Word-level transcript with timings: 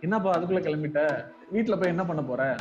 என்னப்பா 0.00 0.30
அதுக்குள்ள 0.36 0.60
கிளம்பிட்ட? 0.64 1.00
வீட்டுல 1.54 1.74
போய் 1.80 1.92
என்ன 1.92 2.04
பண்ண 2.04 2.22
போற? 2.22 2.56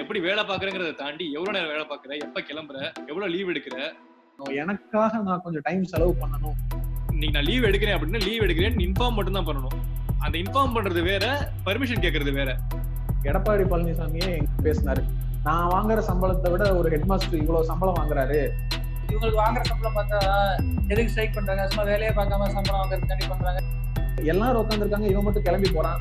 எப்படி 0.00 0.20
வேலை 0.20 0.44
பாக்குறேங்கிறத 0.44 0.94
தாண்டி 0.94 1.32
எவ்வளவு 1.32 1.54
நேரம் 1.56 1.72
வேலை 1.72 1.84
பாக்குற 1.90 2.16
எப்ப 2.24 2.40
கிளம்புற? 2.40 2.78
எவ்வளவு 3.06 3.32
லீவ் 3.34 3.48
எடுக்கிற? 3.48 3.76
எனக்காக 4.62 5.18
நான் 5.18 5.40
கொஞ்சம் 5.44 5.64
டைம் 5.64 5.84
செலவு 5.84 6.16
பண்ணணும். 6.22 6.56
இன்னைக்கு 7.10 7.36
நான் 7.36 7.48
லீவ் 7.50 7.64
எடுக்கிறேன் 7.64 7.96
அப்படின்னா 7.96 8.20
லீவ் 8.26 8.42
எடுக்கிறேன். 8.42 8.76
இன்ஃபார்ம் 8.86 9.16
மட்டும் 9.18 9.38
தான் 9.38 9.48
பண்ணணும். 9.48 9.76
அந்த 10.18 10.38
இன்ஃபார்ம் 10.38 10.74
பண்றது 10.76 11.02
வேற 11.02 11.52
பர்மிஷன் 11.66 12.04
கேட்கறது 12.06 12.32
வேற. 12.32 12.56
எடப்பாடி 13.22 13.64
பழனிசாமியே 13.72 14.42
பேசினாரு. 14.62 15.04
நான் 15.42 15.70
வாங்குற 15.70 16.02
சம்பளத்தை 16.10 16.50
விட 16.50 16.76
ஒரு 16.76 16.88
ஹெட் 16.88 17.08
மாஸ்டர் 17.12 17.40
இவ்வளவு 17.40 17.64
சம்பளம் 17.64 17.98
வாங்குறாரு. 18.00 18.40
இவங்களுக்கு 19.10 19.42
வாங்குற 19.44 19.62
சம்பளம் 19.62 19.96
பார்த்தா 19.98 20.20
எதுக்கு 20.88 21.08
ஸ்ட்ரைக் 21.08 21.34
பண்றாங்க? 21.34 21.68
சும்மா 21.68 21.84
வேலையே 21.90 22.12
பார்க்காம 22.20 22.48
சம்பளம் 22.58 22.80
வாங்குறதுக்காண்டி 22.82 23.28
பண்றாங்க. 23.28 23.62
எல்லாரும் 24.24 24.62
உட்காந்துருக்காங்க 24.62 25.08
இவன் 25.14 25.24
மட்டும் 25.24 25.42
கிளம்பி 25.42 25.70
போறான். 25.72 26.00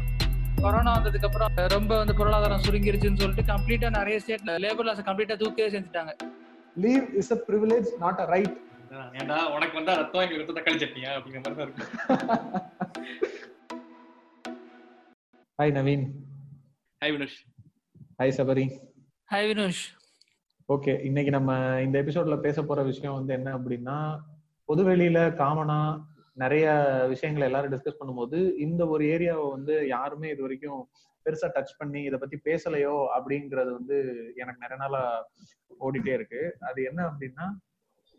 கொரோனா 0.57 0.91
வந்ததுக்கு 0.95 1.27
அப்புறம் 1.29 1.51
ரொம்ப 1.75 1.91
வந்து 1.99 2.13
பொருளாதாரம் 2.19 2.63
சுருங்கிருச்சுன்னு 2.65 3.21
சொல்லிட்டு 3.21 3.43
கம்ப்ளீட்டா 3.51 3.89
நிறைய 3.97 4.17
ஸ்டேட்ல 4.23 4.53
லேபர் 4.63 4.87
லாஸ் 4.87 5.07
கம்ப்ளீட்டா 5.09 5.35
தூக்கவே 5.41 5.69
செஞ்சுட்டாங்க. 5.75 6.11
Leave 6.75 7.05
is 7.19 7.31
a 7.35 7.39
privilege 7.47 7.89
not 8.03 8.21
a 8.23 8.27
right 8.33 8.55
ஏன்டா 9.19 9.37
உனக்கு 9.55 9.75
வந்தா 9.79 9.93
ரத்தம் 9.99 10.23
எங்க 10.23 10.39
ரத்தம் 10.41 10.57
தக்காளி 10.59 10.79
சட்னியா 10.83 11.11
அப்படிங்கிற 11.17 11.41
மாதிரி 11.43 11.57
தான் 11.57 11.67
இருக்கும். 11.67 11.91
Hi 15.59 15.75
Naveen 15.77 16.05
hi 17.01 17.13
Vinush 17.15 17.37
hi 18.19 18.35
Sabari 18.37 18.65
hi 19.29 19.47
Vinush 19.51 19.83
okay 20.69 20.93
இன்னைக்கு 21.07 21.31
நம்ம 21.31 21.51
இந்த 21.85 21.95
எபிசோட்ல 22.03 22.37
பேச 22.45 22.63
போற 22.63 22.79
விஷயம் 22.83 23.17
வந்து 23.17 23.31
என்ன 23.37 23.49
அப்படின்னா 23.57 23.97
பொதுவெளியில 24.69 25.19
காமனா 25.41 25.79
நிறைய 26.37 26.65
விஷயங்களை 27.07 27.45
எல்லாரும் 27.47 27.73
டிஸ்கஸ் 27.73 27.99
பண்ணும்போது 27.99 28.39
இந்த 28.65 28.81
ஒரு 28.87 29.03
ஏரியாவை 29.15 29.45
வந்து 29.51 29.75
யாருமே 29.87 30.27
இது 30.29 30.41
வரைக்கும் 30.41 30.81
பெருசா 31.25 31.47
டச் 31.55 31.77
பண்ணி 31.77 32.01
இதை 32.03 32.17
பத்தி 32.19 32.37
பேசலையோ 32.45 32.95
அப்படிங்கிறது 33.15 33.71
வந்து 33.71 33.95
எனக்கு 34.35 34.63
நிறைய 34.63 34.77
நாளா 34.83 35.01
ஓடிட்டே 35.79 36.13
இருக்கு. 36.13 36.41
அது 36.61 36.79
என்ன 36.83 36.99
அப்படின்னா 37.09 37.45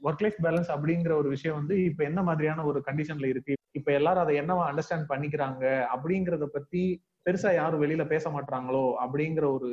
ஒர்க் 0.03 0.25
லைஃப் 0.25 0.41
பேலன்ஸ் 0.47 0.71
அப்படிங்கிற 0.75 1.13
ஒரு 1.17 1.29
விஷயம் 1.29 1.59
வந்து 1.61 1.77
இப்ப 1.85 2.05
என்ன 2.05 2.21
மாதிரியான 2.23 2.65
ஒரு 2.65 2.81
கண்டிஷன்ல 2.89 3.29
இருக்கு? 3.29 3.55
இப்ப 3.73 3.89
எல்லாரும் 3.93 4.25
அதை 4.25 4.35
என்னவா 4.43 4.65
அண்டர்ஸ்டாண்ட் 4.71 5.11
பண்ணிக்கிறாங்க? 5.13 5.65
அப்படிங்கறத 5.95 6.47
பத்தி 6.57 6.83
பெருசா 7.27 7.51
யாரும் 7.55 7.83
வெளியில 7.85 8.05
பேச 8.07 8.31
மாட்டாங்களோ? 8.31 8.85
அப்படிங்கிற 9.05 9.47
ஒரு 9.53 9.71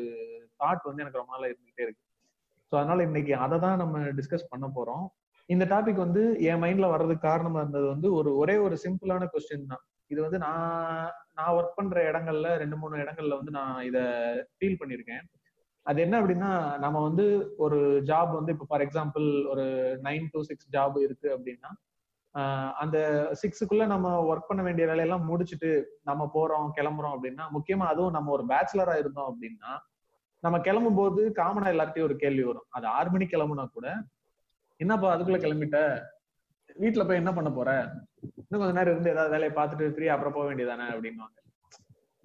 தாட் 0.59 0.87
வந்து 0.89 1.03
எனக்கு 1.03 1.21
ரொம்ப 1.21 1.33
நாளா 1.35 1.49
இருந்துகிட்டே 1.51 1.85
இருக்கு. 1.87 2.03
ஸோ 2.71 2.73
அதனால 2.79 3.03
இன்னைக்கு 3.03 3.33
அதை 3.35 3.57
தான் 3.59 3.77
நம்ம 3.77 3.97
டிஸ்கஸ் 4.19 4.49
பண்ண 4.49 4.67
போறோம். 4.77 5.05
இந்த 5.49 5.63
டாபிக் 5.73 6.05
வந்து 6.05 6.21
என் 6.49 6.61
மைண்ட்ல 6.63 6.87
வர்றதுக்கு 6.93 7.27
காரணமா 7.27 7.59
இருந்தது 7.63 7.87
வந்து 7.93 8.07
ஒரு 8.19 8.29
ஒரே 8.41 8.55
ஒரு 8.65 8.75
சிம்பிளான 8.85 9.23
கொஸ்டின் 9.33 9.71
தான். 9.71 9.83
இது 10.11 10.19
வந்து 10.25 10.39
நான் 10.45 11.11
நான் 11.37 11.55
ஒர்க் 11.57 11.77
பண்ற 11.77 11.97
இடங்கள்ல 12.09 12.49
ரெண்டு 12.61 12.77
மூணு 12.81 12.95
இடங்கள்ல 13.03 13.37
வந்து 13.39 13.53
நான் 13.59 13.77
இத 13.89 13.97
ஃபீல் 14.57 14.79
பண்ணியிருக்கேன். 14.81 15.23
அது 15.85 15.99
என்ன 16.05 16.15
அப்படின்னா 16.21 16.51
நம்ம 16.83 16.97
வந்து 17.07 17.25
ஒரு 17.65 17.79
ஜாப் 18.09 18.31
வந்து 18.37 18.53
இப்போ 18.55 18.67
ஃபார் 18.69 18.83
எக்ஸாம்பிள் 18.85 19.27
ஒரு 19.53 19.65
நைன் 20.07 20.25
டு 20.33 20.39
சிக்ஸ் 20.49 20.71
ஜாப் 20.75 20.95
இருக்கு 21.05 21.27
அப்படின்னா 21.35 21.71
அந்த 22.83 22.97
சிக்ஸுக்குள்ள 23.41 23.83
நம்ம 23.91 24.07
ஒர்க் 24.29 24.49
பண்ண 24.49 24.61
வேண்டிய 24.67 24.85
வேலையெல்லாம் 24.89 25.27
முடிச்சுட்டு 25.29 25.69
நம்ம 26.09 26.23
போறோம் 26.33 26.69
கிளம்புறோம் 26.77 27.13
அப்படின்னா 27.15 27.45
முக்கியமா 27.57 27.85
அதுவும் 27.93 28.15
நம்ம 28.17 28.31
ஒரு 28.37 28.45
பேச்சுலரா 28.51 28.95
இருந்தோம் 29.01 29.29
அப்படின்னா 29.31 29.71
நம்ம 30.43 30.57
கிளம்பும் 30.67 30.99
போது 31.01 31.21
காமனா 31.39 31.69
எல்லார்ட்டையும் 31.73 32.07
ஒரு 32.09 32.15
கேள்வி 32.23 32.43
வரும். 32.49 32.67
அது 32.77 32.85
ஆறு 32.97 33.09
மணிக்கு 33.13 33.35
கிளம்புனா 33.35 33.65
கூட 33.77 33.87
என்னப்பா 34.79 35.07
அதுக்குள்ள 35.13 35.39
கிளம்பிட்ட? 35.41 35.79
வீட்டுல 36.81 37.03
போய் 37.07 37.21
என்ன 37.21 37.31
பண்ண 37.33 37.49
போற? 37.51 37.69
இன்னும் 38.41 38.61
கொஞ்ச 38.61 38.73
நேரம் 38.77 38.93
இருந்து 38.93 39.13
ஏதாவது 39.13 39.33
வேலையை 39.33 39.51
பார்த்துட்டு 39.55 39.93
ஃப்ரீ 39.95 40.07
அப்புறம் 40.07 40.33
போக 40.33 40.45
வேண்டியதானே 40.49 40.87
அப்படின்வாங்க 40.93 41.37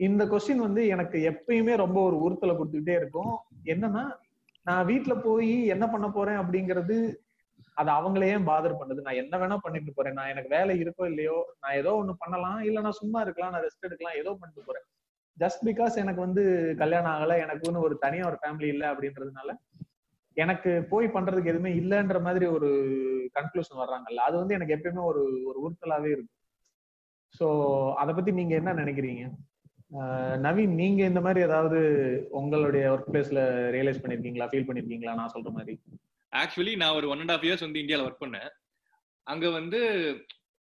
இந்த 0.01 0.23
கொஸ்டின் 0.25 0.67
வந்து 0.67 0.83
எனக்கு 0.87 1.19
எப்பயுமே 1.31 1.75
ரொம்ப 1.77 1.99
ஒரு 2.03 2.17
உறுத்தலை 2.27 2.53
கொடுத்துக்கிட்டே 2.57 2.95
இருக்கும். 3.01 3.33
என்னன்னா 3.65 4.05
நான் 4.67 4.87
வீட்டுல 4.87 5.15
போய் 5.23 5.53
என்ன 5.67 5.85
பண்ண 5.89 6.07
போறேன் 6.11 6.39
அப்படிங்கிறது 6.41 6.97
அது 7.75 7.91
அவங்களையே 7.91 8.37
பாதர் 8.45 8.79
பண்ணுது. 8.81 9.01
நான் 9.01 9.21
என்ன 9.23 9.35
வேணா 9.39 9.57
பண்ணிட்டு 9.57 9.93
போறேன். 9.95 10.17
நான் 10.19 10.29
எனக்கு 10.29 10.51
வேலை 10.57 10.75
இருக்கோ 10.83 11.05
இல்லையோ 11.07 11.37
நான் 11.61 11.77
ஏதோ 11.77 11.93
ஒண்ணு 12.01 12.15
பண்ணலாம். 12.19 12.61
இல்ல 12.61 12.81
நான் 12.81 13.01
சும்மா 13.01 13.21
இருக்கலாம். 13.21 13.53
நான் 13.53 13.65
ரெஸ்ட் 13.65 13.87
எடுக்கலாம். 13.89 14.19
ஏதோ 14.19 14.33
பண்ணிட்டு 14.41 14.67
போறேன். 14.67 14.87
ஜஸ்ட் 15.39 15.63
பிகாஸ் 15.65 15.95
எனக்கு 15.95 16.21
வந்து 16.21 16.43
கல்யாணம் 16.77 17.13
ஆகல 17.13 17.37
எனக்குன்னு 17.45 17.85
ஒரு 17.87 17.95
தனியா 17.99 18.25
ஒரு 18.27 18.39
ஃபேமிலி 18.43 18.69
இல்லை 18.69 18.89
அப்படின்றதுனால 18.89 19.51
எனக்கு 20.37 20.71
போய் 20.91 21.07
பண்றதுக்கு 21.15 21.53
எதுவுமே 21.53 21.71
இல்லைன்ற 21.81 22.19
மாதிரி 22.27 22.47
ஒரு 22.47 22.69
கன்க்ளூஷன் 23.39 23.81
வர்றாங்கல்ல. 23.83 24.21
அது 24.29 24.37
வந்து 24.39 24.57
எனக்கு 24.59 24.77
எப்பயுமே 24.77 25.03
ஒரு 25.11 25.23
ஒரு 25.51 25.59
உறுத்தலாவே 25.67 26.11
இருக்கு 26.17 26.35
ஸோ 27.35 27.47
அதை 28.03 28.13
பத்தி 28.15 28.31
நீங்க 28.33 28.55
என்ன 28.61 28.71
நினைக்கிறீங்க? 28.73 29.25
நவீன் 30.47 30.75
நீங்க 30.81 31.01
இந்த 31.11 31.21
மாதிரி 31.21 31.41
ஏதாவது 31.47 31.79
உங்களுடைய 32.31 32.85
ஒர்க் 32.95 33.11
பிளேஸ்ல 33.11 33.41
ரியலைஸ் 33.77 34.03
பண்ணிருக்கீங்களா? 34.03 34.49
ஃபீல் 34.51 34.67
பண்ணிருக்கீங்களா? 34.69 35.15
நான் 35.21 35.33
சொல்ற 35.35 35.51
மாதிரி. 35.57 35.75
ஆக்சுவலி 36.33 36.75
நான் 36.77 36.97
ஒரு 36.99 37.07
ஒன் 37.09 37.23
அண்ட் 37.23 37.35
ஆஃப் 37.37 37.47
இயர்ஸ் 37.47 37.65
வந்து 37.67 37.83
இந்தியாவில் 37.83 38.07
ஒர்க் 38.09 38.25
பண்ணேன். 38.25 38.51
அங்க 39.27 39.47
வந்து 39.51 39.81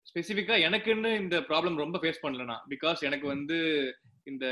ஸ்பெசிஃபிக்காக 0.06 0.64
எனக்குன்னு 0.68 1.10
இந்த 1.22 1.36
ப்ராப்ளம் 1.48 1.82
ரொம்ப 1.84 1.96
ஃபேஸ் 2.02 2.22
பண்ணலனா 2.24 2.56
பிகாஸ் 2.72 3.00
எனக்கு 3.08 3.26
வந்து 3.26 3.56
இந்த 4.24 4.46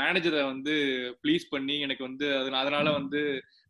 மேனேஜரை 0.00 0.42
வந்து 0.52 0.74
ப்ளீஸ் 1.22 1.46
பண்ணி 1.50 1.76
எனக்கு 1.80 2.02
வந்து 2.08 2.26
அதனால 2.40 2.86
வந்து 2.90 3.20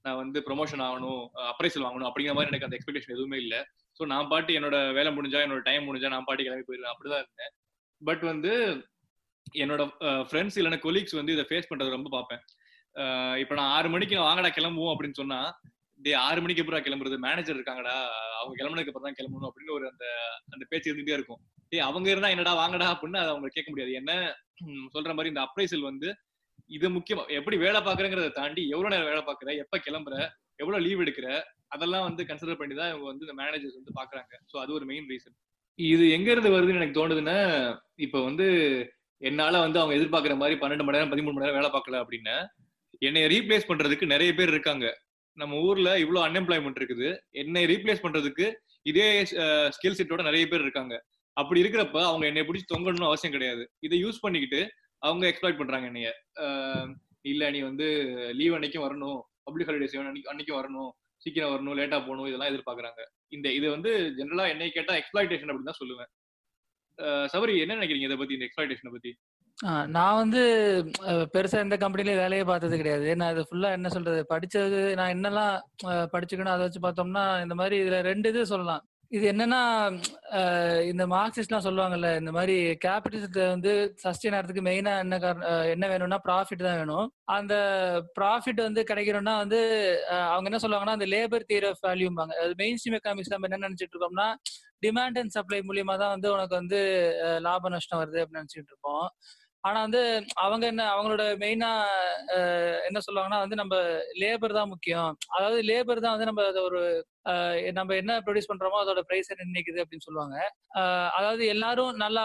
நான் 0.04 0.20
வந்து 0.22 0.38
ப்ரொமோஷன் 0.47 0.82
ஆகணும் 0.87 1.20
அப்ரைசல் 1.50 1.84
வாங்கணும் 1.87 2.09
அப்படிங்கிற 2.09 2.34
மாதிரி 2.37 2.50
எனக்கு 2.53 2.66
அந்த 2.69 2.76
எக்ஸ்பெக்டேஷன் 2.78 3.15
எதுவுமே 3.16 3.38
இல்லை. 3.44 3.60
ஸோ 3.98 4.03
நான் 4.12 4.31
பாட்டு 4.32 4.56
என்னோட 4.59 4.76
வேலை 4.97 5.10
முடிஞ்சா 5.19 5.41
என்னோட 5.44 5.62
டைம் 5.69 5.87
முடிஞ்சா 5.88 6.10
நான் 6.15 6.26
பாட்டு 6.28 6.47
கிளம்பி 6.47 6.66
போயிருவேன் 6.69 6.92
அப்படிதான் 6.92 7.22
இருந்தேன். 7.25 7.53
பட் 8.03 8.25
வந்து 8.32 8.53
என்னோட 9.62 9.82
ஃப்ரெண்ட்ஸ் 10.28 10.59
இல்லைன்னா 10.59 10.81
கொலீக்ஸ் 10.87 11.19
வந்து 11.20 11.34
இதை 11.37 11.44
ஃபேஸ் 11.50 11.70
பண்றது 11.70 11.97
ரொம்ப 11.97 12.10
பார்ப்பேன். 12.16 12.43
இப்போ 13.43 13.54
நான் 13.59 13.72
ஆறு 13.76 13.88
மணிக்கு 13.94 14.16
வாங்கடா 14.28 14.50
கிளம்புவோம் 14.59 14.93
அப்படின்னு 14.94 15.20
சொன்னா 15.22 15.38
டே 16.00 16.12
ஆறு 16.26 16.41
மணிக்கு 16.44 16.62
அப்புறம் 16.62 16.84
கிளம்புறது? 16.87 17.16
மேனேஜர் 17.25 17.56
இருக்காங்கடா. 17.59 17.97
அவங்க 18.38 18.54
கிளம்புனதுக்கு 18.60 18.93
அப்புறம் 18.93 19.09
தான் 19.09 19.19
கிளம்பணும் 19.19 19.48
அப்படின்னு 19.48 19.75
ஒரு 19.78 19.84
அந்த 19.93 20.04
அந்த 20.54 20.64
பேச்சு 20.70 20.88
இருந்துகிட்டே 20.91 21.16
இருக்கும். 21.19 21.41
டே 21.70 21.78
அவங்க 21.88 22.09
இருந்தா 22.12 22.32
என்னடா 22.34 22.53
வாங்கடா 22.62 22.87
அப்படின்னு 22.94 23.20
அதை 23.22 23.31
அவங்க 23.34 23.50
கேட்க 23.56 23.69
முடியாது. 23.72 23.93
என்ன 24.00 24.12
சொல்ற 24.94 25.12
மாதிரி 25.16 25.32
இந்த 25.32 25.43
அப்ரைசல் 25.47 25.88
வந்து 25.91 26.09
இது 26.70 26.86
முக்கியம் 26.97 27.22
எப்படி 27.38 27.56
வேலை 27.64 27.80
பாக்குறேங்கிறத 27.80 28.30
தாண்டி 28.38 28.62
எவ்வளவு 28.75 28.92
நேரம் 28.94 29.10
வேலை 29.12 29.22
பாக்குற 29.28 29.50
எப்ப 29.62 29.78
கிளம்புற 29.86 30.16
எவ்வளவு 30.62 30.84
லீவ் 30.86 31.02
எடுக்கிற 31.04 31.28
அதெல்லாம் 31.75 32.06
வந்து 32.08 32.22
கன்சிடர் 32.28 32.60
பண்ணி 32.60 32.75
தான் 32.75 32.91
இவங்க 32.92 33.06
வந்து 33.10 33.26
இந்த 33.26 33.36
மேனேஜர்ஸ் 33.41 33.78
வந்து 33.80 33.97
பாக்குறாங்க 34.00 34.32
ஸோ 34.52 34.56
அது 34.62 34.72
ஒரு 34.78 34.84
மெயின் 34.91 35.08
ரீசன் 35.12 35.36
இது 35.78 36.04
எங்க 36.16 36.28
இருந்து 36.32 36.54
வருதுன்னு 36.54 36.80
எனக்கு 36.80 36.98
தோணுதுன்னா 36.98 37.38
இப்ப 38.06 38.16
வந்து 38.28 38.47
என்னால 39.20 39.60
வந்து 39.64 39.80
அவங்க 39.80 39.94
எதிர்பார்க்குற 39.98 40.34
மாதிரி 40.42 40.56
பன்னெண்டு 40.62 40.84
மணி 40.86 40.97
நேரம் 40.98 41.12
பதிமூணு 41.12 41.34
மணி 41.34 41.44
நேரம் 41.44 41.58
வேலை 41.60 41.70
பார்க்கல 41.76 42.00
அப்படின்னா 42.02 42.36
என்னை 43.02 43.22
ரீப்ளேஸ் 43.34 43.69
பண்றதுக்கு 43.70 44.06
நிறைய 44.12 44.31
பேர் 44.38 44.52
இருக்காங்க. 44.54 44.86
நம்ம 45.38 45.58
ஊர்ல 45.69 45.91
இவ்வளவு 46.02 46.25
அன்எம்ப்ளாய்மெண்ட் 46.26 46.78
இருக்குது. 46.81 47.08
என்னை 47.42 47.62
ரீப்ளேஸ் 47.72 48.04
பண்றதுக்கு 48.04 48.46
இதே 48.86 49.06
ஸ்கில் 49.76 49.98
செட்டோட 49.98 50.22
நிறைய 50.28 50.44
பேர் 50.50 50.64
இருக்காங்க. 50.66 50.94
அப்படி 51.36 51.62
இருக்கிறப்ப 51.62 51.98
அவங்க 52.10 52.25
என்னை 52.31 52.42
பிடிச்சி 52.48 52.66
தொங்கணும்னு 52.72 53.08
அவசியம் 53.10 53.34
கிடையாது. 53.36 53.62
இதை 53.86 53.96
யூஸ் 54.04 54.22
பண்ணிக்கிட்டு 54.25 54.60
அவங்க 55.06 55.25
எக்ஸ்பிளைட் 55.31 55.60
பண்றாங்க 55.60 55.87
என்னைய. 55.91 56.10
இல்ல 57.32 57.50
நீ 57.54 57.60
வந்து 57.70 57.87
லீவ் 58.38 58.56
அன்னைக்கும் 58.56 58.87
வரணும் 58.87 59.19
பப்ளிக் 59.47 59.69
ஹாலிடேஸ் 59.69 59.97
அன்னைக்கு 60.00 60.32
அன்னைக்கும் 60.32 60.60
வரணும் 60.60 60.91
சீக்கிரம் 61.25 61.53
வரணும் 61.54 61.76
லேட்டா 61.78 61.98
போகணும் 62.06 62.28
இதெல்லாம் 62.31 62.50
எதிர்பார்க்கறாங்க. 62.53 63.03
இந்த 63.37 63.48
இது 63.59 63.66
வந்து 63.75 63.91
ஜென்ரலா 64.19 64.47
என்னை 64.54 64.69
கேட்டா 64.76 64.94
எக்ஸ்பிளைடேஷன் 65.00 65.50
அப்படின்னு 65.50 65.70
தான் 65.70 65.82
சொல்லுவேன். 65.82 66.10
சபரி 67.34 67.54
என்ன 67.62 67.76
நினைக்கிறீங்க 67.78 68.09
இதை 68.09 68.19
பத்தி 68.19 68.37
இந்த 68.37 68.47
எக்ஸ்பிளைடேஷனை 68.48 68.93
பத்தி? 68.97 69.12
நான் 69.97 70.19
வந்து 70.20 70.41
பெருசா 71.34 71.59
எந்த 71.64 71.76
கம்பெனிலயும் 71.82 72.20
வேலையே 72.22 72.44
பார்த்தது 72.48 72.81
கிடையாது. 72.81 73.09
நான் 73.20 73.32
இது 73.34 73.43
ஃபுல்லா 73.48 73.69
என்ன 73.78 73.88
சொல்றது 73.97 74.20
படிச்சது 74.32 74.81
நான் 75.00 75.12
என்னெல்லாம் 75.16 75.54
படிச்சுக்கணும் 76.14 76.54
அதை 76.54 76.64
வச்சு 76.66 76.81
பார்த்தோம்னா 76.87 77.25
இந்த 77.44 77.56
மாதிரி 77.60 77.76
இதுல 77.82 78.00
ரெண்டு 78.10 78.31
இது 78.32 78.43
சொல்லலாம். 78.53 78.82
இது 79.14 79.25
என்னன்னா 79.32 79.60
இந்த 80.84 81.04
மார்க்சிஸ்ட்லாம் 81.06 81.64
சொல்லுவாங்கல்ல 81.66 82.08
இந்த 82.16 82.30
மாதிரி 82.32 82.54
கேபிட்டலிசத்தை 82.84 83.44
வந்து 83.48 83.72
சஸ்டெயின் 84.02 84.37
ஆகிறதுக்கு 84.37 84.64
மெயினா 84.69 84.93
என்ன 84.99 85.19
காரணம் 85.19 85.66
என்ன 85.66 85.88
வேணும்னா 85.88 86.19
ப்ராஃபிட் 86.26 86.64
தான் 86.66 86.78
வேணும். 86.78 87.06
அந்த 87.37 87.55
ப்ராஃபிட் 88.19 88.61
வந்து 88.61 88.82
கிடைக்கணும்னா 88.82 89.34
வந்து 89.38 89.61
அவங்க 90.32 90.49
என்ன 90.50 90.61
சொல்லுவாங்கன்னா 90.64 90.96
அந்த 90.99 91.08
லேபர் 91.14 91.49
தியரி 91.50 91.69
ஆஃப் 91.70 91.84
வேல்யூம்பாங்க 91.87 92.34
அது 92.43 92.55
மெயின் 92.58 92.78
ஸ்ட்ரீம் 92.78 92.99
எக்கானமிக்ஸ் 93.00 93.34
நம்ம 93.34 93.49
என்ன 93.50 93.62
நினைச்சிட்டு 93.66 93.94
இருக்கோம்னா 93.94 94.28
டிமாண்ட் 94.82 95.19
அண்ட் 95.19 95.34
சப்ளை 95.37 95.60
மூலியமா 95.69 95.96
தான் 95.99 96.14
வந்து 96.17 96.28
உனக்கு 96.32 96.55
வந்து 96.55 96.81
லாப 97.40 97.69
நஷ்டம் 97.69 98.02
வருது 98.02 98.20
அப்படின்னு 98.22 98.43
நினைச்சிட்டு 98.43 98.72
இருப்போம் 98.72 99.06
ஆனா 99.64 99.78
வந்து 99.87 100.00
அவங்க 100.44 100.64
என்ன 100.72 100.82
அவங்களோட 100.94 101.25
மெயினா 101.43 101.69
என்ன 102.88 102.99
சொல்லுவாங்கன்னா 103.06 103.38
வந்து 103.44 103.56
நம்ம 103.61 103.75
லேபர் 104.22 104.56
தான் 104.58 104.70
முக்கியம். 104.72 105.12
அதாவது 105.37 105.58
லேபர் 105.70 106.02
தான் 106.05 106.14
வந்து 106.14 106.28
நம்ம 106.31 106.43
அதை 106.50 106.62
ஒரு 106.69 106.81
நம்ம 107.78 107.90
என்ன 108.00 108.12
ப்ரொடியூஸ் 108.25 108.50
பண்றோமோ 108.50 108.81
அதோட 108.82 109.00
பிரைஸ் 109.11 109.31
நிர்ணயிக்குது 109.40 109.82
அப்படின்னு 109.82 110.06
சொல்லுவாங்க. 110.06 110.37
அதாவது 111.19 111.43
எல்லாரும் 111.55 111.93
நல்லா 112.05 112.25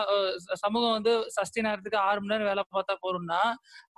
சமூகம் 0.64 0.96
வந்து 0.98 1.14
சஸ்டெயின் 1.38 1.70
ஆகிறதுக்கு 1.72 2.00
ஆறு 2.08 2.20
மணி 2.22 2.34
நேரம் 2.34 2.50
வேலை 2.52 2.64
பார்த்தா 2.78 2.96
போறோம்னா 3.06 3.42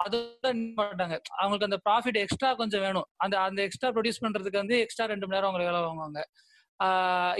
அதோட 0.05 0.51
மாட்டாங்க. 0.81 1.17
அவங்களுக்கு 1.39 1.69
அந்த 1.69 1.79
ப்ராஃபிட் 1.87 2.21
எக்ஸ்ட்ரா 2.23 2.51
கொஞ்சம் 2.61 2.85
வேணும். 2.87 3.09
அந்த 3.25 3.35
அந்த 3.47 3.61
எக்ஸ்ட்ரா 3.67 3.91
ப்ரொடியூஸ் 3.97 4.23
பண்றதுக்கு 4.25 4.63
வந்து 4.63 4.77
எக்ஸ்ட்ரா 4.85 5.07
ரெண்டு 5.13 5.27
மணி 5.27 5.37
நேரம் 5.37 5.51
அவங்க 5.51 5.65
வேலை 5.69 5.81
வாங்குவாங்க. 5.87 6.21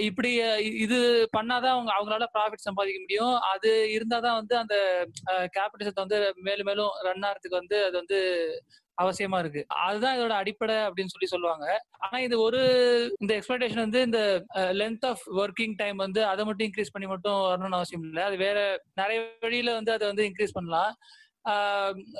இப்படி 0.06 0.30
இது 0.84 0.98
பண்ணாதான் 1.36 1.74
அவங்க 1.76 1.90
அவங்களால 1.94 2.26
ப்ராஃபிட் 2.34 2.66
சம்பாதிக்க 2.66 2.98
முடியும். 3.04 3.34
அது 3.52 3.70
இருந்தாதான் 3.96 4.38
வந்து 4.40 4.54
அந்த 4.62 4.76
கேபிட்டலிசத்தை 5.56 6.02
வந்து 6.04 6.18
மேலும் 6.48 6.68
மேலும் 6.70 6.92
ரன் 7.06 7.26
ஆகிறதுக்கு 7.28 7.60
வந்து 7.60 7.78
அது 7.86 7.96
வந்து 8.00 8.18
அவசியமா 9.02 9.38
இருக்கு. 9.42 9.62
அதுதான் 9.84 10.16
இதோட 10.16 10.34
அடிப்படை 10.40 10.74
அப்படின்னு 10.86 11.12
சொல்லி 11.12 11.28
சொல்லுவாங்க. 11.32 11.66
ஆனா 12.04 12.16
இது 12.26 12.36
ஒரு 12.46 12.60
இந்த 13.22 13.32
எக்ஸ்பெக்டேஷன் 13.36 13.84
வந்து 13.86 14.00
இந்த 14.08 14.20
லென்த் 14.80 15.06
ஆஃப் 15.10 15.24
ஒர்க்கிங் 15.42 15.76
டைம் 15.80 15.98
வந்து 16.06 16.20
அதை 16.32 16.42
மட்டும் 16.48 16.66
இன்க்ரீஸ் 16.68 16.94
பண்ணி 16.94 17.08
மட்டும் 17.12 17.40
வரணும்னு 17.48 17.78
அவசியம் 17.80 18.06
இல்லை. 18.08 18.22
அது 18.28 18.38
வேற 18.46 18.58
நிறைய 19.00 19.20
வழியில 19.46 19.74
வந்து 19.78 19.94
அதை 19.96 20.06
வந்து 20.12 20.26
இன்க்ரீஸ் 20.28 20.56
பண்ணலாம். 20.58 20.92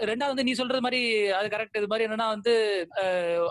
ரெண்டாவது 0.09 0.33
வந்து 0.33 0.47
நீ 0.47 0.53
சொல்றது 0.61 0.85
மாதிரி 0.85 1.01
அது 1.39 1.49
கரெக்ட் 1.53 1.79
இது 1.81 1.91
மாதிரி 1.91 2.07
என்னன்னா 2.07 2.29
வந்து 2.37 2.55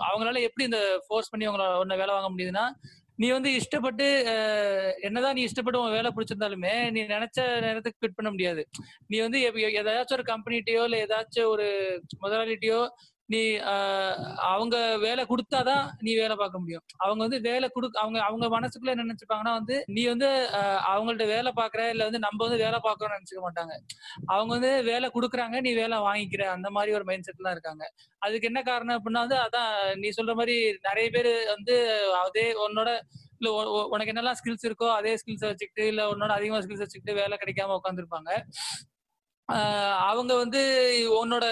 அவங்களால 0.08 0.42
எப்படி 0.48 0.66
இந்த 0.70 0.80
ஃபோர்ஸ் 1.06 1.30
பண்ணி 1.32 1.46
அவங்கள 1.48 1.66
ஒன்னு 1.82 2.00
வேலை 2.02 2.14
வாங்க 2.14 2.30
முடியுதுன்னா 2.32 2.64
நீ 3.16 3.30
வந்து 3.30 3.50
இஷ்டப்பட்டு 3.50 4.06
ஆஹ் 4.26 4.92
என்னதான் 5.00 5.34
நீ 5.34 5.44
இஷ்டப்பட்டு 5.44 5.76
உன் 5.76 5.90
வேலை 5.90 6.10
பிடிச்சிருந்தாலுமே 6.16 6.90
நீ 6.90 7.02
நினைச்ச 7.02 7.60
நேரத்துக்கு 7.60 8.00
குவிட் 8.00 8.16
பண்ண 8.16 8.30
முடியாது. 8.30 8.62
நீ 9.06 9.20
வந்து 9.20 9.40
எதாச்சும் 9.40 9.92
ஏதாச்சும் 9.92 10.12
ஒரு 10.12 10.22
கம்பெனிட்டையோ 10.22 10.82
இல்ல 10.84 11.06
ஏதாச்சும் 11.06 11.44
ஒரு 11.44 11.66
முதலாளிட்டையோ 12.22 12.80
நீ 13.32 13.40
ஆஹ் 13.72 14.16
அவங்க 14.50 14.76
வேலை 15.04 15.22
கொடுத்தாதான் 15.24 15.84
நீ 16.06 16.12
வேலை 16.20 16.34
பார்க்க 16.36 16.62
முடியும். 16.62 16.84
அவங்க 17.04 17.20
வந்து 17.26 17.38
வேலை 17.48 17.66
கொடு 17.68 17.88
அவங்க 18.02 18.18
அவங்க 18.28 18.46
மனசுக்குள்ள 18.56 18.94
என்ன 18.94 19.06
நினைச்சுப்பாங்கன்னா 19.06 19.54
வந்து 19.58 19.76
நீ 19.96 20.02
வந்து 20.12 20.28
அவங்கள்ட்ட 20.92 21.26
வேலை 21.34 21.52
பாக்குற 21.60 21.82
இல்ல 21.94 22.06
வந்து 22.08 22.20
நம்ம 22.26 22.40
வந்து 22.46 22.60
வேலை 22.64 22.78
பார்க்கறோம்னு 22.86 23.18
நினைச்சுக்க 23.18 23.42
மாட்டாங்க. 23.46 23.74
அவங்க 24.32 24.50
வந்து 24.56 24.72
வேலை 24.90 25.08
கொடுக்குறாங்க 25.16 25.58
நீ 25.66 25.72
வேலை 25.82 25.98
வாங்கிக்கிற 26.08 26.44
அந்த 26.56 26.70
மாதிரி 26.70 26.96
ஒரு 26.98 27.06
மைண்ட் 27.10 27.28
செட்லாம் 27.28 27.56
இருக்காங்க. 27.56 27.84
அதுக்கு 28.22 28.48
என்ன 28.50 28.62
காரணம் 28.62 28.96
அப்படின்னா 28.98 29.24
வந்து 29.26 29.38
அதான் 29.44 29.70
நீ 30.02 30.10
சொல்ற 30.18 30.34
மாதிரி 30.40 30.56
நிறைய 30.88 31.08
பேர் 31.10 31.32
வந்து 31.54 31.76
அதே 32.24 32.46
உன்னோட 32.66 32.90
இல்ல 33.40 33.50
உனக்கு 33.92 34.12
என்னெல்லாம் 34.12 34.38
ஸ்கில்ஸ் 34.40 34.66
இருக்கோ 34.68 34.88
அதே 34.98 35.12
ஸ்கில்ஸ் 35.20 35.46
வச்சுக்கிட்டு 35.46 35.84
இல்ல 35.92 36.02
உன்னோட 36.10 36.32
அதிகமா 36.38 36.60
ஸ்கில்ஸ் 36.64 36.84
வச்சுக்கிட்டு 36.84 37.20
வேலை 37.20 37.36
கிடைக்காம 37.38 37.76
உட்காந்துருப்பாங்க 37.80 38.30
அவங்க 40.08 40.32
வந்து 40.34 40.60
உன்னோட 41.20 41.46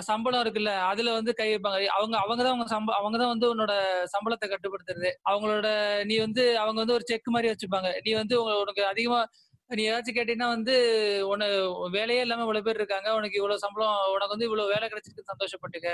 சம்பளம் 0.00 0.42
இருக்குல்ல 0.44 0.72
அதுல 0.84 1.12
வந்து 1.12 1.34
கை 1.34 1.48
வைப்பாங்க. 1.54 1.86
அவங்க 1.88 2.16
அவங்கதான் 2.18 2.52
அவங்க 2.52 2.66
சம்ப 2.76 2.90
அவங்கதான் 3.00 3.32
வந்து 3.34 3.48
உன்னோட 3.54 3.72
சம்பளத்தை 4.12 4.46
கட்டுப்படுத்துறது. 4.46 5.10
அவங்களோட 5.30 5.68
நீ 6.04 6.18
வந்து 6.18 6.58
அவங்க 6.58 6.80
வந்து 6.80 6.94
ஒரு 6.94 7.06
செக் 7.06 7.30
மாதிரி 7.30 7.48
வச்சுப்பாங்க. 7.52 8.00
நீ 8.02 8.12
வந்து 8.12 8.36
உனக்கு 8.42 8.84
அதிகமா 8.86 9.20
நீ 9.70 9.90
ஏதாச்சும் 9.90 10.16
கேட்டீங்கன்னா 10.16 10.48
வந்து 10.48 10.74
உன 11.28 11.44
வேலையே 11.90 12.20
இல்லாம 12.20 12.40
இவ்வளவு 12.40 12.64
பேர் 12.64 12.74
இருக்காங்க. 12.74 13.14
உனக்கு 13.14 13.36
இவ்வளவு 13.36 13.58
சம்பளம் 13.58 13.96
உனக்கு 14.12 14.28
வந்து 14.28 14.44
இவ்வளவு 14.44 14.68
வேலை 14.68 14.88
கிடைச்சிருக்கு 14.88 15.30
சந்தோஷப்பட்டுக்க. 15.32 15.88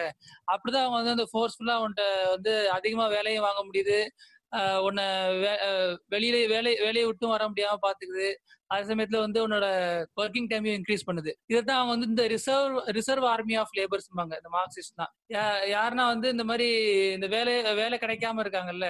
அப்படிதான் 0.52 0.86
அவங்க 0.86 0.98
வந்து 1.02 1.10
அந்த 1.10 1.26
ஃபோர்ஸ்ஃபுல்லா 1.32 1.76
உன்கிட்ட 1.82 2.04
வந்து 2.28 2.70
அதிகமா 2.70 3.06
வேலையும் 3.06 3.42
வாங்க 3.42 3.62
முடியுது. 3.64 3.98
உன்னை 4.86 5.04
வெளியில 6.14 6.36
வேலை 6.52 6.72
வேலையை 6.84 7.06
விட்டும் 7.08 7.32
வர 7.34 7.42
முடியாம 7.50 7.80
பாத்துக்குது. 7.86 8.28
அதே 8.70 8.82
சமயத்துல 8.90 9.20
வந்து 9.24 9.40
உன்னோட 9.46 9.66
ஒர்க்கிங் 10.22 10.48
டைமையும் 10.50 10.78
இன்க்ரீஸ் 10.78 11.06
பண்ணுது. 11.08 11.32
இதைத்தான் 11.52 11.78
அவங்க 11.80 11.92
வந்து 11.94 12.10
இந்த 12.12 12.24
ரிசர்வ் 12.34 12.76
ரிசர்வ் 12.98 13.26
ஆர்மி 13.32 13.56
ஆஃப் 13.62 13.74
லேபர்ஸ்பாங்க 13.78 14.34
இந்த 14.40 14.50
மார்க்சிஸ்ட் 14.56 14.98
தான். 15.02 15.12
யாருனா 15.36 15.68
யாருன்னா 15.76 16.06
வந்து 16.14 16.28
இந்த 16.34 16.46
மாதிரி 16.50 16.68
இந்த 17.16 17.28
வேலை 17.36 17.54
வேலை 17.82 17.98
கிடைக்காம 18.04 18.44
இருக்காங்கல்ல 18.46 18.88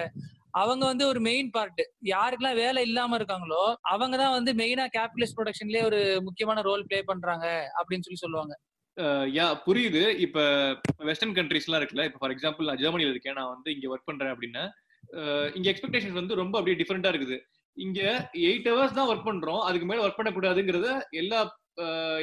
அவங்க 0.61 0.83
வந்து 0.85 1.05
ஒரு 1.07 1.19
மெயின் 1.27 1.49
பார்ட் 1.55 1.81
யாருக்கெல்லாம் 2.13 2.59
வேலை 2.63 2.81
இல்லாம 2.89 3.17
இருக்காங்களோ 3.19 3.63
அவங்க 3.93 4.15
தான் 4.17 4.35
வந்து 4.37 4.51
மெயினா 4.61 4.85
கேபிட்டலிஸ்ட் 4.95 5.37
ப்ரொடக்ஷன்லயே 5.39 5.83
ஒரு 5.89 5.99
முக்கியமான 6.27 6.61
ரோல் 6.69 6.87
பிளே 6.89 6.99
பண்றாங்க 7.11 7.47
அப்படின்னு 7.79 8.05
சொல்லி 8.07 8.23
சொல்லுவாங்க. 8.23 8.53
யா 9.37 9.45
புரியுது. 9.65 10.01
இப்ப 10.25 10.39
வெஸ்டர்ன் 11.09 11.35
கண்ட்ரிஸ் 11.37 11.67
எல்லாம் 11.67 11.81
இருக்குல்ல. 11.81 12.05
இப்ப 12.09 12.19
ஃபார் 12.21 12.33
எக்ஸாம்பிள் 12.35 12.69
நான் 12.69 12.81
ஜெர்மனியில 12.83 13.13
இருக்கேன். 13.15 13.37
நான் 13.39 13.53
வந்து 13.55 13.69
இங்க 13.75 13.87
ஒர்க் 13.93 14.09
பண்றேன் 14.09 14.33
அப்படின்னா 14.33 14.63
இங்க 15.57 15.67
எக்ஸ்பெக்டேஷன் 15.71 16.19
வந்து 16.19 16.39
ரொம்ப 16.41 16.55
அப்படியே 16.59 16.79
டிஃப்ரெண்டா 16.81 17.11
இருக்குது. 17.13 17.37
இங்க 17.77 17.99
எயிட் 18.49 18.69
ஹவர்ஸ் 18.71 18.97
தான் 18.97 19.09
ஒர்க் 19.11 19.27
பண்றோம். 19.29 19.61
அதுக்கு 19.67 19.87
மேல 19.89 20.03
ஒர்க் 20.05 20.19
பண்ணக்கூடாதுங்கிறத 20.19 20.89
எல்லா 21.21 21.39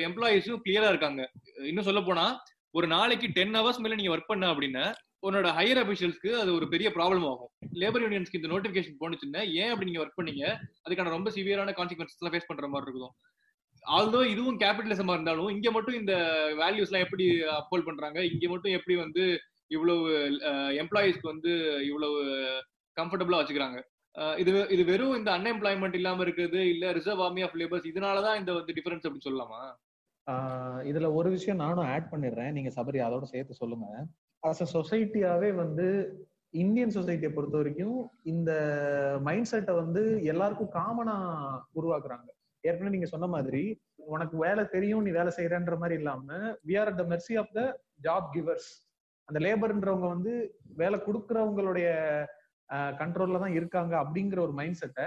எம்ப்ளாயிஸும் 0.09 0.63
கிளியரா 0.65 0.89
இருக்காங்க. 0.93 1.23
இன்னும் 1.71 1.89
சொல்ல 1.89 2.01
போனா 2.09 2.25
ஒரு 2.79 2.87
நாளைக்கு 2.95 3.27
டென் 3.37 3.57
ஹவர்ஸ் 3.59 3.83
மேல 3.83 3.99
நீங்க 3.99 4.13
ஒர்க் 4.15 4.33
பண்ண 4.33 4.47
அப்படின்னா 4.53 4.85
உன்னோட 5.27 5.49
ஹையர் 5.59 5.81
அபிஷியல்ஸ்க்கு 5.83 6.31
அது 6.41 6.51
ஒரு 6.57 6.67
பெரிய 6.73 6.89
ப்ராப்ளம் 6.97 7.25
ஆகும். 7.31 7.51
லேபர் 7.83 8.05
யூனியன்ஸ்க்கு 8.05 8.39
இந்த 8.41 8.51
நோட்டிபிகேஷன் 8.53 8.99
போனுச்சுன்னா 9.01 9.43
ஏன் 9.61 9.71
அப்படி 9.73 9.89
நீங்க 9.89 10.03
ஒர்க் 10.03 10.19
பண்ணீங்க? 10.19 10.45
அதுக்கான 10.85 11.15
ரொம்ப 11.15 11.31
சிவியரான 11.37 11.75
கான்சிக்வன்சஸ் 11.79 12.21
எல்லாம் 12.21 12.35
ஃபேஸ் 12.35 12.51
பண்ற 12.51 12.69
மாதிரி 12.75 12.89
இருக்கும். 12.89 13.15
ஆல்தோ 13.97 14.21
இதுவும் 14.35 14.61
கேபிட்டலிசமா 14.63 15.15
இருந்தாலும் 15.17 15.51
இங்க 15.57 15.69
மட்டும் 15.77 15.99
இந்த 16.01 16.15
வேல்யூஸ் 16.61 16.91
எல்லாம் 16.91 17.07
எப்படி 17.07 17.27
அப்போல் 17.61 17.89
பண்றாங்க? 17.89 18.19
இங்க 18.33 18.47
மட்டும் 18.53 18.77
எப்படி 18.79 18.97
வந்து 19.05 19.25
இவ்வளவு 19.75 20.07
எம்ப்ளாயிஸ்க்கு 20.83 21.33
வந்து 21.33 21.53
இவ்வளவு 21.91 22.19
கம்ஃபர்டபுளா 22.97 23.39
வச்சுக்கிறாங்க. 23.41 23.79
இது 24.43 24.51
இது 24.75 24.83
வெறும் 24.91 25.17
இந்த 25.19 25.31
அன்எம்ப்ளாய்மெண்ட் 25.39 25.97
இல்லாம 25.99 26.23
இருக்குது 26.27 26.61
இல்ல 26.75 26.93
ரிசர்வ் 26.99 27.23
ஆர்மி 27.25 27.43
ஆஃப் 27.47 27.57
லேபர்ஸ் 27.61 27.89
இதனாலதான் 27.91 28.39
இந்த 28.41 28.53
வந்து 28.59 28.77
டிஃபரன்ஸ் 28.79 29.05
அப்படின்னு 29.07 29.29
சொல்லலாமா? 29.29 29.63
இதுல 30.91 31.09
ஒரு 31.19 31.29
விஷயம் 31.35 31.61
நானும் 31.65 31.89
ஆட் 31.95 32.09
பண்ணிடுறேன். 32.13 32.55
நீங்க 32.57 32.71
சபரி 32.79 33.01
அதோட 33.07 33.27
சேர்த்து 33.33 33.61
சொல்லுங்க. 33.61 33.89
அஸ் 34.43 34.63
அ 34.65 34.69
சொசைட்டியாவே 34.77 35.51
வந்து 35.63 35.87
இந்தியன் 36.55 36.95
சொசைட்டியை 36.97 37.31
பொறுத்த 37.33 37.57
வரைக்கும் 37.57 37.97
இந்த 38.33 38.51
மைண்ட் 39.23 39.51
செட்டை 39.51 39.75
வந்து 39.75 40.03
எல்லாருக்கும் 40.33 40.75
காமனா 40.79 41.17
உருவாக்குறாங்க. 41.79 42.29
ஏற்கனவே 42.65 42.95
நீங்க 42.95 43.09
சொன்ன 43.15 43.27
மாதிரி 43.27 43.63
உனக்கு 44.15 44.37
வேலை 44.39 44.63
தெரியும் 44.75 45.05
நீ 45.07 45.11
வேலை 45.11 45.31
செய்யறன்ற 45.37 45.75
மாதிரி 45.79 45.97
இல்லாம 46.01 46.27
we 46.69 46.75
are 46.81 46.91
at 46.91 47.01
the 47.03 47.05
mercy 47.13 47.35
of 47.43 47.53
the 47.53 47.63
job 48.03 48.29
givers 48.37 48.69
அந்த 49.29 49.39
லேபர்ன்றவங்க 49.41 50.09
வந்து 50.15 50.33
வேலை 50.77 50.99
கொடுக்கறவங்களுடைய 51.07 51.89
கண்ட்ரோல்ல 53.01 53.41
தான் 53.41 53.57
இருக்காங்க 53.59 53.95
அப்படிங்கிற 54.03 54.39
ஒரு 54.43 54.55
மைண்ட் 54.55 54.81
செட்டை 54.81 55.07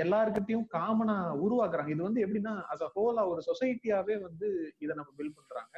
எல்லாருக்கிட்டையும் 0.00 0.66
காமனா 0.74 1.16
உருவாக்குறாங்க. 1.44 1.90
இது 1.90 2.02
வந்து 2.06 2.22
எப்படின்னா 2.24 2.54
அஸ் 2.72 2.84
அ 2.86 2.90
ஹோலா 2.94 3.22
ஒரு 3.32 3.42
சொசைட்டியாவே 3.48 4.16
வந்து 4.22 4.48
இதை 4.80 4.92
நம்ம 4.94 5.10
பில்ட் 5.18 5.38
பண்றாங்க. 5.38 5.74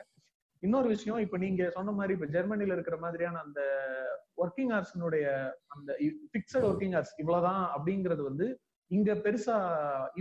இன்னொரு 0.63 0.89
விஷயம் 0.95 1.21
இப்ப 1.25 1.39
நீங்க 1.39 1.63
சொன்ன 1.71 1.93
மாதிரி 1.93 2.15
இப்ப 2.17 2.29
ஜெர்மனில 2.35 2.77
இருக்கிற 2.77 2.97
மாதிரியான 2.99 3.41
அந்த 3.47 3.61
ஒர்க்கிங் 4.39 4.73
ஹவர்ஸ்னுடைய 4.73 5.25
அந்த 5.75 5.91
பிக்சட் 6.35 6.67
ஒர்க்கிங் 6.69 6.95
ஹவர்ஸ் 6.95 7.15
இவ்வளவுதான் 7.19 7.63
அப்படிங்கிறது 7.75 8.25
வந்து 8.25 8.47
இங்க 8.91 9.13
பெருசா 9.25 9.57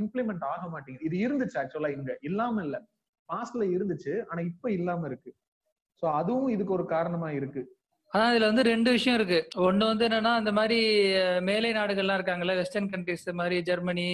இம்ப்ளிமெண்ட் 0.01 0.45
ஆக 0.51 0.63
மாட்டேங்குது. 0.69 1.07
இது 1.09 1.17
இருந்துச்சு 1.25 1.59
ஆக்சுவலா 1.61 1.91
இங்க. 1.97 2.11
இல்லாம 2.29 2.63
இல்ல. 2.63 2.77
பாஸ்ட்ல 3.29 3.65
இருந்துச்சு 3.75 4.13
ஆனா 4.29 4.41
இப்ப 4.51 4.71
இல்லாம 4.71 5.05
இருக்கு. 5.07 5.31
சோ 6.03 6.07
அதுவும் 6.19 6.53
இதுக்கு 6.55 6.73
ஒரு 6.73 6.87
காரணமா 6.87 7.29
இருக்கு. 7.39 7.61
ஆனா 8.13 8.23
இதுல 8.31 8.47
வந்து 8.51 8.63
ரெண்டு 8.63 8.89
விஷயம் 8.91 9.17
இருக்கு. 9.19 9.37
ஒண்ணு 9.67 9.83
வந்து 9.91 10.05
என்னன்னா 10.07 10.31
அந்த 10.39 10.51
மாதிரி 10.51 10.77
மேலை 11.49 11.69
நாடுகள்லாம் 11.79 12.17
இருக்காங்கல்ல 12.19 12.55
வெஸ்டர்ன் 12.59 12.91
கண்ட்ரிஸ் 12.93 13.27
மாதிரி 13.41 13.57
ஜெர்மனி 13.69 14.07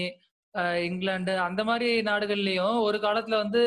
இங்கிலாந்து 0.87 1.33
அந்த 1.47 1.61
மாதிரி 1.69 1.89
நாடுகள்லயும் 2.09 2.77
ஒரு 2.87 2.97
காலத்துல 3.05 3.35
வந்து 3.43 3.61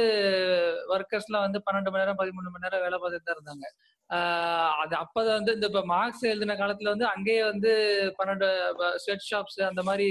ஒர்க்கர்ஸ்லாம் 0.94 1.44
வந்து 1.46 1.58
பன்னெண்டு 1.66 1.90
மணி 1.92 2.02
நேரம் 2.02 2.20
பதிமூணு 2.20 2.52
மணி 2.52 2.64
நேரம் 2.66 2.84
வேலை 2.84 2.96
பார்த்துட்டு 2.98 3.28
தான் 3.28 3.36
இருந்தாங்க. 3.38 3.66
அது 4.82 4.94
அப்ப 5.02 5.24
வந்து 5.28 5.52
இந்த 5.56 5.66
இப்ப 5.70 5.82
மார்க்ஸ் 5.94 6.24
எழுதின 6.32 6.56
காலத்துல 6.62 6.92
வந்து 6.94 7.06
அங்கேயே 7.14 7.42
வந்து 7.50 7.72
பன்னெண்டு 8.18 8.48
ஸ்வெட் 9.04 9.28
ஷாப்ஸ் 9.30 9.60
அந்த 9.70 9.82
மாதிரி 9.90 10.08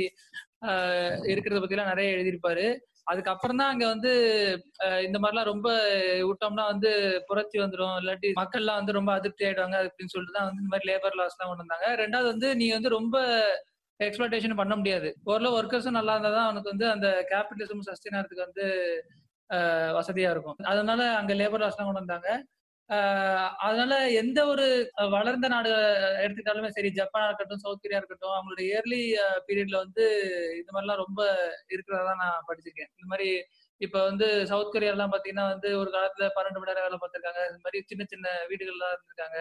இருக்கிறத 1.31 1.59
பத்தி 1.61 1.75
எல்லாம் 1.77 1.91
நிறைய 1.93 2.15
எழுதியிருப்பாரு. 2.15 2.67
அதுக்கப்புறம் 3.11 3.59
தான் 3.61 3.71
அங்க 3.73 3.85
வந்து 3.93 4.11
இந்த 5.07 5.17
மாதிரிலாம் 5.21 5.49
ரொம்ப 5.51 5.69
விட்டோம்னா 6.29 6.65
வந்து 6.71 6.91
புரட்சி 7.29 7.57
வந்துடும் 7.63 7.95
இல்லாட்டி 8.01 8.29
மக்கள்லாம் 8.41 8.79
வந்து 8.81 8.97
ரொம்ப 8.97 9.11
அதிருப்தி 9.17 9.45
ஆயிடுவாங்க 9.47 9.77
அப்படின்னு 9.85 10.13
சொல்லிட்டு 10.15 10.37
தான் 10.37 10.47
வந்து 10.49 10.61
இந்த 10.63 10.71
மாதிரி 10.73 10.89
லேபர் 10.91 11.17
லாஸ் 11.19 11.35
எல்லாம் 11.35 11.51
கொண்டு 11.51 11.65
வந்தாங்க. 11.65 11.87
ரெண்டாவது 12.03 12.29
வந்து 12.33 12.49
நீ 12.61 12.67
வந்து 12.77 12.91
ரொம்ப 12.97 13.17
எக்ஸ்பிளேஷன் 13.99 14.59
பண்ண 14.59 14.73
முடியாது. 14.81 15.09
ஓரளவு 15.31 15.57
ஒர்க்கர்ஸும் 15.59 15.97
நல்லா 15.99 16.13
இருந்தா 16.15 16.31
தான் 16.35 16.47
அவனுக்கு 16.49 16.71
வந்து 16.73 16.85
அந்த 16.95 17.07
கேபிட்டலிசம் 17.31 17.87
சஸ்டெயின் 17.89 18.17
ஆகிறதுக்கு 18.19 18.47
வந்து 18.47 18.65
வசதியா 19.97 20.29
இருக்கும். 20.33 20.57
அதனால 20.71 21.01
அங்க 21.19 21.33
லேபர் 21.41 21.63
லாஸ் 21.63 21.77
தான் 21.79 21.89
கொண்டு 21.89 22.03
வந்தாங்க. 22.03 22.29
அதனால 23.59 23.93
எந்த 24.19 24.39
ஒரு 24.45 24.65
வளர்ந்த 25.11 25.47
நாடு 25.47 25.71
எடுத்துக்கிட்டாலுமே 26.21 26.69
சரி 26.69 26.89
ஜப்பானா 26.95 27.27
இருக்கட்டும் 27.29 27.63
சவுத் 27.63 27.81
கொரியா 27.81 27.99
இருக்கட்டும் 27.99 28.35
அவங்களோட 28.35 28.61
இயர்லி 28.67 29.01
பீரியட்ல 29.47 29.77
வந்து 29.77 30.05
இந்த 30.59 30.69
மாதிரிலாம் 30.71 31.03
ரொம்ப 31.03 31.21
இருக்கிறதா 31.69 32.13
நான் 32.23 32.45
படிச்சிருக்கேன். 32.49 32.91
இந்த 32.95 33.07
மாதிரி 33.11 33.29
இப்ப 33.81 33.97
வந்து 34.05 34.27
சவுத் 34.51 34.73
கொரியா 34.73 34.93
எல்லாம் 34.95 35.13
பாத்தீங்கன்னா 35.13 35.45
வந்து 35.51 35.69
ஒரு 35.81 35.89
காலத்துல 35.91 36.25
பன்னெண்டு 36.37 36.59
மணி 36.61 36.71
நேரம் 36.71 36.87
வேலை 36.87 36.97
பார்த்திருக்காங்க 36.99 37.41
இந்த 37.51 37.61
மாதிரி 37.65 37.81
சின்ன 37.91 38.05
சின்ன 38.09 38.27
வீடுகள்லாம் 38.51 38.93
இருந்திருக்காங்க. 38.93 39.39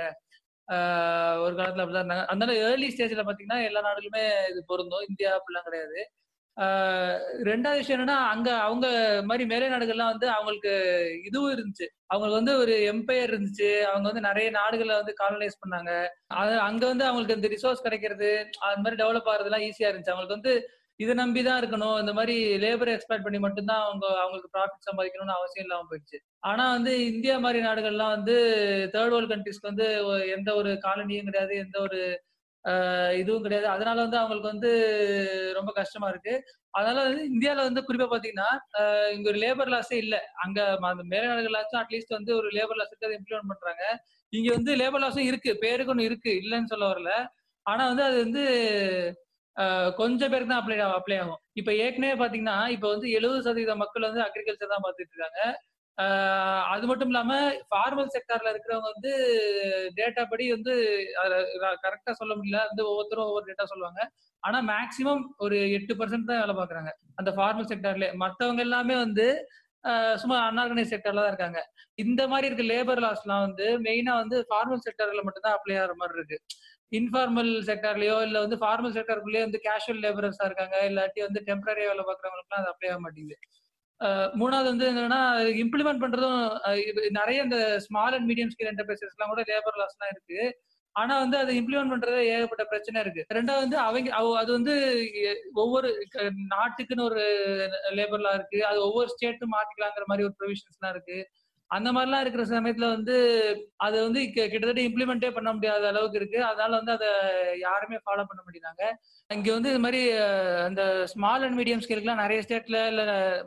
ஒரு 1.45 1.55
காலத்துல 1.59 1.83
அப்படிதான் 1.83 2.05
இருந்தாங்க. 2.05 2.27
அதனால 2.33 2.55
ஏர்லி 2.67 2.89
ஸ்டேஜ்ல 2.95 3.25
பாத்தீங்கன்னா 3.29 3.61
எல்லா 3.69 3.83
நாடுகளுமே 3.89 4.23
இது 4.53 4.61
பொருந்தும். 4.71 5.07
இந்தியா 5.11 5.31
அப்படிலாம் 5.39 5.69
கிடையாது. 5.69 5.99
ரெண்டாவது 7.49 7.77
விஷயம் 7.77 7.99
என்னன்னா 7.99 8.19
அங்க 8.33 8.49
அவங்க 8.59 8.87
மாதிரி 9.25 9.45
மேலை 9.47 9.69
நாடுகள்லாம் 9.69 10.13
வந்து 10.13 10.29
அவங்களுக்கு 10.31 10.73
இதுவும் 11.27 11.53
இருந்துச்சு. 11.53 11.87
அவங்களுக்கு 12.07 12.41
வந்து 12.41 12.55
ஒரு 12.59 12.75
எம்பையர் 12.93 13.33
இருந்துச்சு. 13.33 13.69
அவங்க 13.83 14.07
வந்து 14.09 14.21
நிறைய 14.21 14.51
நாடுகளை 14.51 14.95
வந்து 14.97 15.15
காலனைஸ் 15.23 15.61
பண்ணாங்க. 15.63 15.93
அது 16.27 16.59
அங்க 16.59 16.87
வந்து 16.87 17.05
அவங்களுக்கு 17.05 17.37
இந்த 17.37 17.49
ரிசோர்ஸ் 17.49 17.83
கிடைக்கிறது 17.83 18.31
அது 18.61 18.83
மாதிரி 18.83 19.03
டெவலப் 19.03 19.31
ஆகுறதுலாம் 19.33 19.67
ஈஸியா 19.69 19.91
இருந்துச்சு. 19.91 20.15
அவங்களுக்கு 20.15 20.39
வந்து 20.41 20.55
இதை 20.97 21.15
நம்பி 21.15 21.43
தான் 21.43 21.61
இருக்கணும். 21.63 21.99
இந்த 22.01 22.13
மாதிரி 22.13 22.37
லேபர் 22.59 22.93
எக்ஸ்பெக்ட் 22.95 23.27
பண்ணி 23.27 23.39
மட்டும்தான் 23.39 23.83
அவங்க 23.83 24.07
அவங்களுக்கு 24.23 24.55
ப்ராஃபிட் 24.57 24.87
சம்பாதிக்கணும்னு 24.89 25.37
அவசியம் 25.39 25.67
இல்லாம 25.67 25.87
போயிடுச்சு. 25.91 26.19
ஆனா 26.41 26.65
வந்து 26.73 26.93
இந்தியா 27.13 27.39
மாதிரி 27.39 27.61
நாடுகள்லாம் 27.67 28.15
வந்து 28.17 28.35
தேர்ட் 28.95 29.15
வேர்ல்ட் 29.15 29.33
கண்ட்ரிஸ்க்கு 29.33 29.71
வந்து 29.73 29.87
எந்த 30.37 30.55
ஒரு 30.55 30.73
காலனியும் 30.87 31.29
கிடையாது. 31.31 31.55
எந்த 31.57 31.81
ஒரு 31.81 32.01
இதுவும் 33.19 33.43
கிடையாது. 33.43 33.67
அதனால 33.67 33.97
வந்து 34.03 34.19
அவங்களுக்கு 34.19 34.53
வந்து 34.53 34.71
ரொம்ப 35.55 35.71
கஷ்டமா 35.73 36.09
இருக்கு. 36.09 36.35
அதனால 36.75 37.05
வந்து 37.07 37.23
இந்தியாவில 37.31 37.67
வந்து 37.69 37.83
குறிப்பா 37.83 38.09
பாத்தீங்கன்னா 38.11 38.49
இங்க 39.13 39.27
ஒரு 39.31 39.39
லேபர் 39.39 39.73
லாஸே 39.75 39.99
இல்ல. 39.99 40.17
அங்க 40.37 40.59
மேல 41.09 41.25
நாடுகளாச்சும் 41.31 41.81
அட்லீஸ்ட் 41.83 42.17
வந்து 42.19 42.33
ஒரு 42.37 42.51
லேபர் 42.57 42.81
லாஸ் 42.81 42.93
இருக்கு 42.93 43.19
இம்ப்ளிமெண்ட் 43.19 43.53
பண்றாங்க. 43.55 43.85
இங்க 44.33 44.49
வந்து 44.55 44.73
லேபர் 44.77 45.05
லாஸும் 45.05 45.29
இருக்கு. 45.31 45.53
பேருக்கு 45.63 45.95
ஒன்று 45.95 46.09
இருக்கு. 46.11 46.33
இல்லைன்னு 46.43 46.73
சொல்ல 46.75 46.87
வரல. 46.89 47.13
ஆனா 47.67 47.83
வந்து 47.89 48.05
அது 48.05 48.19
வந்து 48.25 48.43
கொஞ்சம் 49.97 50.31
பேருக்கு 50.33 50.53
தான் 50.53 50.63
அப்ளை 50.63 50.77
அப்ளை 50.97 51.17
ஆகும். 51.19 51.41
இப்ப 51.55 51.71
ஏற்கனவே 51.85 52.17
பாத்தீங்கன்னா 52.21 52.59
இப்ப 52.71 52.87
வந்து 52.89 53.07
எழுபது 53.11 53.41
சதவீத 53.43 53.75
மக்கள் 53.77 54.09
வந்து 54.09 54.23
அக்ரிகல்ச்சர் 54.27 54.75
தான் 54.75 54.85
பாத்துட்டு 54.87 55.15
இருக்காங்க. 55.15 55.41
அது 56.73 56.85
மட்டும் 56.89 57.11
இல்லாம 57.13 57.33
ஃபார்மல் 57.71 58.11
செக்டார்ல 58.15 58.51
இருக்கிறவங்க 58.53 58.89
வந்து 58.95 59.13
டேட்டா 59.99 60.23
படி 60.33 60.45
வந்து 60.55 60.73
கரெக்டா 61.85 62.13
சொல்ல 62.21 62.33
முடியல. 62.39 62.59
வந்து 62.69 62.83
ஒவ்வொருத்தரும் 62.91 63.29
ஒவ்வொரு 63.31 63.47
டேட்டா 63.51 63.67
சொல்லுவாங்க. 63.73 64.03
ஆனா 64.43 64.59
மேக்சிமம் 64.73 65.23
ஒரு 65.45 65.57
எட்டு 65.79 65.95
பர்சன்ட் 66.01 66.31
தான் 66.31 66.43
வேலை 66.43 66.55
பாக்குறாங்க 66.61 66.91
அந்த 67.21 67.31
ஃபார்மல் 67.37 67.71
செக்டார்ல 67.73 68.09
மற்றவங்க 68.23 68.63
எல்லாமே 68.67 68.97
வந்து 69.05 69.27
சும்மா 70.23 70.37
அன்ஆர்கனைஸ் 70.47 70.93
செக்டர்ல 70.95 71.23
தான் 71.23 71.33
இருக்காங்க. 71.33 71.61
இந்த 71.99 72.23
மாதிரி 72.31 72.49
இருக்க 72.49 72.65
லேபர் 72.73 73.03
லாஸ்லாம் 73.05 73.45
வந்து 73.47 73.67
மெயினா 73.87 74.15
வந்து 74.23 74.37
ஃபார்மல் 74.49 74.83
செக்டர்ல 74.87 75.23
மட்டும்தான் 75.27 75.57
அப்ளை 75.59 75.77
ஆகிற 75.83 75.95
மாதிரி 76.01 76.19
இருக்கு. 76.21 76.39
இன்ஃபார்மல் 76.93 77.53
செக்டர்லயோ 77.71 78.17
இல்ல 78.27 78.39
வந்து 78.45 78.57
ஃபார்மல் 78.63 78.95
செக்டருக்குள்ளேயே 78.97 79.45
வந்து 79.47 79.61
கேஷுவல் 79.67 80.03
லேபரர்ஸா 80.05 80.47
இருக்காங்க. 80.51 80.77
இல்லாட்டி 80.91 81.21
வந்து 81.27 81.41
டெம்பரரி 81.49 81.85
வேலை 81.91 82.05
பாக்குறவங்களுக்குலாம் 82.11 82.63
அது 82.63 82.73
அப்ளை 82.75 82.91
ஆக 82.93 83.01
மாட்டேங்குது. 83.07 83.37
மூணாவது 84.41 84.69
வந்து 84.73 84.87
என்னன்னா 84.91 85.21
இம்ப்ளிமெண்ட் 85.63 86.03
பண்றதும் 86.05 86.41
நிறைய 87.19 87.47
இந்த 87.47 87.59
small 87.87 88.17
and 88.17 88.29
medium 88.31 88.53
scale 88.55 88.71
enterprises 88.73 89.15
எல்லாம் 89.17 89.33
கூட 89.33 89.45
லேபர் 89.53 89.79
லாஸ் 89.81 89.97
எல்லாம் 89.97 90.13
இருக்கு. 90.15 90.41
ஆனா 90.97 91.15
வந்து 91.23 91.37
அதை 91.39 91.53
இம்ப்ளிமெண்ட் 91.61 91.93
பண்றது 91.95 92.21
ஏகப்பட்ட 92.35 92.65
பிரச்சனை 92.65 92.99
இருக்கு. 93.05 93.23
ரெண்டாவது 93.37 93.65
வந்து 93.65 93.79
அவங்க 93.87 94.15
அது 94.43 94.51
வந்து 94.59 94.75
ஒவ்வொரு 95.63 95.89
நாட்டுக்குன்னு 96.55 97.09
ஒரு 97.11 97.25
லேபர் 97.99 98.25
லா 98.27 98.33
இருக்கு. 98.39 98.61
அது 98.71 98.79
ஒவ்வொரு 98.89 99.11
ஸ்டேட்டும் 99.15 99.55
மாத்திக்கலாங்கிற 99.57 100.07
மாதிரி 100.13 100.27
ஒரு 100.29 100.37
ப்ரொவிஷன்ஸ் 100.41 100.79
எல்லாம் 100.79 100.95
இருக்கு. 100.97 101.19
அந்த 101.71 101.89
மாதிரிலாம் 101.95 102.23
இருக்கிற 102.25 102.45
சமயத்துல 102.53 102.87
வந்து 102.95 103.15
அது 103.87 103.97
வந்து 104.07 104.21
கிட்டத்தட்ட 104.35 104.83
இம்ப்ளிமெண்டே 104.89 105.31
பண்ண 105.37 105.51
முடியாத 105.57 105.85
அளவுக்கு 105.93 106.21
இருக்கு. 106.21 106.39
அதனால 106.51 106.71
வந்து 106.81 106.93
அதை 106.97 107.11
யாருமே 107.65 107.99
ஃபாலோ 108.05 108.25
பண்ண 108.31 108.41
முடியுதாங்க 108.47 108.85
இங்க 109.31 109.49
வந்து 109.57 109.73
இது 109.73 109.81
மாதிரி 109.87 110.01
அந்த 110.69 110.83
ஸ்மால் 111.13 111.45
அண்ட் 111.47 111.59
மீடியம் 111.61 111.83
ஸ்கேலுக்குலாம் 111.85 112.23
நிறைய 112.25 112.41
ஸ்டேட்ல 112.47 112.81
இல்ல 112.93 113.03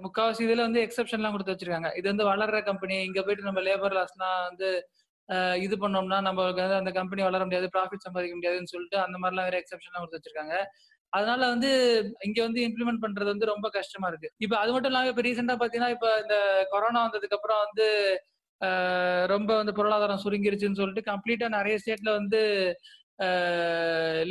முக்காவாசி 0.05 0.43
இதுல 0.47 0.67
வந்து 0.67 0.83
எக்ஸப்ஷன்லாம் 0.87 1.35
கொடுத்து 1.35 1.55
வச்சிருக்காங்க. 1.55 1.91
இது 2.01 2.07
வந்து 2.13 2.29
வளர்ற 2.31 2.59
கம்பெனி 2.69 2.97
இங்க 3.09 3.21
போயிட்டு 3.27 3.49
நம்ம 3.49 3.63
லேபர் 3.69 3.97
லாஸ்லாம் 3.99 4.39
வந்து 4.49 4.69
இது 5.65 5.75
பண்ணோம்னா 5.81 6.17
நம்மளுக்கு 6.27 6.63
வந்து 6.63 6.79
அந்த 6.79 6.91
கம்பெனி 6.97 7.21
வளர 7.27 7.41
முடியாது 7.47 7.67
ப்ராஃபிட் 7.75 8.05
சம்பாதிக்க 8.05 8.35
முடியாதுன்னு 8.37 8.71
சொல்லிட்டு 8.71 8.97
அந்த 9.05 9.17
மாதிரிலாம் 9.21 9.47
வேற 9.49 9.57
எக்ஸப்ஷன்லாம் 9.61 10.01
கொடுத்து 10.03 10.19
வச்சிருக்காங்க. 10.19 10.55
அதனால 11.13 11.41
வந்து 11.49 11.69
இங்க 12.21 12.39
வந்து 12.41 12.61
இம்ப்ளிமெண்ட் 12.67 13.03
பண்றது 13.03 13.29
வந்து 13.33 13.51
ரொம்ப 13.53 13.67
கஷ்டமா 13.69 14.07
இருக்கு. 14.07 14.29
இப்ப 14.37 14.55
அது 14.57 14.71
மட்டும் 14.73 14.91
இல்லாம 14.91 15.07
இப்ப 15.07 15.21
ரீசெண்டா 15.21 15.55
பாத்தீங்கன்னா 15.61 15.93
இப்ப 15.95 16.09
இந்த 16.23 16.35
கொரோனா 16.71 17.01
வந்ததுக்கு 17.05 17.37
அப்புறம் 17.39 17.63
வந்து 17.65 17.87
ரொம்ப 19.27 19.51
வந்து 19.55 19.73
பொருளாதாரம் 19.73 20.23
சுருங்கிருச்சுன்னு 20.23 20.79
சொல்லிட்டு 20.79 21.09
கம்ப்ளீட்டா 21.11 21.47
நிறைய 21.49 21.75
ஸ்டேட்ல 21.83 22.11
வந்து 22.19 22.41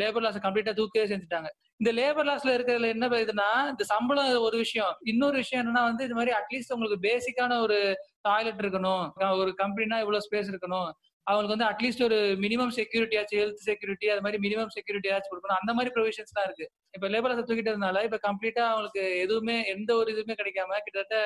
லேபர் 0.00 0.24
லாஸ் 0.24 0.44
கம்ப்ளீட்டா 0.44 0.72
தூக்கவே 0.72 1.06
செஞ்சுட்டாங்க. 1.06 1.48
இந்த 1.80 1.90
லேபர் 1.98 2.28
லாஸ்ல 2.28 2.54
இருக்கிறதுல 2.56 2.88
என்ன 2.94 3.08
இதுன்னா 3.24 3.48
இந்த 3.70 3.84
சம்பளம் 3.84 4.30
ஒரு 4.48 4.56
விஷயம். 4.58 4.94
இன்னொரு 5.02 5.36
விஷயம் 5.36 5.62
என்னன்னா 5.62 5.82
வந்து 5.90 6.04
இது 6.04 6.14
மாதிரி 6.14 6.32
அட்லீஸ்ட் 6.38 6.74
உங்களுக்கு 6.76 6.98
பேசிக்கான 7.08 7.58
ஒரு 7.60 7.78
டாய்லெட் 8.20 8.62
இருக்கணும். 8.64 9.04
ஒரு 9.42 9.52
கம்பெனினா 9.62 9.98
இவ்வளவு 10.04 10.26
ஸ்பேஸ் 10.28 10.50
இருக்கணும். 10.52 10.88
அவங்களுக்கு 11.26 11.54
வந்து 11.56 11.68
அட்லீஸ்ட் 11.70 12.04
ஒரு 12.04 12.18
மினிமம் 12.38 12.72
செக்யூரிட்டியாச்சும் 12.76 13.40
ஹெல்த் 13.40 13.64
செக்யூரிட்டி 13.64 14.06
அது 14.08 14.20
மாதிரி 14.20 14.38
மினிமம் 14.42 14.72
செக்யூரிட்டியாச்சும் 14.76 15.32
கொடுக்கணும். 15.32 15.60
அந்த 15.60 15.72
மாதிரி 15.74 15.90
ப்ரொவிஷன்ஸ் 15.96 16.34
தான் 16.34 16.46
இருக்கு. 16.48 16.66
இப்ப 16.90 17.08
லேபர் 17.08 17.36
தூக்கிட்டதுனால 17.40 18.04
இப்ப 18.04 18.18
கம்ப்ளீட்டா 18.28 18.64
அவங்களுக்கு 18.70 19.02
எதுவுமே 19.20 19.56
எந்த 19.66 19.90
ஒரு 19.96 20.10
இதுவுமே 20.14 20.36
கிடைக்காம 20.40 20.78
கிட்டத்தட்ட 20.86 21.18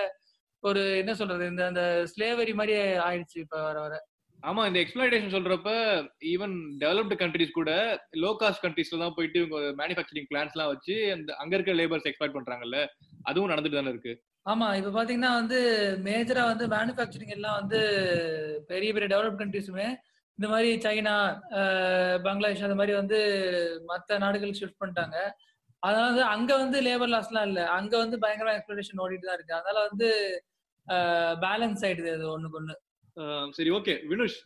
ஒரு 0.63 0.83
என்ன 0.99 1.13
சொல்றது 1.15 1.47
இந்த 1.47 1.63
அந்த 1.67 1.83
ஸ்லேவரி 2.13 2.55
மாதிரி 2.55 2.75
ஆயிடுச்சு 3.07 3.39
இப்ப 3.39 3.57
வர 3.63 3.79
வர. 3.81 3.95
ஆமா 4.45 4.63
இந்த 4.69 4.79
எக்ஸ்பிளேஷன் 4.81 5.35
சொல்றப்ப 5.35 5.71
ஈவன் 6.33 6.55
டெவலப்டு 6.83 7.17
கண்ட்ரிஸ் 7.21 7.59
கூட 7.59 7.71
லோ 8.23 8.31
காஸ்ட் 8.41 8.63
கண்ட்ரீஸ்ல 8.65 9.01
தான் 9.03 9.15
போயிட்டு 9.17 9.39
இவங்க 9.41 9.71
மேனுஃபேக்சரிங் 9.81 10.29
பிளான்ஸ் 10.31 10.55
எல்லாம் 10.57 10.73
வச்சு 10.73 10.95
அந்த 11.13 11.31
அங்க 11.43 11.55
இருக்க 11.57 11.75
லேபர்ஸ் 11.81 12.09
எக்ஸ்பெக்ட் 12.11 12.37
பண்றாங்கல்ல 12.39 12.79
அதுவும் 13.25 13.53
நடந்துட்டு 13.53 13.79
தானே 13.79 13.93
இருக்கு. 13.95 14.13
ஆமா 14.47 14.67
இப்ப 14.77 14.91
பாத்தீங்கன்னா 14.91 15.33
வந்து 15.41 15.59
மேஜரா 16.07 16.43
வந்து 16.51 16.65
மேனுஃபேக்சரிங் 16.75 17.35
எல்லாம் 17.37 17.59
வந்து 17.61 17.79
பெரிய 18.69 18.91
பெரிய 18.93 19.09
டெவலப் 19.15 19.41
கண்ட்ரிஸுமே 19.41 19.87
இந்த 20.39 20.47
மாதிரி 20.53 20.71
சைனா 20.85 21.15
பங்களாதேஷ் 22.27 22.67
அந்த 22.69 22.79
மாதிரி 22.81 22.95
வந்து 23.01 23.19
மற்ற 23.91 24.19
நாடுகள் 24.19 24.59
ஷிஃப்ட் 24.61 24.81
பண்ணிட்டாங்க. 24.81 25.17
அதனால 25.83 26.07
வந்து 26.11 26.25
அங்க 26.35 26.51
வந்து 26.57 26.79
லேபர் 26.87 27.13
லாஸ்லாம் 27.15 27.47
இல்ல. 27.49 27.61
அங்க 27.79 27.95
வந்து 27.99 28.17
பயங்கரமா 28.25 28.55
எக்ஸ்பிளேஷன் 28.57 29.03
ஓடிட்டு 29.05 29.29
தான் 29.29 29.39
இருக்கு. 29.39 29.59
அதனால 29.59 29.79
வந்து 29.89 30.09
பேலன்ஸ் 31.45 31.85
ஆயிடுது 31.87 32.11
அது 32.17 32.25
ஒண்ணுக்கு 32.35 32.59
ஒண்ணு. 32.61 32.75
சரி 33.57 33.71
ஓகே 33.79 33.95
வினுஷ் 34.11 34.39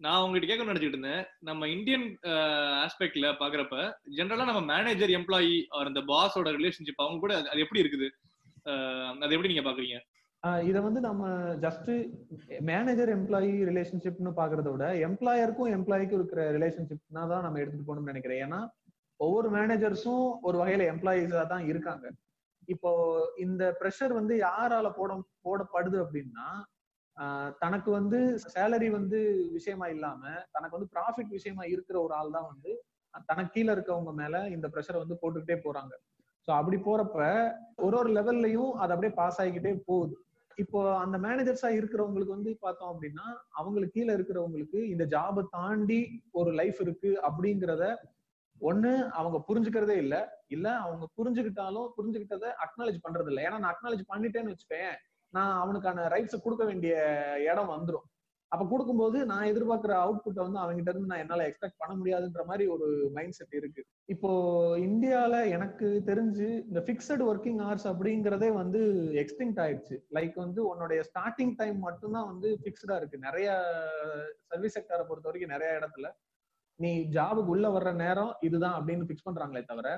நான் 0.00 0.22
உங்ககிட்ட 0.22 0.46
கேட்கணும்னு 0.48 0.72
நினைச்சிட்டு 0.72 0.96
இருந்தேன். 0.96 1.22
நம்ம 1.48 1.68
இந்தியன் 1.74 2.06
ஆஸ்பெக்ட்ல 2.84 3.26
பாக்குறப்ப 3.42 3.76
ஜென்ரலா 4.16 4.48
நம்ம 4.50 4.62
மேனேஜர் 4.72 5.12
எம்ப்ளாயி 5.18 5.54
ஆர் 5.76 5.90
அந்த 5.90 6.00
பாஸோட 6.10 6.50
ரிலேஷன்ஷிப் 6.58 7.04
அவங்க 7.04 7.22
கூட 7.24 7.34
அது 7.52 7.62
எப்படி 7.64 7.82
இருக்குது? 7.84 8.08
அது 9.22 9.34
எப்படி 9.36 9.52
நீங்க 9.52 9.64
பாக்குறீங்க? 9.68 9.98
இத 10.70 10.78
வந்து 10.86 11.00
நம்ம 11.06 11.24
ஜஸ்ட் 11.66 11.90
மேனேஜர் 12.70 13.10
எம்ப்ளாயி 13.16 13.52
ரிலேஷன்ஷிப்னு 13.70 14.32
பாக்குறத 14.40 14.68
விட 14.72 14.86
எம்ப்ளாயருக்கும் 15.08 15.70
எம்ப்ளாய்க்கும் 15.76 16.18
இருக்கிற 16.20 16.42
ரிலேஷன்ஷிப்னா 16.56 17.22
தான் 17.32 17.44
நம்ம 17.46 17.60
எடுத்துட்டு 17.62 17.88
போகணும்னு 17.88 18.12
நினைக்கிறேன். 18.12 18.42
ஏன்னா 18.46 18.60
ஒவ்வொரு 19.20 19.48
மேனேஜர்ஸும் 19.56 20.26
ஒரு 20.48 20.56
வகையில 20.62 20.84
எம்ப்ளாயிஸா 20.92 21.44
தான் 21.54 21.66
இருக்காங்க. 21.72 22.06
இப்போ 22.74 22.90
இந்த 23.44 23.64
ப்ரெஷர் 23.80 24.12
வந்து 24.20 24.34
யாரால 24.46 24.86
போட 24.98 25.12
போடப்படுது 25.46 25.98
அப்படின்னா 26.04 26.46
தனக்கு 27.62 27.90
வந்து 27.90 28.18
சேலரி 28.54 28.88
வந்து 28.90 29.18
விஷயமா 29.52 29.86
இல்லாம 29.86 30.22
தனக்கு 30.52 30.76
வந்து 30.76 30.90
ப்ராஃபிட் 30.94 31.30
விஷயமா 31.30 31.64
இருக்கிற 31.64 31.96
ஒரு 32.00 32.14
ஆள் 32.14 32.34
தான் 32.36 32.48
வந்து 32.52 32.72
தனக்கு 33.28 33.52
கீழே 33.52 33.70
இருக்கவங்க 33.76 34.12
மேல 34.12 34.36
இந்த 34.54 34.66
ப்ரெஷரை 34.74 34.98
வந்து 35.02 35.18
போட்டுக்கிட்டே 35.22 35.56
போறாங்க. 35.66 35.92
ஸோ 36.48 36.50
அப்படி 36.50 36.78
போறப்ப 36.86 37.18
ஒரு 37.78 37.96
ஒரு 38.00 38.10
லெவல்லையும் 38.18 38.72
அது 38.74 38.92
அப்படியே 38.94 39.12
பாஸ் 39.20 39.38
ஆகிக்கிட்டே 39.40 39.72
போகுது. 39.88 40.14
இப்போ 40.58 40.80
அந்த 40.94 41.16
மேனேஜர்ஸா 41.18 41.68
இருக்கிறவங்களுக்கு 41.78 42.36
வந்து 42.36 42.50
பார்த்தோம் 42.60 42.90
அப்படின்னா 42.92 43.26
அவங்களுக்கு 43.52 43.96
கீழே 43.96 44.12
இருக்கிறவங்களுக்கு 44.18 44.80
இந்த 44.90 45.04
ஜாபை 45.14 45.42
தாண்டி 45.56 46.00
ஒரு 46.32 46.50
லைஃப் 46.52 46.80
இருக்கு 46.80 47.10
அப்படிங்கிறத 47.28 47.86
ஒண்ணு 48.60 48.92
அவங்க 49.18 49.38
புரிஞ்சுக்கிறதே 49.48 49.96
இல்லை. 50.04 50.20
இல்ல 50.50 50.66
அவங்க 50.84 51.04
புரிஞ்சுக்கிட்டாலும் 51.18 51.88
புரிஞ்சுக்கிட்டதை 51.96 52.50
அக்னாலேஜ் 52.66 53.04
பண்றது 53.06 53.30
இல்லை 53.32 53.42
ஏன்னா 53.44 53.58
நான் 53.58 53.74
அக்னாலேஜ் 53.74 54.04
பண்ணிட்டேன்னு 54.12 54.52
வச்சுப்பேன் 54.54 54.94
நான் 55.36 55.60
அவனுக்கான 55.60 56.08
ரைட்ஸ் 56.14 56.44
கொடுக்க 56.44 56.64
வேண்டிய 56.64 56.96
இடம் 57.50 57.72
வந்துடும் 57.76 58.08
அப்ப 58.52 58.64
கொடுக்கும்போது 58.70 59.18
நான் 59.28 59.48
எதிர்பார்க்கிற 59.52 59.92
அவுட்புட்டை 60.00 60.40
வந்து 60.46 60.60
அவங்ககிட்ட 60.62 60.90
இருந்து 60.92 61.10
நான் 61.12 61.22
என்னால 61.22 61.46
எக்ஸ்பெக்ட் 61.48 61.80
பண்ண 61.82 61.92
முடியாதுன்ற 62.00 62.42
மாதிரி 62.50 62.64
ஒரு 62.74 62.86
மைண்ட் 63.16 63.36
செட் 63.38 63.56
இருக்கு. 63.60 63.82
இப்போ 64.14 64.30
இந்தியால 64.78 65.34
எனக்கு 65.56 65.86
தெரிஞ்சு 66.10 66.48
இந்த 66.68 66.80
பிக்சட் 66.88 67.24
ஒர்க்கிங் 67.30 67.58
ஹவர்ஸ் 67.62 67.88
அப்படிங்கறதே 67.92 68.50
வந்து 68.52 68.80
எக்ஸ்டிங்ட் 69.22 69.58
ஆயிடுச்சு. 69.64 69.96
லைக் 70.18 70.36
வந்து 70.44 70.60
உன்னுடைய 70.68 71.00
ஸ்டார்டிங் 71.08 71.54
டைம் 71.56 71.78
மட்டும்தான் 71.78 72.30
வந்து 72.32 72.50
பிக்சடா 72.66 72.98
இருக்கு. 73.00 73.18
நிறைய 73.18 73.48
சர்வீஸ் 74.52 74.78
செக்டரை 74.78 75.06
பொறுத்த 75.10 75.28
வரைக்கும் 75.30 75.54
நிறைய 75.56 75.72
இடத்துல. 75.80 76.08
நீ 76.80 76.92
ஜாபுக்கு 77.16 77.54
உள்ள 77.56 77.66
வர்ற 77.68 77.90
நேரம் 78.04 78.32
இதுதான் 78.40 78.76
அப்படின்னு 78.78 79.08
பிக்ஸ் 79.10 79.28
பண்றாங்களே 79.28 79.64
தவிர 79.64 79.88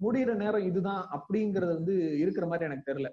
முடியிற 0.00 0.34
நேரம் 0.44 0.66
இதுதான் 0.70 1.02
அப்படிங்கறது 1.16 1.72
வந்து 1.78 1.96
இருக்கிற 2.18 2.44
மாதிரி 2.46 2.68
எனக்கு 2.68 2.88
தெரியல. 2.90 3.10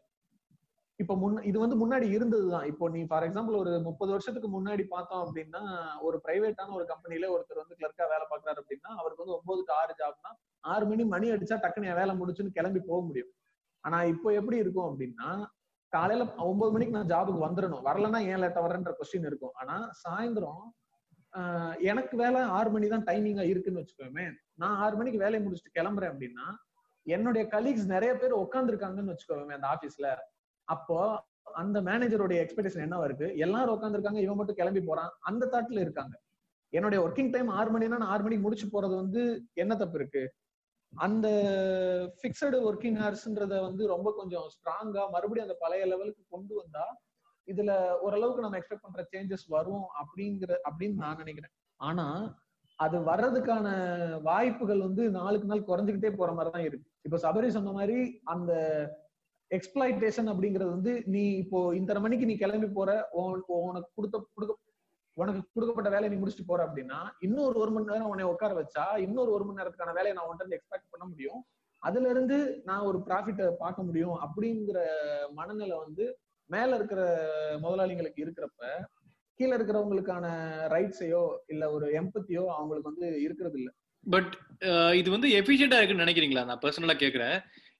இப்ப 0.99 1.15
முன் 1.21 1.35
இது 1.49 1.57
வந்து 1.63 1.75
முன்னாடி 1.81 2.07
இருந்ததுதான். 2.15 2.67
இப்போ 2.71 2.85
நீ 2.93 3.01
ஃபார் 3.09 3.25
எக்ஸாம்பிள் 3.25 3.57
ஒரு 3.63 3.71
முப்பது 3.87 4.11
வருஷத்துக்கு 4.13 4.49
முன்னாடி 4.55 4.83
பார்த்தோம் 4.93 5.23
அப்படின்னா 5.25 5.61
ஒரு 6.07 6.17
பிரைவேட்டான 6.23 6.73
ஒரு 6.77 6.85
கம்பெனில 6.91 7.27
ஒருத்தர் 7.33 7.61
வந்து 7.63 7.77
கிளர்க்கா 7.81 8.05
வேலை 8.13 8.25
பார்க்கறாரு 8.31 8.61
அப்படின்னா 8.61 8.91
அவருக்கு 9.01 9.23
வந்து 9.23 9.35
ஒன்பது 9.37 9.61
டு 9.67 9.73
ஆறு 9.81 9.93
ஜாப்னா 10.01 10.31
ஆறு 10.63 10.85
மணி 10.91 11.03
மணி 11.13 11.27
அடிச்சா 11.35 11.57
டக்குனு 11.65 11.99
வேலை 11.99 12.13
முடிச்சுன்னு 12.21 12.55
கிளம்பி 12.57 12.81
போக 12.89 12.99
முடியும். 13.09 13.31
ஆனா 13.83 13.97
இப்போ 14.13 14.29
எப்படி 14.39 14.57
இருக்கும் 14.63 14.87
அப்படின்னா 14.89 15.29
காலையில 15.93 16.23
ஒன்பது 16.49 16.71
மணிக்கு 16.75 16.95
நான் 16.95 17.11
ஜாபுக்கு 17.11 17.45
வந்துடணும் 17.45 17.85
வரலன்னா 17.89 18.19
ஏன் 18.31 18.41
லேட்டா 18.43 18.63
வரேன்ற 18.65 18.91
கொஸ்டின் 18.99 19.27
இருக்கும். 19.29 19.53
ஆனா 19.61 19.75
சாயந்தரம் 20.03 20.65
எனக்கு 21.91 22.15
வேலை 22.23 22.39
ஆறு 22.57 22.69
மணி 22.75 22.87
தான் 22.93 23.05
டைமிங்கா 23.09 23.43
இருக்குன்னு 23.51 23.81
வச்சுக்கோமே 23.81 24.25
நான் 24.61 24.77
ஆறு 24.85 24.95
மணிக்கு 24.99 25.21
வேலையை 25.23 25.41
முடிச்சுட்டு 25.43 25.77
கிளம்புறேன் 25.77 26.11
அப்படின்னா 26.13 26.45
என்னுடைய 27.05 27.43
கலீக்ஸ் 27.53 27.87
நிறைய 27.93 28.11
பேர் 28.21 28.41
உட்காந்துருக்காங்கன்னு 28.43 29.13
வச்சுக்கோமே 29.13 29.55
அந்த 29.57 29.67
ஆபீஸ்ல 29.75 30.07
அப்போ 30.67 30.99
அந்த 31.61 31.77
மேனேஜருடைய 31.81 32.37
எக்ஸ்பெக்டேஷன் 32.43 32.85
என்னவா 32.85 33.05
இருக்கு? 33.09 33.27
எல்லாரும் 33.45 33.75
உட்காந்துருக்காங்க 33.75 34.21
இவன் 34.25 34.39
மட்டும் 34.39 34.59
கிளம்பி 34.59 34.81
போறான். 34.81 35.11
அந்த 35.29 35.43
தாட்ல 35.53 35.79
இருக்காங்க. 35.85 36.15
என்னுடைய 36.73 36.99
ஒர்க்கிங் 37.05 37.31
டைம் 37.35 37.49
ஆறு 37.57 37.69
மணினா 37.73 37.97
நான் 38.01 38.11
ஆறு 38.13 38.23
மணிக்கு 38.23 38.45
முடிச்சு 38.45 38.67
போறது 38.73 38.95
வந்து 38.95 39.21
என்ன 39.53 39.75
தப்பு 39.75 39.97
இருக்கு? 39.99 40.23
அந்த 40.93 41.27
பிக்சடு 42.21 42.57
ஒர்க்கிங் 42.69 42.99
ஹார்ஸ்ன்றத 43.01 43.55
வந்து 43.67 43.83
ரொம்ப 43.93 44.09
கொஞ்சம் 44.19 44.47
ஸ்ட்ராங்கா 44.55 45.03
மறுபடியும் 45.15 45.47
அந்த 45.47 45.57
பழைய 45.63 45.85
லெவலுக்கு 45.85 46.23
கொண்டு 46.35 46.53
வந்தா 46.55 46.85
இதுல 47.47 47.71
ஓரளவுக்கு 48.05 48.43
நம்ம 48.45 48.57
எக்ஸ்பெக்ட் 48.59 48.85
பண்ற 48.85 49.03
சேஞ்சஸ் 49.11 49.45
வரும் 49.55 49.85
அப்படிங்கிற 50.01 50.51
அப்படின்னு 50.69 51.01
நான் 51.03 51.21
நினைக்கிறேன். 51.23 51.53
ஆனா 51.79 52.05
அது 52.79 52.97
வர்றதுக்கான 53.09 53.67
வாய்ப்புகள் 54.21 54.81
வந்து 54.87 55.03
நாளுக்கு 55.09 55.49
நாள் 55.51 55.67
குறைஞ்சுக்கிட்டே 55.69 56.11
போற 56.15 56.31
மாதிரி 56.33 56.51
தான் 56.55 56.67
இருக்கு. 56.69 56.87
இப்போ 57.05 57.17
சபரி 57.25 57.49
சொன்ன 57.57 57.71
மாதிரி 57.71 57.97
அந்த 58.33 58.51
எக்ஸ்பிளாய்டேஷன் 59.51 60.29
அப்படிங்கிறது 60.31 60.71
வந்து 60.71 60.93
நீ 61.07 61.23
இப்போ 61.37 61.59
இந்த 61.75 61.99
மணிக்கு 61.99 62.25
நீ 62.25 62.35
கிளம்பி 62.35 62.69
போற 62.69 62.91
உனக்கு 63.63 63.89
கொடுத்த 63.95 64.17
கொடுக்க 64.35 64.53
உனக்கு 65.17 65.41
கொடுக்கப்பட்ட 65.53 65.89
வேலையை 65.89 66.09
நீ 66.13 66.17
முடிச்சுட்டு 66.21 66.49
போற 66.49 66.61
அப்படின்னா 66.67 66.97
இன்னொரு 67.19 67.57
ஒரு 67.59 67.71
மணி 67.71 67.89
நேரம் 67.91 68.09
உன்னை 68.09 68.25
உட்கார 68.25 68.53
வச்சா 68.53 68.83
இன்னொரு 68.97 69.31
ஒரு 69.31 69.45
மணி 69.45 69.59
நேரத்துக்கான 69.59 69.93
வேலையை 69.93 70.15
நான் 70.17 70.29
உன்ட்டு 70.31 70.57
எக்ஸ்பெக்ட் 70.57 70.91
பண்ண 70.91 71.05
முடியும். 71.05 71.39
அதுல 71.81 72.09
இருந்து 72.09 72.37
நான் 72.65 72.79
ஒரு 72.79 72.97
ப்ராஃபிட்டை 73.07 73.47
பார்க்க 73.59 73.83
முடியும் 73.83 74.15
அப்படிங்கிற 74.25 74.79
மனநிலை 75.33 75.77
வந்து 75.77 76.05
மேல 76.49 76.75
இருக்கிற 76.75 77.01
முதலாளிங்களுக்கு 77.61 78.23
இருக்கிறப்ப 78.25 78.61
கீழே 79.39 79.53
இருக்கிறவங்களுக்கான 79.57 80.25
ரைட்ஸையோ 80.75 81.23
இல்ல 81.47 81.71
ஒரு 81.71 81.87
எம்பத்தியோ 82.01 82.43
அவங்களுக்கு 82.57 82.91
வந்து 82.91 83.07
இருக்கிறது 83.21 83.57
இல்ல 83.61 83.69
பட் 84.03 84.33
இது 84.95 85.09
வந்து 85.09 85.29
எஃபிஷியண்டா 85.39 85.79
இருக்குன்னு 85.79 86.05
நினைக்கிறீங்களா? 86.05 86.43
நான் 86.45 86.61
பர்சனலா 86.63 86.95
கேக்குறேன். 86.99 87.37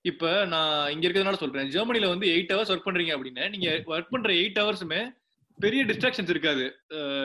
இப்ப 0.08 0.46
நான் 0.46 0.92
இங்க 0.92 1.08
இருக்கிறதுனால 1.08 1.34
சொல்றேன். 1.34 1.70
ஜெர்மனில 1.70 2.08
வந்து 2.08 2.28
எயிட் 2.28 2.52
ஹவர்ஸ் 2.52 2.78
ஒர்க் 2.78 2.86
பண்றீங்க 2.86 3.18
அப்படின்னா. 3.18 3.50
நீங்க 3.50 3.70
ஒர்க் 3.70 4.08
பண்ற 4.10 4.30
எயிட் 4.30 4.74
ஹவர்ஸுமே 4.74 5.10
பெரிய 5.60 5.86
டிஸ்ட்ராக்ஷன்ஸ் 5.86 6.30
இருக்காது. 6.30 6.80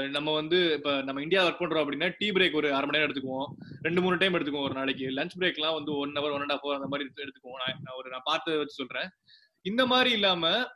நம்ம 0.08 0.34
வந்து 0.34 0.72
இப்ப 0.72 1.02
நம்ம 1.02 1.22
இந்தியா 1.22 1.46
ஒர்க் 1.46 1.62
பண்றோம் 1.62 1.84
அப்படின்னா 1.84 2.14
டீ 2.18 2.30
பிரேக் 2.30 2.52
ஒரு 2.52 2.74
அரை 2.74 2.88
மணி 2.88 2.98
நேரம் 2.98 3.12
எடுத்துக்குவோம். 3.12 3.46
ரெண்டு 3.82 4.00
மூணு 4.00 4.16
டைம் 4.16 4.34
எடுத்துக்குவோம் 4.34 4.62
ஒரு 4.62 4.74
நாளைக்கு. 4.74 5.06
லஞ்ச் 5.06 5.30
பிரேக்லாம் 5.38 5.72
வந்து 5.72 5.96
one 5.96 6.12
hour 6.12 6.32
one 6.32 6.40
and 6.40 6.50
half 6.50 6.74
அந்த 6.74 6.86
மாதிரி 6.88 7.10
எடுத்து- 7.10 7.20
எடுத்துக்குவோம். 7.20 7.62
நான் 7.66 7.80
நான் 7.82 7.96
ஒரு 7.96 8.10
நான் 8.10 8.20
பார்த்து 8.24 8.58
வச்சு 8.58 8.86
சொல்றேன். 8.86 9.10
இந்த 9.62 9.86
மாதிரி 9.86 10.10
இல்லாம 10.10 10.68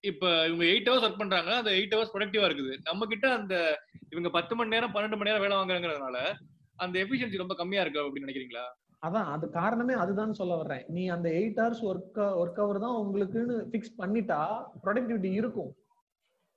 இப்ப 0.00 0.48
இவங்க 0.48 0.64
எயிட் 0.64 0.94
ஹவர்ஸ் 0.94 1.06
ஒர்க் 1.06 1.18
பண்றாங்க. 1.18 1.56
அந்த 1.56 1.70
எயிட் 1.70 1.94
ஹவர்ஸ் 1.94 2.16
ப்ரொடக்டிவா 2.16 2.50
இருக்குது. 2.50 2.78
நம்ம 2.82 3.06
கிட்ட 3.06 3.32
அந்த 3.32 3.82
இவங்க 4.10 4.30
பத்து 4.30 4.54
மணி 4.54 4.68
நேரம் 4.68 4.94
பன்னெண்டு 4.94 5.16
மணி 5.16 5.30
நேரம் 5.30 5.40
வேலை 5.40 5.56
வாங்குறாங்கிறதுனால 5.56 6.32
அந்த 6.76 7.04
எஃபிஷியன்சி 7.04 7.36
ரொம்ப 7.36 7.54
கம்மியா 7.54 7.80
இருக்கு 7.80 8.02
அப்படின்னு 8.02 8.28
நினைக்கிறீங்களா? 8.28 8.64
அதான் 9.02 9.28
அது 9.34 9.46
காரணமே 9.50 9.94
அதுதான் 10.02 10.38
சொல்ல 10.38 10.54
வர்றேன். 10.56 10.84
நீ 10.88 11.02
அந்த 11.08 11.28
eight 11.38 11.58
hours 11.62 11.82
work 11.90 12.20
work 12.42 12.60
hour 12.62 12.84
தான் 12.84 12.98
உங்களுக்குன்னு 13.02 13.56
ஃபிக்ஸ் 13.72 13.98
பண்ணிட்டா 14.00 14.40
ப்ரொடக்டிவிட்டி 14.84 15.30
இருக்கும். 15.40 15.72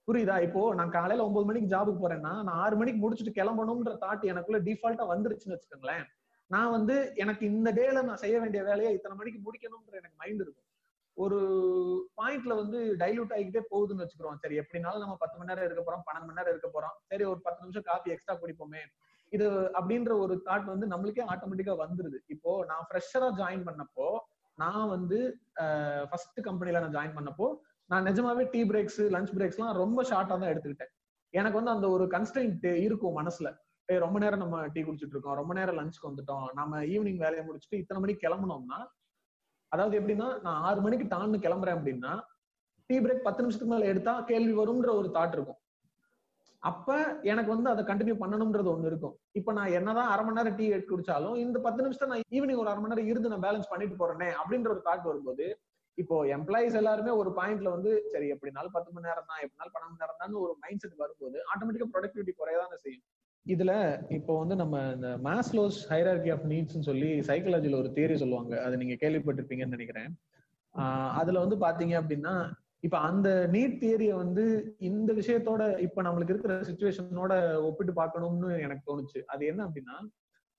புரியுதா? 0.08 0.36
இப்போ 0.48 0.62
நான் 0.74 0.96
காலையில 0.98 1.26
ஒன்பது 1.28 1.48
மணிக்கு 1.50 1.74
ஜாபுக்கு 1.74 2.04
போறேன்னா 2.04 2.32
நான் 2.46 2.60
ஆறு 2.64 2.76
மணிக்கு 2.82 3.02
முடிச்சுட்டு 3.04 3.34
கிளம்பணும்ன்ற 3.40 3.94
தாட் 4.06 4.24
எனக்குள்ள 4.32 4.60
டிஃபால்ட்டா 4.68 5.06
வந்துருச்சுன்னு 5.12 5.56
வச்சுக்கோங்களேன். 5.56 6.06
நான் 6.52 6.72
வந்து 6.72 6.96
எனக்கு 7.24 7.44
இந்த 7.46 7.70
டேல 7.80 8.02
நான் 8.08 8.22
செய்ய 8.24 8.40
வேண்டிய 8.40 8.64
வேலையை 8.70 8.92
இத்தனை 8.94 9.16
மணிக்கு 9.18 9.40
முடிக்கணும்ன்ற 9.48 10.00
எனக்கு 10.02 10.20
மைண்ட் 10.24 10.42
இருக்கும். 10.46 10.66
ஒரு 11.18 11.38
பாயிண்ட்ல 12.20 12.54
வந்து 12.62 12.80
டைல்யூட் 13.02 13.34
ஆகிக்கிட்டே 13.36 13.64
போகுதுன்னு 13.72 14.04
வச்சுக்கிறோம். 14.04 14.40
சரி 14.44 14.58
எப்படினாலும் 14.62 15.04
நம்ம 15.04 15.16
பத்து 15.24 15.38
மணி 15.38 15.50
நேரம் 15.52 15.68
இருக்க 15.68 15.84
போறோம் 15.88 16.06
பன்னெண்டு 16.08 16.28
மணி 16.28 16.40
நேரம் 16.40 16.54
இருக்க 16.56 16.70
போறோம். 16.76 16.96
சரி 17.12 17.24
ஒரு 17.24 17.40
பத்து 17.48 17.64
நிமிஷம் 17.64 17.88
காஃபி 17.90 18.12
எக்ஸ்ட்ரா 18.16 18.36
குடிப்போமே. 18.44 18.84
இது 19.36 19.48
அப்படின்ற 19.78 20.12
ஒரு 20.24 20.36
தாட் 20.48 20.68
வந்து 20.74 20.86
நம்மளுக்கே 20.94 21.26
ஆட்டோமேட்டிக்கா 21.34 21.76
வந்துருது. 21.84 22.18
இப்போ 22.36 22.52
நான் 22.72 22.86
ஃப்ரெஷரா 22.90 23.30
ஜாயின் 23.42 23.66
பண்ணப்போ 23.70 24.08
நான் 24.58 24.86
வந்து 24.96 25.18
ஃபர்ஸ்ட் 26.12 26.40
கம்பெனில 26.48 26.82
நான் 26.84 26.96
ஜாயின் 26.98 27.18
பண்ணப்போ 27.18 27.48
நான் 27.90 28.08
நிஜமாவே 28.10 28.44
டீ 28.54 28.62
பிரேக்ஸ் 28.72 29.02
லஞ்ச் 29.16 29.34
பிரேக்ஸ்லாம் 29.38 29.80
ரொம்ப 29.84 30.00
ஷார்ட்டா 30.10 30.36
தான் 30.42 30.52
எடுத்துக்கிட்டேன். 30.54 30.92
எனக்கு 31.34 31.60
வந்து 31.60 31.74
அந்த 31.76 31.88
ஒரு 31.96 32.06
கன்ஸ்டன்ட் 32.16 32.66
இருக்கும் 32.88 33.18
மனசுல. 33.20 33.50
ரொம்ப 34.06 34.18
நேரம் 34.24 34.42
நம்ம 34.44 34.58
டீ 34.74 34.82
குடிச்சிட்டு 34.88 35.16
இருக்கோம் 35.16 35.38
ரொம்ப 35.40 35.52
நேரம் 35.60 35.78
லஞ்சுக்கு 35.80 36.10
வந்துட்டோம் 36.10 36.44
நம்ம 36.60 36.82
ஈவினிங் 36.94 37.22
வேலையை 37.24 37.44
முடிச்சுட்டு 37.48 37.80
இத்தனை 37.82 38.00
மணிக்கு 38.02 38.24
கிளம்புனோம்னா 38.26 38.80
அதாவது 39.72 39.96
எப்படின்னா 40.00 40.28
நான் 40.46 40.60
ஆறு 40.68 40.80
மணிக்கு 40.86 41.06
டான்னு 41.14 41.40
கிளம்புறேன் 41.46 41.78
அப்படின்னா 41.78 42.12
டீ 42.90 42.98
பிரேக் 43.06 43.26
பத்து 43.28 43.44
நிமிஷத்துக்கு 43.44 43.74
மேல 43.74 43.90
எடுத்தா 43.94 44.14
கேள்வி 44.30 44.54
வரும்ன்ற 44.60 44.92
ஒரு 45.00 45.10
தாட் 45.18 45.36
இருக்கும். 45.38 45.59
அப்ப 46.64 46.96
எனக்கு 47.32 47.52
வந்து 47.54 47.70
அதை 47.74 47.84
கண்டினியூ 47.90 48.16
பண்ணணும்ன்றது 48.22 48.70
ஒண்ணு 48.74 48.90
இருக்கும். 48.92 49.14
இப்ப 49.40 49.52
நான் 49.58 49.76
என்னதான் 49.78 50.10
அரை 50.14 50.24
மணி 50.26 50.38
நேரம் 50.40 50.58
டீ 50.60 50.66
எடுத்து 50.76 50.92
குடிச்சாலும் 50.94 51.36
இந்த 51.44 51.58
பத்து 51.66 51.84
நிமிஷம் 51.86 52.12
நான் 52.12 52.24
ஈவினிங் 52.38 52.62
ஒரு 52.64 52.72
அரை 52.72 52.82
மணி 52.82 52.94
நேரம் 52.94 53.10
இருந்து 53.12 53.32
நான் 53.34 53.46
பேலன்ஸ் 53.46 53.72
பண்ணிட்டு 53.74 54.00
போறேனே 54.02 54.30
அப்படின்ற 54.42 54.70
ஒரு 54.76 54.84
தாட் 54.88 55.08
வரும்போது 55.10 55.48
இப்போ 55.98 56.18
எம்ப்ளாயிஸ் 56.38 56.76
எல்லாருமே 56.82 57.14
ஒரு 57.22 57.30
பாயிண்ட்ல 57.38 57.70
வந்து 57.76 57.92
சரி 58.12 58.28
எப்படினாலும் 58.34 58.76
பத்து 58.76 58.90
மணி 58.96 59.10
நேரம் 59.10 59.30
தான் 59.32 59.42
எப்படினாலும் 59.46 59.74
பன்னெண்டு 59.76 59.94
மணி 59.94 60.04
நேரம் 60.04 60.20
தான் 60.22 60.36
ஒரு 60.44 60.54
மைண்ட் 60.64 60.84
செட் 60.84 61.02
வரும்போது 61.04 61.38
ஆட்டோமேட்டிக்கா 61.52 61.90
ப்ரொடக்டிவிட்டி 61.96 62.34
குறையதான 62.42 62.78
செய்யும். 62.84 63.06
இதுல 63.46 63.72
இப்போ 64.18 64.34
வந்து 64.42 64.56
நம்ம 64.62 64.82
இந்த 64.96 65.10
மாஸ்லோஸ் 65.28 65.78
ஹைரார்கி 65.92 66.32
ஆஃப் 66.36 66.46
நீட்ஸ்னு 66.52 66.88
சொல்லி 66.90 67.10
சைக்காலஜில 67.30 67.78
ஒரு 67.82 67.90
தியரி 67.98 68.16
சொல்லுவாங்க. 68.24 68.54
அதை 68.66 68.76
நீங்க 68.82 68.96
கேள்விப்பட்டிருப்பீங்கன்னு 69.04 69.78
நினைக்கிறேன். 69.78 70.10
அதுல 71.20 71.40
வந்து 71.44 71.58
பாத்தீங்க 71.66 71.94
அப்படின்னா 72.02 72.34
இப்ப 72.84 72.98
அந்த 73.00 73.30
நீட் 73.52 73.78
தியரிய 73.82 74.12
வந்து 74.16 74.44
இந்த 74.80 75.14
விஷயத்தோட 75.14 75.62
இப்ப 75.80 76.02
நம்மளுக்கு 76.02 76.34
இருக்கிற 76.34 76.54
சுச்சுவேஷனோட 76.62 77.34
ஒப்பிட்டு 77.62 77.94
பார்க்கணும்னு 77.94 78.50
எனக்கு 78.60 78.84
தோணுச்சு. 78.90 79.20
அது 79.28 79.44
என்ன 79.46 79.62
அப்படின்னா 79.68 79.96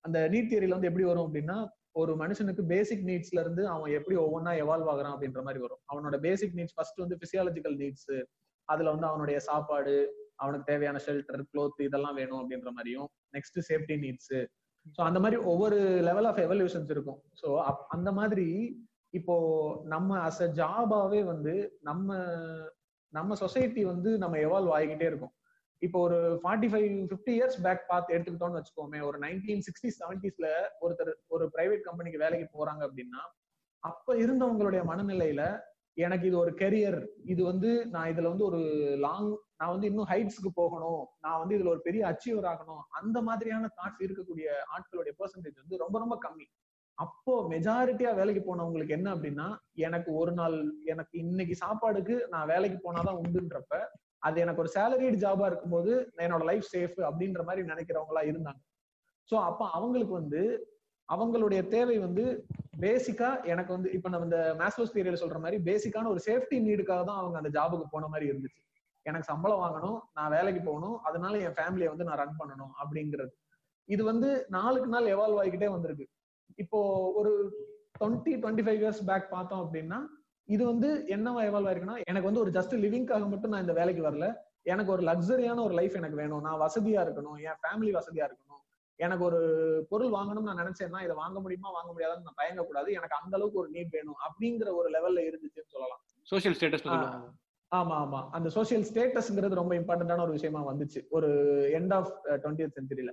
அந்த 0.05 0.19
நீட் 0.29 0.51
தியரியில 0.51 0.77
வந்து 0.77 0.91
எப்படி 0.91 1.05
வரும் 1.05 1.27
அப்படின்னா 1.27 1.57
ஒரு 1.93 2.13
மனுஷனுக்கு 2.17 2.63
பேசிக் 2.65 3.07
நீட்ஸ்ல 3.07 3.41
இருந்து 3.41 3.63
அவன் 3.69 3.91
எப்படி 3.91 4.17
ஒவ்வொன்றா 4.17 4.53
எவால்வ் 4.63 4.91
ஆகுறான் 4.93 5.15
அப்படின்ற 5.15 5.41
மாதிரி 5.43 5.61
வரும். 5.63 5.81
அவனோட 5.89 6.17
பேசிக் 6.21 6.57
நீட்ஸ் 6.57 6.77
ஃபர்ஸ்ட் 6.77 7.01
வந்து 7.01 7.17
பிசியாலஜிக்கல் 7.17 7.77
நீட்ஸ் 7.77 8.13
அதுல 8.69 8.91
வந்து 8.91 9.07
அவனுடைய 9.07 9.39
சாப்பாடு 9.41 9.95
அவனுக்கு 10.37 10.65
தேவையான 10.65 10.99
ஷெல்டர் 11.07 11.43
க்ளோத் 11.51 11.81
இதெல்லாம் 11.81 12.15
வேணும் 12.15 12.41
அப்படின்ற 12.43 12.71
மாதிரியும் 12.73 13.09
நெக்ஸ்ட் 13.35 13.59
சேஃப்டி 13.69 13.97
நீட்ஸ் 13.97 14.33
ஸோ 14.97 15.01
அந்த 15.01 15.19
மாதிரி 15.21 15.39
ஒவ்வொரு 15.45 15.79
லெவல் 16.01 16.25
ஆஃப் 16.25 16.39
எவல்யூஷன்ஸ் 16.39 16.91
இருக்கும். 16.91 17.19
ஸோ 17.43 17.49
அந்த 17.89 18.11
மாதிரி 18.13 18.47
இப்போ 19.15 19.35
நம்ம 19.85 20.19
அஸ் 20.29 20.43
அ 20.43 20.49
ஜாபாவே 20.55 21.25
வந்து 21.25 21.55
நம்ம 21.81 22.09
நம்ம 23.13 23.35
சொசைட்டி 23.35 23.85
வந்து 23.85 24.11
நம்ம 24.19 24.37
எவால்வ் 24.39 24.75
ஆகிக்கிட்டே 24.77 25.07
இருக்கும். 25.07 25.33
இப்போ 25.83 25.99
ஒரு 26.01 26.19
forty 26.43 26.69
five 26.73 26.89
fifty 27.11 27.33
years 27.39 27.59
back 27.63 27.83
பார்த்து 27.89 28.15
எடுத்துக்கிட்டோம்னு 28.15 28.59
வச்சுக்கோமே 28.59 29.01
ஒரு 29.01 29.19
நைன்டீன் 29.19 29.65
சிக்ஸ்டி 29.67 29.91
செவன்டிஸ்ல 30.01 30.49
ஒருத்தர் 30.81 31.13
ஒரு 31.29 31.45
பிரைவேட் 31.55 31.81
கம்பெனிக்கு 31.81 32.19
வேலைக்கு 32.19 32.47
போறாங்க 32.59 32.83
அப்படின்னா 32.89 33.23
அப்ப 33.83 34.17
இருந்தவங்களுடைய 34.17 34.83
மனநிலையில 34.85 35.43
எனக்கு 35.97 36.27
இது 36.27 36.37
ஒரு 36.39 36.53
கெரியர் 36.55 36.99
இது 37.25 37.43
வந்து 37.45 37.71
நான் 37.91 38.11
இதுல 38.13 38.29
வந்து 38.29 38.45
ஒரு 38.45 38.61
லாங் 38.99 39.31
நான் 39.57 39.73
வந்து 39.73 39.87
இன்னும் 39.87 40.11
ஹைட்ஸ்க்கு 40.11 40.51
போகணும் 40.55 41.03
நான் 41.21 41.39
வந்து 41.39 41.57
இதுல 41.57 41.69
ஒரு 41.69 41.81
பெரிய 41.81 42.03
அச்சீவர் 42.07 42.49
ஆகணும் 42.53 42.83
அந்த 42.91 43.23
மாதிரியான 43.23 43.71
தாட்ஸ் 43.79 44.05
இருக்கக்கூடிய 44.07 44.49
ஆட்களுடைய 44.77 45.13
பெர்சன்டேஜ் 45.19 45.63
வந்து 45.63 45.77
ரொம்ப 45.77 45.99
ரொம்ப 45.99 46.19
கம்மி. 46.23 46.47
அப்போ 47.01 47.35
மெஜாரிட்டியா 47.51 48.11
வேலைக்கு 48.15 48.43
போனவங்களுக்கு 48.47 48.97
என்ன 48.97 49.09
அப்படின்னா 49.15 49.47
எனக்கு 49.75 50.11
ஒரு 50.13 50.33
நாள் 50.33 50.57
எனக்கு 50.85 51.15
இன்னைக்கு 51.19 51.55
சாப்பாடுக்கு 51.65 52.15
நான் 52.29 52.49
வேலைக்கு 52.49 52.79
போனாதான் 52.87 53.21
உண்டுன்றப்ப 53.23 53.75
அது 54.23 54.41
எனக்கு 54.41 54.63
ஒரு 54.65 54.71
சேலரிடு 54.75 55.17
ஜாபா 55.17 55.47
இருக்கும்போது 55.47 55.93
என்னோட 56.25 56.45
லைஃப் 56.45 56.67
சேஃப் 56.73 56.99
அப்படின்ற 57.09 57.43
மாதிரி 57.45 57.63
நினைக்கிறவங்களா 57.67 58.23
இருந்தாங்க. 58.31 58.61
சோ 59.31 59.37
அப்ப 59.41 59.63
அவங்களுக்கு 59.71 60.15
வந்து 60.15 60.43
அவங்களுடைய 61.09 61.61
தேவை 61.69 61.97
வந்து 61.99 62.25
பேசிக்கா 62.81 63.31
எனக்கு 63.45 63.73
வந்து 63.73 63.89
இப்ப 63.93 64.09
நம்ம 64.09 64.25
இந்த 64.25 64.41
மேஸ்லோஸ் 64.61 64.95
தியரியில 64.95 65.21
சொல்ற 65.23 65.39
மாதிரி 65.39 65.59
பேசிக்கான 65.63 66.09
ஒரு 66.09 66.21
சேஃப்டி 66.27 66.59
நீடுக்காக 66.67 67.03
தான் 67.05 67.21
அவங்க 67.23 67.37
அந்த 67.37 67.51
ஜாபுக்கு 67.59 67.87
போன 67.91 68.09
மாதிரி 68.09 68.27
இருந்துச்சு. 68.31 68.61
எனக்கு 69.07 69.27
சம்பளம் 69.27 69.63
வாங்கணும் 69.65 69.99
நான் 70.13 70.31
வேலைக்கு 70.31 70.61
போகணும் 70.61 70.97
அதனால 71.01 71.39
என் 71.39 71.57
ஃபேமிலியை 71.59 71.89
வந்து 71.89 72.07
நான் 72.09 72.21
ரன் 72.23 72.39
பண்ணணும் 72.39 72.73
அப்படிங்கிறது. 72.83 73.33
இது 73.89 74.03
வந்து 74.05 74.29
நாளுக்கு 74.49 74.89
நாள் 74.89 75.13
எவால்வ் 75.15 75.41
ஆகிக்கிட்டே 75.43 75.69
வந்திருக்கு. 75.69 76.07
இப்போ 76.61 76.79
ஒரு 77.15 77.33
twenty 78.01 78.33
twenty 78.43 78.65
five 78.67 78.81
years 78.83 79.07
back 79.07 79.31
பார்த்தோம் 79.31 79.63
அப்படின்னா 79.65 79.99
இது 80.49 80.63
வந்து 80.67 80.89
என்னவா 81.09 81.41
எவால்வ் 81.49 81.69
ஆயிருக்குன்னா 81.71 81.97
எனக்கு 82.11 82.29
வந்து 82.31 82.41
ஒரு 82.41 82.51
ஜஸ்ட் 82.51 82.75
லிவிங்காக 82.85 83.29
மட்டும் 83.29 83.53
நான் 83.53 83.61
இந்த 83.61 83.75
வேலைக்கு 83.81 84.03
வரல. 84.09 84.27
எனக்கு 84.63 84.93
ஒரு 84.93 85.03
லக்ஸரியான 85.03 85.63
ஒரு 85.65 85.75
லைஃப் 85.75 85.95
எனக்கு 86.01 86.17
வேணும். 86.17 86.45
நான் 86.47 86.61
வசதியா 86.61 87.03
இருக்கணும். 87.05 87.39
என் 87.49 87.61
ஃபேமிலி 87.63 87.93
வசதியா 87.99 88.25
இருக்கணும். 88.29 88.63
எனக்கு 89.01 89.25
ஒரு 89.25 89.41
பொருள் 89.91 90.15
வாங்கணும்னு 90.17 90.49
நான் 90.49 90.63
நினைச்சேன்னா 90.63 91.03
இதை 91.05 91.15
வாங்க 91.21 91.39
முடியுமா 91.41 91.69
வாங்க 91.71 91.91
முடியாதுன்னு 91.93 92.27
நான் 92.27 92.41
பயங்கக்கூடாது 92.41 92.89
எனக்கு 92.99 93.19
அந்த 93.23 93.35
அளவுக்கு 93.37 93.63
ஒரு 93.63 93.71
நீட் 93.71 93.95
வேணும் 93.97 94.19
அப்படிங்கிற 94.27 94.73
ஒரு 94.81 94.89
லெவல்ல 94.97 95.23
இருந்துச்சுன்னு 95.29 95.75
சொல்லலாம். 95.75 96.03
சோஷியல் 96.33 96.57
ஸ்டேட்டஸ் 96.57 96.87
ஆமா 97.73 97.97
ஆமா. 98.03 98.21
அந்த 98.37 98.49
சோசியல் 98.55 98.85
ஸ்டேட்டஸ்ங்கிறது 98.91 99.61
ரொம்ப 99.61 99.73
இம்பார்ட்டன்டான 99.75 100.25
ஒரு 100.27 100.35
விஷயமா 100.39 100.61
வந்துச்சு. 100.73 101.01
ஒரு 101.11 101.29
எண்ட் 101.79 101.95
ஆஃப் 101.99 102.13
டுவெண்ட்டி 102.43 102.67
சென்ச்சுரியில 102.77 103.13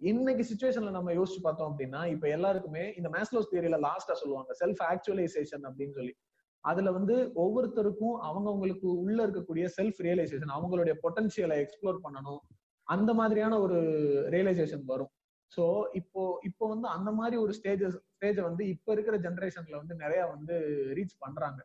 இன்னைக்கு 0.00 0.44
சுச்சுவேஷன்ல 0.44 0.90
நம்ம 0.90 1.12
யோசிச்சு 1.12 1.40
பார்த்தோம் 1.42 1.70
அப்படின்னா 1.70 2.00
இப்ப 2.06 2.28
எல்லாருக்குமே 2.28 2.82
இந்த 2.96 3.08
மேஸ்லோஸ் 3.08 3.50
தியரியில 3.52 3.78
லாஸ்டா 3.86 4.12
சொல்லுவாங்க 4.12 4.52
செல்ஃப் 4.60 4.82
ஆக்சுவலைசேஷன் 4.90 5.64
அப்படின்னு 5.68 5.92
சொல்லி. 5.92 6.14
அதுல 6.64 6.90
வந்து 6.90 7.14
ஒவ்வொருத்தருக்கும் 7.34 8.16
அவங்கவுங்களுக்கு 8.22 8.86
உள்ள 9.02 9.18
இருக்கக்கூடிய 9.26 9.64
செல்ஃப் 9.78 10.00
ரியலைசேஷன் 10.00 10.54
அவங்களுடைய 10.56 10.94
பொட்டன்சியலை 11.02 11.56
எக்ஸ்ப்ளோர் 11.64 11.98
பண்ணணும். 12.04 12.40
அந்த 12.88 13.14
மாதிரியான 13.14 13.58
ஒரு 13.58 13.78
ரியலைசேஷன் 14.30 14.84
வரும். 14.84 15.12
ஸோ 15.52 15.64
இப்போ 15.92 16.40
இப்போ 16.42 16.64
வந்து 16.68 16.88
அந்த 16.88 17.10
மாதிரி 17.10 17.36
ஒரு 17.36 17.52
ஸ்டேஜஸ் 17.58 17.98
ஸ்டேஜை 18.14 18.42
வந்து 18.42 18.68
இப்போ 18.68 18.92
இருக்கிற 18.92 19.16
ஜென்ரேஷன்ல 19.18 19.76
வந்து 19.76 19.94
நிறைய 19.94 20.22
வந்து 20.26 20.54
ரீச் 20.94 21.16
பண்றாங்க. 21.18 21.60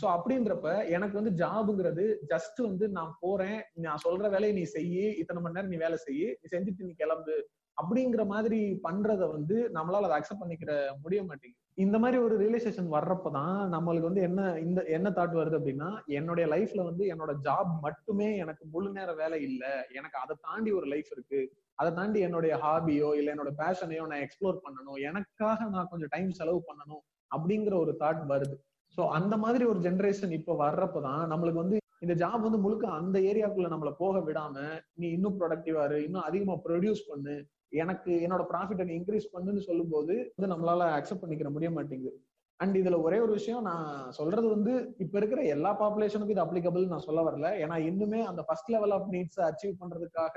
ஸோ 0.00 0.06
அப்படின்றப்ப 0.12 0.68
எனக்கு 0.88 1.14
வந்து 1.20 1.32
ஜாபுங்கிறது 1.40 2.04
ஜஸ்ட் 2.30 2.60
வந்து 2.62 2.84
நான் 2.88 3.12
போறேன் 3.20 3.58
நான் 3.86 4.04
சொல்ற 4.04 4.28
வேலையை 4.28 4.52
நீ 4.54 4.64
செய்யி 4.76 5.06
இத்தனை 5.22 5.40
மணி 5.42 5.56
நேரம் 5.56 5.72
நீ 5.74 5.78
வேலை 5.78 5.98
செய்யி 6.06 6.28
நீ 6.40 6.46
செஞ்சுட்டு 6.48 6.88
நீ 6.88 6.94
கிளம்பு 6.94 7.34
அப்படிங்கிற 7.76 8.22
மாதிரி 8.26 8.58
பண்றத 8.86 9.22
வந்து 9.32 9.56
நம்மளால 9.76 10.08
அதை 10.08 10.16
அக்செப்ட் 10.16 10.42
பண்ணிக்கிற 10.42 10.72
முடிய 11.02 11.20
மாட்டேங்குது. 11.22 11.58
இந்த 11.78 11.96
மாதிரி 11.98 12.18
ஒரு 12.22 12.34
ரியலைசேஷன் 12.38 12.88
வர்றப்பதான் 12.88 13.58
நம்மளுக்கு 13.74 14.08
வந்து 14.08 14.22
என்ன 14.22 14.40
இந்த 14.58 14.80
என்ன 14.88 15.08
தாட் 15.10 15.36
வருது 15.38 15.58
அப்படின்னா 15.58 15.88
என்னுடைய 16.18 16.46
லைஃப்ல 16.46 16.80
வந்து 16.84 17.04
என்னோட 17.06 17.32
ஜாப் 17.46 17.72
மட்டுமே 17.80 18.28
எனக்கு 18.36 18.64
முழு 18.72 18.90
நேர 18.90 19.10
வேலை 19.12 19.38
இல்லை. 19.42 19.72
எனக்கு 19.92 20.18
அதை 20.18 20.36
தாண்டி 20.40 20.72
ஒரு 20.72 20.86
லைஃப் 20.86 21.10
இருக்கு. 21.12 21.40
அதை 21.78 21.90
தாண்டி 21.92 22.20
என்னுடைய 22.20 22.54
ஹாபியோ 22.64 23.10
இல்லை 23.18 23.32
என்னோட 23.34 23.52
பேஷனையோ 23.62 24.04
நான் 24.06 24.24
எக்ஸ்ப்ளோர் 24.26 24.58
பண்ணணும். 24.64 24.98
எனக்காக 25.10 25.68
நான் 25.76 25.90
கொஞ்சம் 25.92 26.12
டைம் 26.12 26.32
செலவு 26.32 26.60
பண்ணணும் 26.68 27.02
அப்படிங்கிற 27.30 27.74
ஒரு 27.76 27.92
தாட் 28.02 28.22
வருது. 28.32 28.56
சோ 28.98 29.02
அந்த 29.10 29.34
மாதிரி 29.36 29.64
ஒரு 29.64 29.80
ஜென்ரேஷன் 29.80 30.32
இப்ப 30.32 30.54
வர்றப்பதான் 30.56 31.22
நம்மளுக்கு 31.32 31.62
வந்து 31.62 31.76
இந்த 32.00 32.14
ஜாப் 32.14 32.44
வந்து 32.44 32.58
முழுக்க 32.58 32.84
அந்த 32.98 33.16
ஏரியாக்குள்ள 33.30 33.68
நம்மள 33.68 33.90
போக 33.98 34.18
விடாம 34.20 34.56
நீ 34.94 35.06
இன்னும் 35.08 35.36
ப்ரொடக்டிவா 35.40 35.82
இரு 35.84 35.98
இன்னும் 36.04 36.26
அதிகமா 36.28 36.54
ப்ரொடியூஸ் 36.64 37.02
பண்ணு 37.08 37.34
எனக்கு 37.72 38.12
என்னோட 38.24 38.42
ப்ராஃபிட்டை 38.50 38.84
நீ 38.84 38.94
இன்க்ரீஸ் 38.94 39.32
பண்ணுன்னு 39.32 39.62
சொல்லும்போது 39.66 40.14
வந்து 40.30 40.52
நம்மளால 40.54 40.88
அக்செப்ட் 40.96 41.22
பண்ணிக்கிற 41.22 41.50
முடிய 41.50 41.70
மாட்டேங்குது. 41.70 42.18
அண்ட் 42.60 42.76
இதுல 42.76 42.96
ஒரே 43.02 43.18
ஒரு 43.18 43.32
விஷயம் 43.32 43.62
நான் 43.62 43.86
சொல்றது 44.10 44.46
வந்து 44.48 44.72
இப்ப 44.98 45.14
இருக்கிற 45.18 45.42
எல்லா 45.48 45.70
பாப்புலேஷனுக்கும் 45.80 46.34
இது 46.34 46.44
அப்ளிகபிள் 46.44 46.84
நான் 46.86 47.06
சொல்ல 47.06 47.20
வரல. 47.28 47.46
ஏன்னா 47.62 47.76
இன்னுமே 47.90 48.20
அந்த 48.22 48.42
first 48.46 48.72
level 48.72 48.94
of 48.96 49.08
needs 49.12 49.40
achieve 49.48 49.80
பண்றதுக்காக 49.80 50.34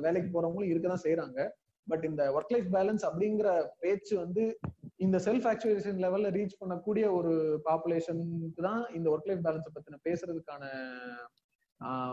வேலைக்கு 0.00 0.28
போறவங்களும் 0.30 0.70
இருக்கதான் 0.72 1.04
செய்யறாங்க 1.06 1.38
பட் 1.86 2.04
இந்த 2.04 2.22
ஒர்க் 2.32 2.52
லைஃப் 2.52 2.70
பேலன்ஸ் 2.76 3.04
அப்படிங்கிற 3.08 3.48
பேச்சு 3.80 4.14
வந்து 4.18 4.42
இந்த 5.00 5.16
செல்ஃப் 5.26 5.46
ஆக்சுவலேஷன் 5.50 6.02
லெவல்ல 6.04 6.28
ரீச் 6.36 6.58
பண்ணக்கூடிய 6.62 7.04
ஒரு 7.18 7.32
பாப்புலேஷனுக்கு 7.68 8.62
தான் 8.68 8.82
இந்த 8.98 9.06
ஒர்க் 9.12 9.28
லைஃப் 9.30 9.46
பேலன்ஸ் 9.46 9.74
பத்தின 9.76 9.98
பேசுறதுக்கான 10.08 10.64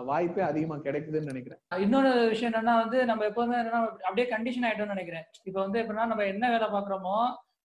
வாய்ப்பே 0.10 0.42
அதிகமா 0.52 0.76
கிடைக்குதுன்னு 0.86 1.32
நினைக்கிறேன். 1.32 1.60
இன்னொரு 1.86 2.12
விஷயம் 2.32 2.52
என்னன்னா 2.52 2.76
வந்து 2.84 3.00
நம்ம 3.10 3.26
எப்பவுமே 3.30 3.58
என்னன்னா 3.62 3.82
அப்படியே 4.08 4.26
கண்டிஷன் 4.32 4.66
ஆயிட்டோம்னு 4.68 4.96
நினைக்கிறேன். 4.96 5.26
இப்போ 5.48 5.60
வந்து 5.66 5.80
எப்படின்னா 5.82 6.06
நம்ம 6.12 6.26
என்ன 6.34 6.50
வேலை 6.56 6.68
பாக்குறோமோ 6.76 7.18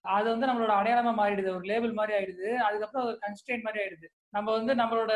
அது 0.04 0.26
வந்து 0.32 0.48
நம்மளோட 0.48 0.72
அடையாளமா 0.78 1.12
மாறிடுது. 1.20 1.50
ஒரு 1.58 1.66
லேபிள் 1.70 1.92
மாதிரி 1.98 2.12
ஆயிடுது. 2.18 2.48
அதுக்கப்புறம் 2.66 3.06
ஒரு 3.08 3.18
கன்ஸ்டன்ட் 3.24 3.64
மாதிரி 3.66 3.80
ஆயிடுது. 3.82 4.06
நம்ம 4.36 4.48
வந்து 4.58 4.72
நம்மளோட 4.80 5.12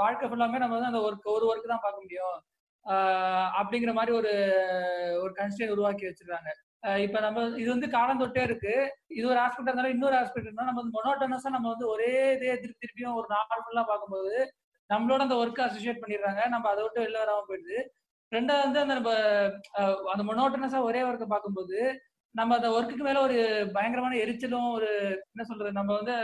வாழ்க்கை 0.00 0.28
ஃபுல்லாமே 0.28 0.62
நம்ம 0.62 0.74
வந்து 0.76 0.90
அந்த 0.92 1.02
ஒர்க் 1.08 1.28
ஒரு 1.36 1.46
ஒர்க் 1.50 1.72
தான் 1.72 1.84
பார்க்க 1.86 2.04
முடியும். 2.04 2.38
அப்படிங்கிற 3.60 3.92
மாதிரி 3.98 4.12
ஒரு 4.20 4.32
ஒரு 5.24 5.32
கன்ஸ்டன்ட் 5.40 5.74
உருவாக்கி 5.74 6.06
வச்சிருக்காங்க. 6.08 6.52
இப்ப 7.04 7.18
நம்ம 7.20 7.40
இது 7.60 7.68
வந்து 7.70 7.88
காலம் 7.88 8.20
தொட்டே 8.22 8.42
இருக்கு. 8.42 8.72
இது 9.18 9.24
ஒரு 9.32 9.40
ஆஸ்பெக்ட் 9.44 9.68
இருந்தாலும் 9.68 9.94
இன்னொரு 9.96 10.16
ஆஸ்பெக்ட் 10.20 10.48
இருந்தாலும் 10.48 10.70
நம்ம 10.70 10.82
வந்து 10.82 10.96
மொனோட்டனஸா 10.98 11.50
நம்ம 11.56 11.68
வந்து 11.68 11.86
ஒரே 11.94 12.12
இதே 12.36 12.54
திருப்பி 12.62 12.82
திருப்பியும் 12.84 13.18
ஒரு 13.20 13.28
நாள் 13.34 13.64
ஃபுல்லா 13.66 13.84
பார்க்கும்போது 13.90 14.32
நம்மளோட 14.90 15.20
அந்த 15.26 15.36
ஒர்க்கை 15.42 15.62
அசோசியேட் 15.66 16.02
பண்ணிடுறாங்க. 16.02 16.42
நம்ம 16.54 16.68
அதை 16.70 16.80
விட்டு 16.84 17.04
வெளில 17.04 17.20
வராம 17.22 17.44
போயிடுது. 17.48 17.78
ரெண்டாவது 18.32 18.64
வந்து 18.66 18.80
அந்த 18.82 18.94
நம்ம 18.98 19.12
அந்த 20.12 20.22
மொனோட்டனஸா 20.30 20.80
ஒரே 20.88 21.00
ஒர்க்கை 21.08 21.28
பார்க்கும்போது 21.28 21.78
நம்ம 22.34 22.54
அந்த 22.58 22.68
ஒர்க்குக்கு 22.76 23.04
மேல 23.08 23.20
ஒரு 23.20 23.38
பயங்கரமான 23.74 24.18
எரிச்சலும் 24.24 24.68
ஒரு 24.76 24.90
என்ன 25.32 25.44
சொல்றது 25.50 25.72
நம்ம 25.72 25.90
வந்து 25.98 26.14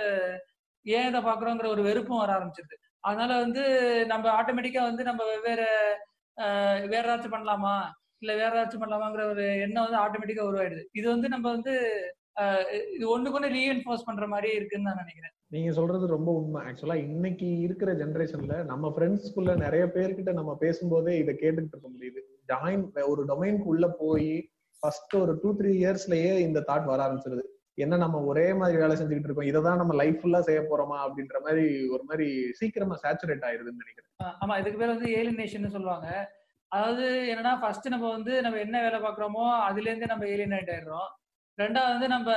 ஏன் 0.86 1.08
இதை 1.10 1.20
பாக்குறோங்கிற 1.20 1.68
ஒரு 1.68 1.82
வெறுப்பும் 1.88 2.22
வர 2.22 2.32
ஆரம்பிச்சிருது. 2.36 2.76
அதனால 3.00 3.32
வந்து 3.44 3.62
நம்ம 4.06 4.26
ஆட்டோமேட்டிக்கா 4.38 4.82
வந்து 4.90 5.02
நம்ம 5.04 5.20
வெவ்வேறு 5.24 5.66
வேற 6.92 7.04
ஏதாச்சும் 7.06 7.34
பண்ணலாமா? 7.36 7.74
இல்ல 8.22 8.33
வேற 8.40 8.50
ஏதாச்சும் 8.57 8.83
பண்ணலாமாங்கிற 8.83 9.24
ஒரு 9.33 9.44
எண்ணம் 9.64 9.85
வந்து 9.87 10.00
ஆட்டோமேட்டிக்கா 10.04 10.46
உருவாயிடுது. 10.50 10.85
இது 11.00 11.07
வந்து 11.14 11.28
நம்ம 11.35 11.46
வந்து 11.57 11.74
இது 12.96 13.04
ஒண்ணுக்கு 13.14 13.38
ஒண்ணு 13.38 13.48
ரீஎன்ஃபோர்ஸ் 13.57 14.07
பண்ற 14.09 14.24
மாதிரி 14.33 14.48
இருக்குன்னு 14.59 14.88
நான் 14.88 15.00
நினைக்கிறேன். 15.02 15.35
நீங்க 15.54 15.70
சொல்றது 15.78 16.07
ரொம்ப 16.14 16.31
உண்மை. 16.40 16.61
ஆக்சுவலா 16.68 16.96
இன்னைக்கு 17.07 17.48
இருக்கிற 17.66 17.90
ஜெனரேஷன்ல 18.02 18.57
நம்ம 18.70 18.92
ஃப்ரெண்ட்ஸ்குள்ள 18.94 19.52
நிறைய 19.64 19.85
பேர்கிட்ட 19.96 20.33
நம்ம 20.40 20.54
பேசும்போதே 20.64 21.14
இதை 21.22 21.35
கேட்டுக்கிட்டு 21.42 21.76
இருக்க 21.76 21.90
முடியுது. 21.94 22.22
ஜாயின் 22.52 22.85
ஒரு 23.12 23.22
டொமைனுக்கு 23.31 23.72
உள்ள 23.74 23.88
போய் 24.02 24.31
ஃபர்ஸ்ட் 24.83 25.14
ஒரு 25.22 25.33
டூ 25.42 25.50
த்ரீ 25.61 25.70
இயர்ஸ்லயே 25.83 26.35
இந்த 26.46 26.59
தாட் 26.68 26.90
வர 26.92 27.00
ஆரம்பிச்சிருது. 27.07 27.44
என்ன 27.85 27.98
நம்ம 28.02 28.20
ஒரே 28.31 28.46
மாதிரி 28.61 28.76
வேலை 28.83 28.94
செஞ்சுக்கிட்டு 28.98 29.28
இருக்கோம்? 29.28 29.50
இதை 29.50 29.61
தான் 29.66 29.81
நம்ம 29.81 29.92
லைஃப் 30.00 30.18
ஃபுல்லா 30.20 30.40
செய்ய 30.46 30.61
போறோமா? 30.70 30.96
அப்படின்ற 31.07 31.37
மாதிரி 31.46 31.64
ஒரு 31.94 32.04
மாதிரி 32.09 32.26
சீக்கிரமா 32.61 32.96
சேச்சுரேட் 33.04 33.46
ஆயிருதுன்னு 33.48 33.83
நினைக்கிறேன். 33.85 34.11
ஆமா 34.42 34.54
இதுக்கு 34.61 34.81
பேர் 34.81 34.94
வந்து 34.94 35.11
ஏலினேஷன் 35.18 35.74
சொல்லுவாங்க. 35.76 36.09
அதாவது 36.72 37.04
என்னன்னா 37.33 37.52
ஃபர்ஸ்ட் 37.61 37.87
நம்ம 37.94 38.07
வந்து 38.16 38.33
நம்ம 38.44 38.59
என்ன 38.66 38.76
வேலை 38.87 38.98
பார்க்குறோமோ 39.04 39.44
அதுலேருந்து 39.68 40.12
நம்ம 40.12 40.24
ஏலியனேட் 40.35 40.72
ஆயிடுறோம். 40.74 41.09
ரெண்டாவது 41.59 41.92
வந்து 41.94 42.09
நம்ம 42.14 42.31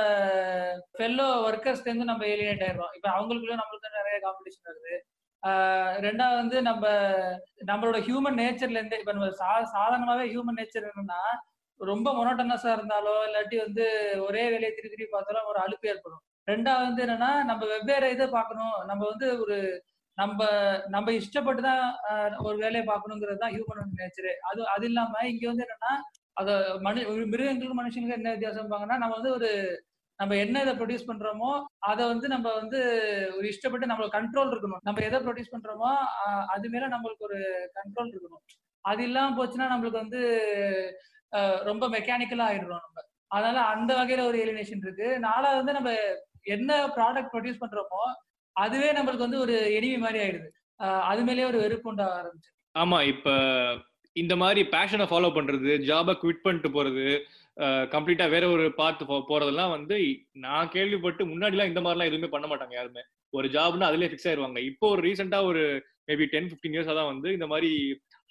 ஃபெல்லோ 0.96 1.26
ஒர்க்கர்ஸ்லேருந்து 1.48 2.10
நம்ம 2.10 2.24
ஏலியனேட் 2.34 2.64
ஆயிடுறோம். 2.66 2.92
இப்போ 2.98 3.08
அவங்களுக்குள்ள 3.16 3.56
நம்மளுக்கு 3.60 3.98
நிறைய 3.98 4.16
காம்படிஷன் 4.26 4.68
வருது. 4.70 4.94
ரெண்டாவது 6.06 6.36
வந்து 6.42 6.58
நம்ம 6.70 6.84
நம்மளோட 7.70 7.98
ஹியூமன் 8.08 8.38
நேச்சர்லேருந்து 8.40 8.98
இப்போ 9.00 9.12
நம்ம 9.16 9.28
சா 9.40 9.50
சாதாரணமாகவே 9.74 10.26
ஹியூமன் 10.32 10.58
நேச்சர் 10.60 10.88
என்னன்னா 10.90 11.20
ரொம்ப 11.80 12.08
மொனோட்டனஸாக 12.18 12.76
இருந்தாலோ 12.78 13.14
இல்லாட்டி 13.28 13.56
வந்து 13.64 13.84
ஒரே 14.26 14.42
வேலையை 14.52 14.70
திருப்பி 14.74 14.92
திருப்பி 14.92 15.14
பார்த்தாலும் 15.14 15.48
ஒரு 15.52 15.58
அழுப்பு 15.64 15.86
ஏற்படும். 15.92 16.22
ரெண்டாவது 16.50 16.86
வந்து 16.88 17.02
என்னன்னா 17.06 17.30
நம்ம 17.50 17.62
வெவ்வேறு 17.72 18.08
இதை 18.16 18.26
பார்க்கணும். 18.36 18.76
நம்ம 18.90 19.02
வந்து 19.12 19.26
ஒரு 19.44 19.56
நம்ம 20.18 20.40
நம்ம 20.88 21.12
இஷ்டப்பட்டு 21.20 21.62
தான் 21.62 21.82
ஒரு 22.46 22.56
வேலையை 22.58 22.82
பார்க்கணுங்கிறது 22.88 23.42
தான் 23.44 23.54
ஹியூமன் 23.54 23.96
நேச்சரு 24.00 24.32
அது 24.48 24.60
அது 24.74 24.84
இல்லாம 24.90 25.22
இங்க 25.30 25.44
வந்து 25.50 25.64
என்னன்னா 25.66 25.92
அத 26.36 26.50
மனு 26.82 27.00
மிருகங்களுக்கு 27.32 27.78
மனுஷங்களுக்கு 27.80 28.20
என்ன 28.20 28.34
வித்தியாசம் 28.34 28.72
பாங்கன்னா 28.74 28.98
நம்ம 29.02 29.16
வந்து 29.18 29.32
ஒரு 29.38 29.50
நம்ம 30.18 30.36
என்ன 30.36 30.56
இதை 30.64 30.72
ப்ரொடியூஸ் 30.78 31.08
பண்றோமோ 31.08 31.50
அதை 31.82 32.02
வந்து 32.06 32.26
நம்ம 32.28 32.48
வந்து 32.58 32.80
ஒரு 33.36 33.46
இஷ்டப்பட்டு 33.52 33.88
நம்மளுக்கு 33.90 34.16
கண்ட்ரோல் 34.18 34.50
இருக்கணும். 34.52 34.82
நம்ம 34.86 35.02
எதை 35.02 35.18
ப்ரொடியூஸ் 35.24 35.54
பண்றோமோ 35.54 35.90
அது 36.54 36.66
மேல 36.68 36.88
நம்மளுக்கு 36.94 37.26
ஒரு 37.28 37.38
கண்ட்ரோல் 37.78 38.12
இருக்கணும். 38.12 38.42
அது 38.84 39.00
இல்லாம 39.02 39.34
போச்சுன்னா 39.38 39.66
நம்மளுக்கு 39.72 40.02
வந்து 40.04 40.20
ரொம்ப 41.70 41.84
மெக்கானிக்கலா 41.88 42.46
ஆயிடுறோம் 42.50 42.84
நம்ம. 42.86 42.98
அதனால 43.30 43.58
அந்த 43.74 43.90
வகையில 43.98 44.24
ஒரு 44.30 44.38
எலினேஷன் 44.44 44.84
இருக்கு. 44.86 45.08
நாலாவது 45.26 45.60
வந்து 45.60 45.76
நம்ம 45.78 45.90
என்ன 46.54 46.70
ப்ராடக்ட் 46.96 47.32
ப்ரொடியூஸ் 47.34 47.62
பண்றோமோ 47.64 48.02
அதுவே 48.56 48.88
நம்மளுக்கு 48.92 49.26
வந்து 49.26 49.40
ஒரு 49.40 49.54
எனிமி 49.78 49.98
மாதிரி 49.98 50.18
ஆயிடுது. 50.24 50.48
ஆஹ் 50.80 51.04
அது 51.10 51.20
மேலேயே 51.24 51.46
ஒரு 51.46 51.58
வெறுப்பு 51.58 51.88
உண்டாக 51.88 52.18
ஆரம்பிச்சு 52.20 52.50
ஆமா 52.74 52.98
இப்ப 53.04 53.28
இந்த 54.16 54.34
மாதிரி 54.36 54.60
பேஷனை 54.74 55.06
ஃபாலோ 55.10 55.28
பண்றது 55.34 55.70
ஜாபை 55.88 56.14
குவிட் 56.22 56.44
பண்ணிட்டு 56.44 56.70
போறது 56.70 57.04
கம்ப்ளீட்டா 57.92 58.26
வேற 58.30 58.44
ஒரு 58.48 58.64
பார்ட் 58.78 59.02
போறதெல்லாம் 59.30 59.74
வந்து 59.76 59.96
நான் 60.44 60.72
கேள்விப்பட்டு 60.76 61.22
முன்னாடிலாம் 61.24 61.70
இந்த 61.70 61.80
மாதிரிலாம் 61.80 62.10
எதுவுமே 62.10 62.30
பண்ண 62.34 62.46
மாட்டாங்க 62.46 62.74
யாருமே. 62.78 63.02
ஒரு 63.32 63.46
ஜாப்னா 63.48 63.88
அதுலயே 63.90 64.10
ஃபிக்ஸ் 64.10 64.28
ஆயிருவாங்க. 64.30 64.60
இப்போ 64.70 64.86
ஒரு 64.94 65.00
ரீசெண்டா 65.06 65.38
ஒரு 65.50 65.62
மேபி 66.08 66.24
டென் 66.32 66.48
ஃபிஃப்டீன் 66.50 66.74
இயர்ஸா 66.76 66.94
தான் 66.98 67.10
வந்து 67.12 67.28
இந்த 67.32 67.46
மாதிரி 67.46 67.70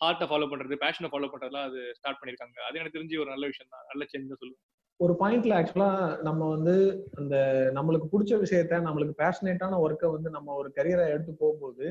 ஹார்ட்டை 0.02 0.28
ஃபாலோ 0.30 0.48
பண்றது 0.52 0.76
பேஷனை 0.84 1.10
ஃபாலோ 1.12 1.30
பண்றதுலாம் 1.32 1.68
அது 1.70 1.80
ஸ்டார்ட் 1.98 2.20
பண்ணிருக்காங்க. 2.22 2.58
அது 2.68 2.80
எனக்கு 2.80 2.98
தெரிஞ்சு 2.98 3.22
ஒரு 3.24 3.30
நல்ல 3.34 3.46
விஷயம் 3.52 3.72
தான் 3.74 3.86
நல்ல 3.92 4.04
சேஞ்ச் 4.12 4.32
தான் 4.32 4.42
சொல்லுவேன். 4.44 4.64
ஒரு 5.02 5.14
பாயிண்ட்ல 5.20 5.58
ஆக்சுவலா 5.58 5.92
நம்ம 6.22 6.50
வந்து 6.50 6.74
அந்த 7.16 7.36
நம்மளுக்கு 7.74 8.08
பிடிச்ச 8.12 8.34
விஷயத்த 8.38 8.80
நம்மளுக்கு 8.80 9.14
பேஷனேட்டான 9.18 9.80
ஒர்க்கை 9.80 10.12
வந்து 10.12 10.30
நம்ம 10.30 10.54
ஒரு 10.54 10.70
கரியரை 10.76 11.06
எடுத்து 11.08 11.34
போகும்போது 11.34 11.86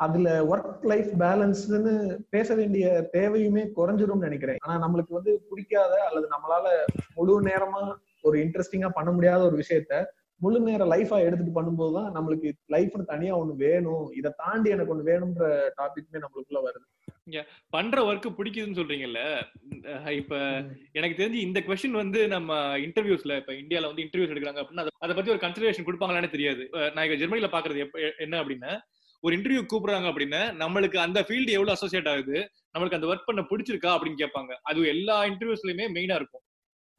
அதுல 0.00 0.28
ஒர்க் 0.44 0.84
லைஃப் 0.86 1.10
பேலன்ஸ்னு 1.22 1.92
பேச 2.30 2.54
வேண்டிய 2.54 2.86
தேவையுமே 3.12 3.62
குறைஞ்சிரும்னு 3.76 4.26
நினைக்கிறேன். 4.26 4.58
ஆனா 4.62 4.74
நம்மளுக்கு 4.84 5.12
வந்து 5.12 5.32
பிடிக்காத 5.50 5.94
அல்லது 6.06 6.28
நம்மளால 6.28 6.66
முழு 7.14 7.34
நேரமா 7.40 7.82
ஒரு 8.22 8.38
இன்ட்ரெஸ்டிங்கா 8.38 8.88
பண்ண 8.88 9.10
முடியாத 9.12 9.44
ஒரு 9.44 9.56
விஷயத்த 9.56 9.94
முழு 10.42 10.60
நேர 10.60 10.84
லைஃபா 10.84 11.18
எடுத்துட்டு 11.18 11.62
பண்ணும்போது 11.62 11.94
தான் 11.94 12.14
நம்மளுக்கு 12.14 12.52
லைஃப்னு 12.68 13.04
தனியா 13.04 13.38
ஒண்ணு 13.38 13.54
வேணும். 13.54 14.12
இதை 14.12 14.32
தாண்டி 14.36 14.70
எனக்கு 14.70 14.96
ஒண்ணு 14.96 15.06
வேணும்ன்ற 15.06 15.68
டாபிக்மே 15.76 16.20
நம்மளுக்குள்ள 16.20 16.60
வருது. 16.62 17.44
பண்ற 17.70 18.12
ஒர்க் 18.12 18.34
பிடிக்குதுன்னு 18.36 18.78
சொல்றீங்கல்ல? 18.78 20.10
இப்ப 20.10 20.64
எனக்கு 20.92 21.24
தெரிஞ்சு 21.24 21.32
இந்த 21.32 21.60
கொஸ்டின் 21.60 21.90
வந்து 21.90 22.28
நம்ம 22.28 22.78
இன்டர்வியூஸ்ல 22.78 23.36
இப்ப 23.36 23.52
இந்தியால 23.52 23.86
வந்து 23.86 24.02
இன்டர்வியூஸ் 24.02 24.32
எடுக்கிறாங்க 24.36 24.62
அப்படின்னா 24.62 24.86
அதை- 25.00 25.14
பத்தி 25.14 25.30
ஒரு 25.30 25.38
கன்சிடரேஷன் 25.38 25.86
கொடுப்பாங்களான்னு 25.86 26.30
தெரியாது. 26.30 26.68
நான் 26.94 27.10
இங்க 27.10 27.26
ஜெர்மனில 27.26 27.50
பாக்குறது 27.50 27.88
என்ன 28.18 28.44
அப்படின்னா 28.44 28.78
ஒரு 29.20 29.36
இன்டர்வியூ 29.36 29.66
கூப்பிடுறாங்க 29.72 30.06
அப்படின்னா 30.06 30.64
நம்மளுக்கு 30.64 30.96
அந்த 30.96 31.20
ஃபீல்டு 31.20 31.46
எவ்வளவு 31.46 31.70
அசோசியேட் 31.70 32.08
ஆகுது? 32.08 32.50
நம்மளுக்கு 32.78 32.94
அந்த 32.94 33.06
ஒர்க் 33.06 33.24
பண்ண 33.24 33.46
பிடிச்சிருக்கா 33.50 33.96
அப்படின்னு 33.96 34.26
கேட்பாங்க. 34.26 34.54
அது 34.62 34.86
எல்லா 34.86 35.24
இன்டர்வியூஸ்லயுமே 35.24 35.88
மெயினா 35.94 36.14
இருக்கும். 36.14 36.40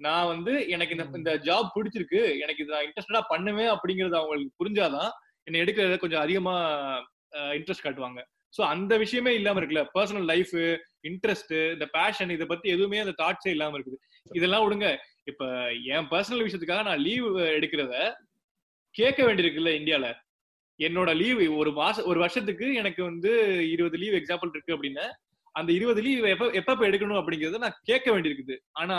நான் 0.06 0.30
வந்து 0.34 0.54
எனக்கு 0.76 0.96
இந்த 0.96 1.06
இந்த 1.20 1.32
ஜாப் 1.48 1.74
பிடிச்சிருக்கு. 1.76 2.22
எனக்கு 2.44 2.62
இது 2.64 2.74
நான் 2.76 2.86
இன்ட்ரெஸ்டடா 2.88 3.22
பண்ணுவேன் 3.32 3.72
அப்படிங்கறது 3.76 4.20
அவங்களுக்கு 4.20 4.60
புரிஞ்சாதான் 4.62 5.12
என்னை 5.48 5.62
எடுக்கிறத 5.64 5.98
கொஞ்சம் 6.04 6.24
அதிகமா 6.26 6.56
இன்ட்ரெஸ்ட் 7.58 7.86
காட்டுவாங்க. 7.86 8.22
சோ 8.56 8.62
அந்த 8.74 8.94
விஷயமே 9.04 9.32
இல்லாம 9.40 9.60
இருக்குல்ல. 9.60 9.84
பர்சனல் 9.96 10.28
லைஃப் 10.32 10.54
இன்ட்ரெஸ்ட் 11.10 11.54
இந்த 11.76 11.86
பேஷன் 11.96 12.34
இதை 12.36 12.46
பத்தி 12.52 12.68
எதுவுமே 12.76 13.00
அந்த 13.04 13.14
தாட்ஸே 13.22 13.52
இல்லாம 13.56 13.76
இருக்குது. 13.78 13.98
இதெல்லாம் 14.32 14.64
விடுங்க. 14.66 14.88
இப்ப 15.32 15.46
என் 15.94 16.10
பர்சனல் 16.12 16.46
விஷயத்துக்காக 16.46 16.84
நான் 16.90 17.04
லீவ் 17.08 17.28
எடுக்கிறத 17.58 17.94
கேட்க 18.96 19.20
வேண்டியிருக்குல்ல 19.28 19.72
இந்தியால. 19.80 20.08
என்னோட 20.80 21.10
லீவ் 21.22 21.42
ஒரு 21.62 21.72
மாசம் 21.80 22.08
ஒரு 22.12 22.20
வருஷத்துக்கு 22.24 22.68
எனக்கு 22.82 23.02
வந்து 23.10 23.32
இருபது 23.74 23.98
லீவ் 24.02 24.16
எக்ஸாம்பிள் 24.20 24.54
இருக்கு 24.54 24.76
அப்படின்னா 24.76 25.06
அந்த 25.56 25.70
இருபது 25.78 26.02
லீவ் 26.06 26.24
எப்ப 26.34 26.46
எப்ப 26.60 26.86
எடுக்கணும் 26.90 27.20
அப்படிங்கறத 27.20 27.60
நான் 27.66 27.82
கேட்க 27.90 28.08
வேண்டியிருக்குது. 28.14 28.56
ஆனா 28.82 28.98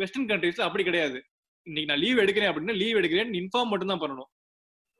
வெஸ்டர்ன் 0.00 0.30
கண்ட்ரீஸ்ல 0.30 0.66
அப்படி 0.68 0.84
கிடையாது. 0.88 1.18
இன்னைக்கு 1.66 1.90
நான் 1.90 2.02
லீவ் 2.04 2.22
எடுக்கிறேன் 2.24 2.50
அப்படின்னா 2.50 2.76
லீவ் 2.82 2.98
எடுக்கிறேன் 3.00 3.32
இன்ஃபார்ம் 3.42 3.70
மட்டும் 3.72 3.92
தான் 3.92 4.02
பண்ணணும் 4.04 4.30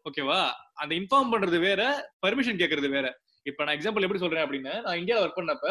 ஓகேவா 0.07 0.41
அந்த 0.83 0.93
இன்ஃபார்ம் 1.01 1.33
பண்றது 1.33 1.59
வேற 1.69 1.83
பர்மிஷன் 2.25 2.61
கேட்கறது 2.61 2.89
வேற. 2.97 3.07
இப்ப 3.49 3.65
நான் 3.65 3.77
எக்ஸாம்பிள் 3.77 4.05
எப்படி 4.07 4.23
சொல்றேன் 4.23 4.45
அப்படின்னா 4.45 4.75
நான் 4.87 4.99
இந்தியாவில் 5.01 5.25
ஒர்க் 5.25 5.41
பண்ணப்ப 5.41 5.67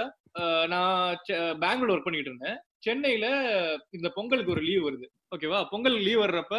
நான் 0.74 0.98
பெங்களூர் 1.64 1.94
ஒர்க் 1.94 2.08
பண்ணிட்டு 2.08 2.32
இருந்தேன். 2.32 2.58
சென்னையில 2.86 3.28
இந்த 3.98 4.08
பொங்கலுக்கு 4.18 4.54
ஒரு 4.56 4.64
லீவ் 4.70 4.86
வருது. 4.88 5.08
ஓகேவா 5.36 5.60
பொங்கலுக்கு 5.72 6.08
லீவ் 6.08 6.24
வர்றப்ப 6.26 6.58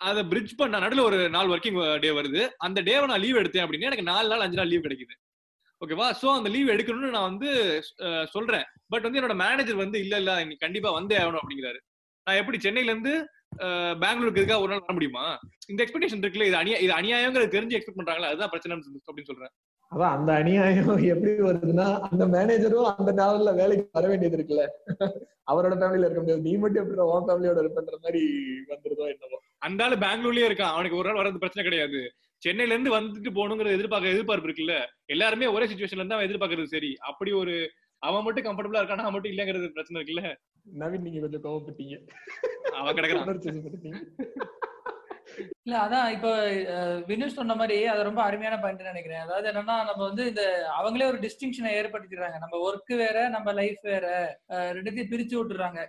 அதை 0.00 0.22
பிரிட்ஜ் 0.32 0.58
பண்ண 0.58 0.80
நடுவில் 0.82 1.06
ஒரு 1.08 1.18
நாள் 1.36 1.52
ஒர்க்கிங் 1.54 1.78
டே 2.04 2.10
வருது. 2.18 2.42
அந்த 2.66 2.78
டேவை 2.88 3.06
நான் 3.10 3.24
லீவ் 3.24 3.40
எடுத்தேன் 3.42 3.64
அப்படின்னா 3.66 3.90
எனக்கு 3.90 4.10
நாலு 4.10 4.30
நாள் 4.32 4.44
அஞ்சு 4.44 4.60
நாள் 4.60 4.70
லீவ் 4.72 4.86
கிடைக்குது. 4.86 5.14
ஓகேவா 5.82 6.06
ஸோ 6.20 6.26
அந்த 6.38 6.48
லீவ் 6.56 6.74
எடுக்கணும்னு 6.74 7.14
நான் 7.16 7.30
வந்து 7.30 7.50
சொல்றேன். 8.34 8.66
பட் 8.92 9.06
வந்து 9.06 9.20
என்னோட 9.20 9.36
மேனேஜர் 9.44 9.82
வந்து 9.84 9.98
இல்ல 10.04 10.16
இல்ல 10.22 10.32
நீ 10.50 10.56
கண்டிப்பா 10.64 10.90
வந்தே 10.98 11.18
ஆகணும் 11.22 11.42
அப்படிங்கிறாரு. 11.42 11.80
நான் 12.26 12.40
எப்படி 12.42 12.58
சென்னையில 12.66 12.92
இருந்து 12.92 13.12
பெங்களூருக்கு 14.02 14.40
இதுக்காக 14.40 14.64
ஒரு 14.64 14.72
நாள் 14.72 14.84
வர 14.84 14.94
முடியுமா? 14.96 15.24
இந்த 15.70 15.80
எக்ஸ்பெக்டேஷன் 15.84 16.22
இருக்குல்ல 16.22 16.48
இது 16.50 16.60
அநியா 16.62 16.78
இது 16.84 16.92
அநியாயங்கிறது 17.00 17.54
தெரிஞ்சு 17.56 17.76
எக்ஸ்பெக்ட் 17.76 18.00
பண்றாங்களா 18.00 18.30
அதுதான் 18.32 18.52
பிரச்சனை 18.52 18.74
அப்படின்னு 18.76 19.30
சொல்றேன். 19.30 19.52
அதான் 19.92 20.14
அந்த 20.16 20.30
அநியாயம் 20.40 20.90
எப்படி 21.12 21.32
வருதுன்னா 21.46 21.86
அந்த 22.08 22.24
மேனேஜரும் 22.34 22.88
அந்த 22.98 23.10
நாள்ல 23.20 23.52
வேலைக்கு 23.60 23.84
வர 23.98 24.06
வேண்டியது 24.10 24.36
இருக்குல்ல. 24.38 24.64
அவரோட 25.50 25.74
ஃபேமிலில 25.80 26.06
இருக்க 26.06 26.20
முடியாது. 26.22 26.44
நீ 26.46 26.52
மட்டும் 26.62 26.82
எப்படி 26.82 27.06
உன் 27.14 27.26
ஃபேமிலியோட 27.28 27.58
இருப்பன்ற 27.64 27.96
மாதிரி 28.04 28.22
வந்துருதோ 28.72 29.04
என்னவோ. 29.12 29.38
அந்த 29.66 29.84
ஆளு 29.86 29.96
பெங்களூர்லயே 30.04 30.48
இருக்கான். 30.50 30.74
அவனுக்கு 30.74 30.98
ஒரு 31.00 31.08
நாள் 31.08 31.20
வரது 31.20 31.42
பிரச்சனை 31.44 31.64
கிடையாது. 31.68 32.00
சென்னையில 32.42 32.74
இருந்து 32.74 32.92
வந்துட்டு 32.96 33.30
போகணுங்கிற 33.38 33.70
எதிர்பார்க்க 33.76 34.14
எதிர்பார்ப்பு 34.14 34.48
இருக்குல்ல. 34.48 34.74
எல்லாருமே 35.14 35.46
ஒரே 35.54 35.68
சுச்சுவேஷன்ல 35.70 36.02
இருந்தா 36.02 36.20
எதிர்பார்க்கறது 36.28 36.74
சரி. 36.76 36.90
அப்படி 37.10 37.32
ஒரு 37.42 37.54
அவன் 38.02 38.24
மட்டும் 38.26 38.46
கம்ஃபர்டபுளா 38.46 38.80
இருக்கான்? 38.80 39.02
நான் 39.02 39.14
மட்டும் 39.14 39.32
இல்லங்கிறது 39.32 39.74
பிரச்சனை 39.76 39.98
இருக்குல்ல? 40.00 40.24
நவீன் 40.82 41.04
நீங்க 41.06 41.20
கொஞ்சம் 41.24 41.44
கோவப்பட்டீங்க. 41.46 41.96
அவன் 42.78 42.96
கிடக்குறான். 42.98 43.28
இல்ல 45.64 45.74
அதான் 45.84 46.08
இப்போ 46.14 46.30
வினுஷ் 47.08 47.38
சொன்ன 47.38 47.54
மாதிரி 47.60 47.76
அது 47.92 48.06
ரொம்ப 48.08 48.20
அருமையான 48.26 48.56
பாயிண்ட் 48.62 48.90
நினைக்கிறேன். 48.90 49.24
அதாவது 49.24 49.46
என்னன்னா 49.50 49.76
நம்ம 49.88 50.00
வந்து 50.08 50.22
இந்த 50.30 50.42
அவங்களே 50.78 51.08
ஒரு 51.12 51.18
டிஸ்டிங்ஷனை 51.24 51.70
ஏற்படுத்திடுறாங்க. 51.80 52.38
நம்ம 52.44 52.58
ஒர்க் 52.68 52.92
வேற 53.02 53.16
நம்ம 53.34 53.52
லைஃப் 53.60 53.82
வேற 53.92 54.06
ரெண்டுத்தையும் 54.76 55.12
பிரிச்சு 55.12 55.36
விட்டுறாங்க. 55.38 55.80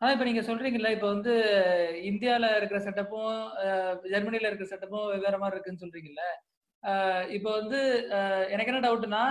அதான் 0.00 0.14
இப்ப 0.14 0.26
நீங்க 0.28 0.42
சொல்றீங்கல்ல 0.48 0.90
இப்ப 0.96 1.06
வந்து 1.14 1.34
இந்தியால 2.10 2.48
இருக்கிற 2.58 2.80
செட்டப்பும் 2.86 3.36
ஜெர்மனில 4.14 4.48
இருக்கிற 4.50 4.68
செட்டப்பும் 4.72 5.06
வெவ்வேறு 5.12 5.42
மாதிரி 5.42 5.56
இருக்குன்னு 5.56 5.84
சொல்றீங்கல்ல? 5.84 6.24
இப்போ 7.36 7.50
வந்து 7.60 7.78
எனக்கு 8.54 8.72
என்ன 8.72 8.82
டவுட்னா 8.86 9.22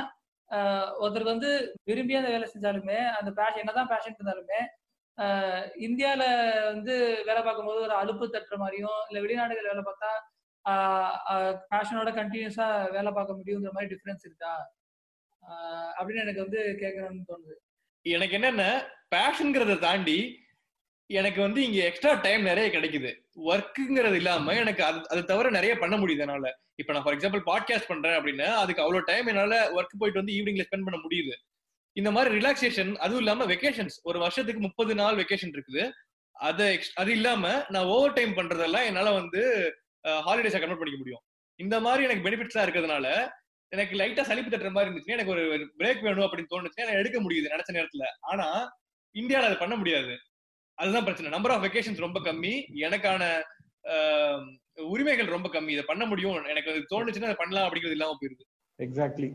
ஒருத்தர் 1.00 1.24
வந்து 1.24 1.50
விரும்பி 1.84 2.16
அந்த 2.16 2.30
வேலை 2.30 2.48
செஞ்சாலுமே 2.54 2.98
அந்த 3.12 3.30
பேஷன் 3.32 3.58
என்னதான் 3.58 3.88
பேஷன் 3.88 4.18
இருந்தாலுமே 4.18 4.60
இந்தியால 5.80 6.24
வந்து 6.66 6.94
வேலை 7.26 7.42
பார்க்கும்போது 7.44 7.80
ஒரு 7.82 7.96
அலுப்பு 7.96 8.26
தட்டுற 8.28 8.58
மாதிரியும் 8.58 9.00
இல்ல 9.08 9.20
வெளிநாடுகள் 9.22 9.70
வேலை 9.72 9.84
பார்த்தா 9.84 10.12
பேஷனோட 11.72 12.10
கண்டினியூஸா 12.12 12.68
வேலை 12.92 13.12
பார்க்க 13.12 13.40
முடியுங்கிற 13.40 13.72
மாதிரி 13.72 13.92
டிஃபரன்ஸ் 13.94 14.26
இருக்கா? 14.26 14.54
அப்படின்னு 15.98 16.24
எனக்கு 16.24 16.44
வந்து 16.44 16.60
கேட்கணும்னு 16.82 17.28
தோணுது. 17.30 17.56
எனக்கு 18.06 18.34
என்னென்ன 18.34 18.64
பேஷன்ங்கிறத 19.16 19.80
தாண்டி 19.80 20.18
எனக்கு 21.08 21.42
வந்து 21.42 21.64
இங்க 21.64 21.84
எக்ஸ்ட்ரா 21.86 22.14
டைம் 22.14 22.42
நிறைய 22.42 22.80
கிடைக்குது. 22.80 23.12
ஒர்க்குங்கிறது 23.46 24.14
இல்லாம 24.14 24.54
எனக்கு 24.56 24.84
அது 24.84 25.10
அது 25.10 25.26
தவிர 25.26 25.50
நிறைய 25.50 25.78
பண்ண 25.78 25.98
முடியுது 25.98 26.18
என்னால. 26.18 26.60
இப்ப 26.76 26.94
நான் 26.94 27.04
ஃபார் 27.04 27.18
எக்ஸாம்பிள் 27.18 27.44
பாட்காஸ்ட் 27.46 27.88
பண்றேன் 27.88 28.18
அப்படின்னா 28.18 28.48
அதுக்கு 28.64 28.82
அவ்வளவு 28.82 29.06
டைம் 29.06 29.28
என்னால 29.28 29.70
ஒர்க் 29.70 30.00
போயிட்டு 30.00 30.24
வந்து 30.24 30.34
ஈவினிங்ல 30.34 30.66
ஸ்பெண்ட் 30.66 30.88
பண்ண 30.88 31.00
முடியுது. 31.10 31.36
இந்த 31.94 32.12
மாதிரி 32.12 32.38
ரிலாக்ஸேஷன் 32.38 32.96
அதுவும் 32.96 33.18
இல்லாம 33.18 33.46
வெக்கேஷன்ஸ் 33.46 33.98
ஒரு 34.04 34.20
வருஷத்துக்கு 34.20 34.62
முப்பது 34.62 34.96
நாள் 34.96 35.16
வெக்கேஷன் 35.16 35.54
இருக்குது. 35.56 35.92
அதை 36.32 36.80
அது 36.94 37.12
இல்லாம 37.12 37.66
நான் 37.68 37.86
ஓவர் 37.86 38.14
டைம் 38.14 38.38
பண்றதெல்லாம் 38.38 38.86
என்னால 38.86 39.12
வந்து 39.12 39.42
ஹாலிடேஸா 40.08 40.60
கன்வெர்ட் 40.60 40.82
பண்ணிக்க 40.82 40.98
முடியும். 40.98 41.24
இந்த 41.56 41.80
மாதிரி 41.80 42.04
எனக்கு 42.04 42.30
பெனிஃபிட்ஸ்லாம் 42.30 42.66
இருக்கிறதுனால 42.66 43.30
எனக்கு 43.68 43.98
லைட்டா 43.98 44.26
சளிப்பு 44.28 44.50
தட்டுற 44.50 44.72
மாதிரி 44.72 44.90
இருந்துச்சுன்னா 44.92 45.18
எனக்கு 45.18 45.32
ஒரு 45.32 45.44
பிரேக் 45.80 46.02
வேணும் 46.02 46.26
அப்படின்னு 46.26 46.54
தோணுச்சுன்னா 46.56 46.98
எடுக்க 47.00 47.22
முடியுது 47.22 47.52
நினைச்ச 47.54 47.72
நேரத்துல. 47.74 48.06
ஆனா 48.22 48.48
இந்தியாவில 49.14 49.50
அது 49.50 49.58
பண்ண 49.58 49.76
முடியாது. 49.76 50.18
அதுதான் 50.78 51.04
பிரச்சனை. 51.04 51.32
நம்பர் 51.32 51.52
ஆஃப் 51.52 51.64
வெக்கேஷன்ஸ் 51.64 52.06
ரொம்ப 52.06 52.20
கம்மி. 52.20 52.54
எனக்கான 52.86 53.24
உரிமைகள் 54.88 55.26
ரொம்ப 55.26 55.48
கம்மி. 55.50 55.70
இதை 55.70 55.84
பண்ண 55.88 56.06
முடியும். 56.06 56.38
எனக்கு 56.46 56.72
அது 56.72 56.82
தோணுச்சுன்னா 56.94 57.30
அதை 57.30 57.38
பண்ணலாம் 57.38 57.68
அப்படிங்கிறது 57.68 57.98
இல்லாம 57.98 58.16
போயிருது. 58.22 58.44
எக்ஸாக்ட்லி 58.80 59.30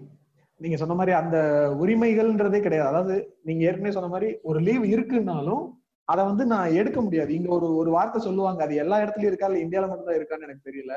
நீங்க 0.60 0.76
சொன்ன 0.76 0.94
மாதிரி 0.94 1.12
அந்த 1.16 1.36
உரிமைகள்ன்றதே 1.80 2.60
கிடையாது. 2.60 2.88
அதாவது 2.88 3.14
நீங்க 3.42 3.62
ஏற்கனவே 3.64 3.92
சொன்ன 3.92 4.08
மாதிரி 4.08 4.38
ஒரு 4.42 4.58
லீவ் 4.60 4.84
இருக்குன்னாலும் 4.84 5.62
அதை 6.08 6.22
வந்து 6.24 6.44
நான் 6.46 6.74
எடுக்க 6.74 6.98
முடியாது. 7.00 7.34
இங்க 7.34 7.48
ஒரு 7.48 7.76
ஒரு 7.76 7.90
வார்த்தை 7.90 8.20
சொல்லுவாங்க. 8.22 8.60
அது 8.62 8.74
எல்லா 8.74 8.96
இடத்துலயும் 9.00 9.30
இருக்கா? 9.32 9.48
இல்ல 9.50 9.62
இந்தியால 9.64 9.88
மட்டும் 9.88 10.08
தான் 10.08 10.18
இருக்கான்னு 10.18 10.46
எனக்கு 10.48 10.68
தெரியல. 10.70 10.94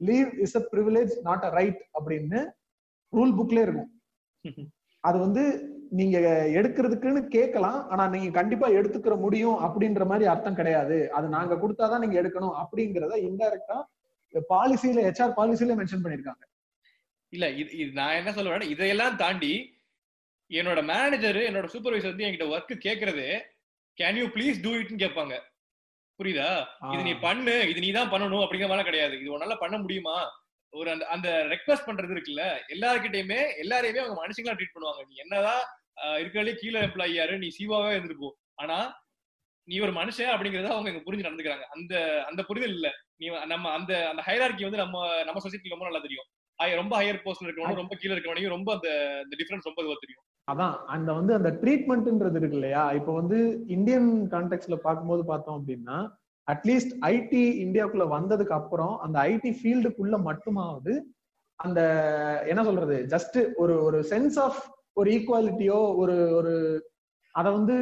Leave 0.00 0.30
is 0.38 0.56
a 0.56 0.62
privilege 0.72 1.12
not 1.22 1.44
a 1.44 1.50
right 1.50 1.80
அப்படின்னு 1.98 2.40
ரூல் 3.12 3.34
புக்ல 3.38 3.60
இருக்கும். 3.62 3.90
அது 5.04 5.18
வந்து 5.18 5.42
நீங்க 5.98 6.18
எடுக்கிறதுக்குன்னு 6.58 7.22
கேட்கலாம். 7.36 7.78
ஆனா 7.92 8.04
நீங்க 8.14 8.30
கண்டிப்பா 8.38 8.68
எடுத்துக்கிற 8.78 9.14
முடியும் 9.24 9.58
அப்படின்ற 9.66 10.04
மாதிரி 10.06 10.26
அர்த்தம் 10.32 10.58
கிடையாது. 10.60 10.98
அது 11.18 11.28
நாங்க 11.28 11.54
கொடுத்தாதான் 11.54 12.02
நீங்க 12.04 12.18
எடுக்கணும் 12.22 12.56
அப்படிங்கறத 12.62 13.18
இன்டைரக்டா 13.28 13.78
பாலிசியில 14.50 15.02
ஹெச்ஆர் 15.06 15.36
பாலிசியில 15.38 15.76
மென்ஷன் 15.80 16.04
பண்ணிருக்காங்க. 16.04 16.44
இல்ல 17.32 17.44
இது 17.60 17.70
இது 17.82 17.90
நான் 17.92 18.18
என்ன 18.20 18.32
சொல்ல 18.32 18.50
வரேன்னா 18.50 18.72
இதையெல்லாம் 18.74 19.16
தாண்டி 19.16 19.52
என்னோட 20.50 20.80
மேனேஜர் 20.92 21.38
என்னோட 21.48 21.66
சூப்பர்வைசர் 21.74 22.12
வந்து 22.12 22.26
என்கிட்ட 22.26 22.48
ஒர்க் 22.54 22.74
கேக்குறது 22.86 23.26
கேன் 23.98 24.18
யூ 24.20 24.26
ப்ளீஸ் 24.34 24.62
டூ 24.64 24.72
இட்னு 24.80 25.02
கேட்பாங்க. 25.04 25.34
புரியுதா? 26.20 26.50
இது 26.92 27.02
நீ 27.02 27.14
பண்ணு. 27.14 27.54
இது 27.70 27.80
நீ 27.80 27.92
தான் 27.92 28.12
பண்ணணும். 28.12 28.42
அப்படிங்கிற 28.44 28.68
மாதிரி 28.68 28.88
கிடையாது. 28.88 29.14
இது 29.20 29.34
உன்னால 29.36 29.56
பண்ண 29.62 29.76
முடியுமா? 29.78 30.16
ஒரு 30.76 30.88
அந்த 30.90 31.04
அந்த 31.14 31.28
ரெக்வஸ்ட் 31.50 31.88
பண்றது 31.88 32.14
இருக்குல்ல 32.14 32.44
எல்லார்கிட்டயுமே 32.74 33.40
எல்லாரையுமே 33.62 34.02
அவங்க 34.02 34.16
மனுஷங்களா 34.20 34.56
ட்ரீட் 34.56 34.74
பண்ணுவாங்க. 34.74 35.02
நீ 35.08 35.16
என்னதான் 35.22 35.62
ஆஹ், 36.00 36.18
இருக்கிறதுலே 36.20 36.54
கீழே 36.56 36.78
எம்ப்ளாயியாரு 36.86 37.34
நீ 37.38 37.48
சிவாவே 37.54 37.92
இருந்திருப்போம் 37.92 38.34
ஆனா 38.58 38.78
நீ 39.68 39.76
ஒரு 39.80 39.92
மனுஷன் 39.94 40.32
அப்படிங்கறத 40.32 40.72
அவங்க 40.72 40.90
இங்க 40.90 41.02
புரிஞ்சு 41.04 41.26
நடந்துக்கிறாங்க. 41.26 41.64
அந்த 41.74 41.94
அந்த 42.28 42.40
புரிதல் 42.48 42.74
இல்ல. 42.76 42.88
நீ 43.20 43.26
நம்ம 43.52 43.70
அந்த 43.76 43.92
அந்த 44.10 44.22
ஹைரார்கி 44.26 44.66
வந்து 44.66 44.82
நம்ம 44.82 44.96
நம்ம 45.24 45.40
சொசைட்டி 45.44 45.72
ரொம்ப 45.72 45.86
நல்லா 45.86 46.02
தெரியும். 46.02 46.28
ரொம்ப 46.76 46.94
ஹையர் 46.96 47.22
போஸ்ட்ல 47.22 47.46
இருக்கவனும் 47.46 47.80
ரொம்ப 47.80 47.94
கீழே 47.96 48.12
இருக்கவனையும் 48.14 48.54
ரொம்ப 48.54 48.70
அந்த 48.74 48.88
அந்த 49.22 49.34
டிஃபரன்ஸ் 49.40 49.68
ரொம்ப 49.68 49.80
இதுவா 49.82 49.96
தெரியும். 50.02 50.24
அதான். 50.48 50.76
அந்த 50.94 51.08
வந்து 51.12 51.32
அந்த 51.34 51.50
ட்ரீட்மெண்ட்ன்றது 51.60 52.38
இருக்கு 52.40 52.56
இல்லையா? 52.56 52.84
இப்போ 52.98 53.12
வந்து 53.14 53.38
இந்தியன் 53.76 54.06
கான்டெக்ட்ல 54.32 54.76
பார்க்கும்போது 54.84 55.24
பார்த்தோம் 55.26 55.58
அப்படின்னா 55.58 55.96
அட்லீஸ்ட் 56.48 56.94
ஐடி 57.12 57.44
இந்தியாவுக்குள்ள 57.64 58.06
வந்ததுக்கு 58.08 58.54
அப்புறம் 58.60 58.94
அந்த 58.98 59.16
ஐடி 59.32 59.50
ஃபீல்டுக்குள்ள 59.58 60.16
மட்டுமாவது 60.28 60.94
அந்த 61.58 61.80
என்ன 62.46 62.62
சொல்றது 62.64 62.96
ஜஸ்ட் 63.14 63.38
ஒரு 63.56 63.74
ஒரு 63.84 63.98
சென்ஸ் 64.10 64.36
ஆஃப் 64.38 64.60
ஒரு 64.92 65.08
ஈக்குவாலிட்டியோ 65.10 65.78
ஒரு 66.02 66.16
ஒரு 66.38 66.52
அதை 67.34 67.52
வந்து 67.52 67.74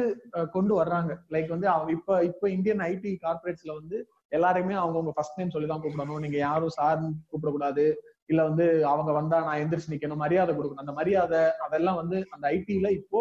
கொண்டு 0.51 0.73
வர்றாங்க. 0.81 1.11
லைக் 1.33 1.47
வந்து 1.47 1.67
அவங்க 1.73 1.91
இப்ப 1.91 2.17
இப்ப 2.23 2.49
இந்தியன் 2.49 2.81
ஐடி 2.87 3.11
கார்பரேட்ஸ்ல 3.25 3.71
வந்து 3.79 3.97
எல்லாரையுமே 4.31 4.75
அவங்கவுங்க 4.81 5.13
ஃபர்ஸ்ட் 5.15 5.39
நேம் 5.39 5.53
சொல்லி 5.53 5.67
தான் 5.67 5.83
கூப்பிடணும். 5.83 6.23
நீங்க 6.23 6.37
யாரும் 6.37 6.75
சார் 6.79 6.99
கூப்பிடக்கூடாது. 7.31 7.85
இல்ல 8.25 8.41
வந்து 8.49 8.65
அவங்க 8.91 9.11
வந்தா 9.11 9.37
நான் 9.47 9.61
எந்திரிச்சு 9.63 9.93
நிக்கணும். 9.93 10.23
மரியாதை 10.25 10.51
கொடுக்கணும். 10.55 10.83
அந்த 10.85 10.95
மரியாதை 10.99 11.41
அதெல்லாம் 11.67 11.99
வந்து 12.01 12.17
அந்த 12.31 12.45
ஐடில 12.57 12.89
இப்போ 12.99 13.19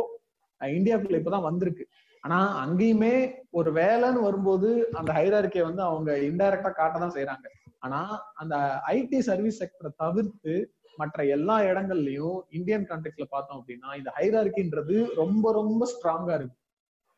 இந்தியாவுக்குள்ள 0.61 1.21
இப்பதான் 1.21 1.49
வந்திருக்கு. 1.51 1.85
ஆனா 2.25 2.39
அங்கேயுமே 2.63 3.15
ஒரு 3.51 3.71
வேலைன்னு 3.73 4.21
வரும்போது 4.21 4.69
அந்த 4.93 5.11
ஹைரார்கியை 5.13 5.65
வந்து 5.65 5.83
அவங்க 5.83 6.11
இன்டைரக்டா 6.29 6.71
காட்ட 6.73 6.97
தான் 6.99 7.17
செய்யறாங்க 7.17 7.47
ஆனா 7.83 7.99
அந்த 8.35 8.55
ஐடி 8.93 9.19
சர்வீஸ் 9.23 9.61
செக்டரை 9.63 9.91
தவிர்த்து 9.97 10.55
மற்ற 10.99 11.25
எல்லா 11.27 11.57
இடங்கள்லயும் 11.71 12.37
இந்தியன் 12.51 12.87
கான்டெக்ட்ல 12.91 13.27
பார்த்தோம் 13.31 13.59
அப்படின்னா 13.61 13.89
இந்த 13.97 14.11
ஹைரார்கின்றது 14.17 14.97
ரொம்ப 15.15 15.53
ரொம்ப 15.53 15.87
ஸ்ட்ராங்கா 15.93 16.35
இருக்கு. 16.35 16.57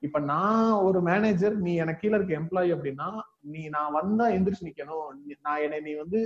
இப்ப 0.03 0.19
நான் 0.31 0.73
ஒரு 0.87 0.99
மேனேஜர் 1.03 1.55
நீ 1.57 1.73
எனக்கு 1.75 2.01
கீழே 2.01 2.17
இருக்க 2.17 2.33
எம்ப்ளாயி 2.35 2.71
அப்படின்னா 2.77 3.09
நீ 3.53 3.63
நான் 3.69 3.93
வந்தா 3.93 4.27
எந்திரிச்சு 4.37 4.69
நிக்கணும். 4.69 5.07
நான் 5.41 5.63
என்னை 5.65 5.79
நீ 5.81 5.95
வந்து 5.95 6.21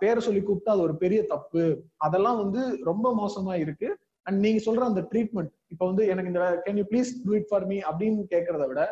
பேரை 0.00 0.20
சொல்லி 0.20 0.40
கூப்பிட்டா 0.42 0.74
அது 0.74 0.86
ஒரு 0.88 0.96
பெரிய 0.96 1.20
தப்பு. 1.26 1.64
அதெல்லாம் 1.98 2.40
வந்து 2.42 2.60
ரொம்ப 2.84 3.06
மோசமா 3.16 3.54
இருக்கு. 3.56 3.88
அண்ட் 4.26 4.38
நீங்க 4.44 4.60
சொல்ற 4.66 4.82
அந்த 4.90 5.02
ட்ரீட்மெண்ட் 5.12 5.52
இப்ப 5.68 5.86
வந்து 5.86 6.06
எனக்கு 6.06 6.32
இந்த 6.32 6.62
can 6.66 6.80
you 6.80 6.84
please 6.90 7.12
do 7.24 7.32
it 7.32 7.48
for 7.48 7.66
me 7.66 7.78
அப்படின்னு 7.90 8.24
கேக்குறத 8.34 8.66
விட 8.66 8.82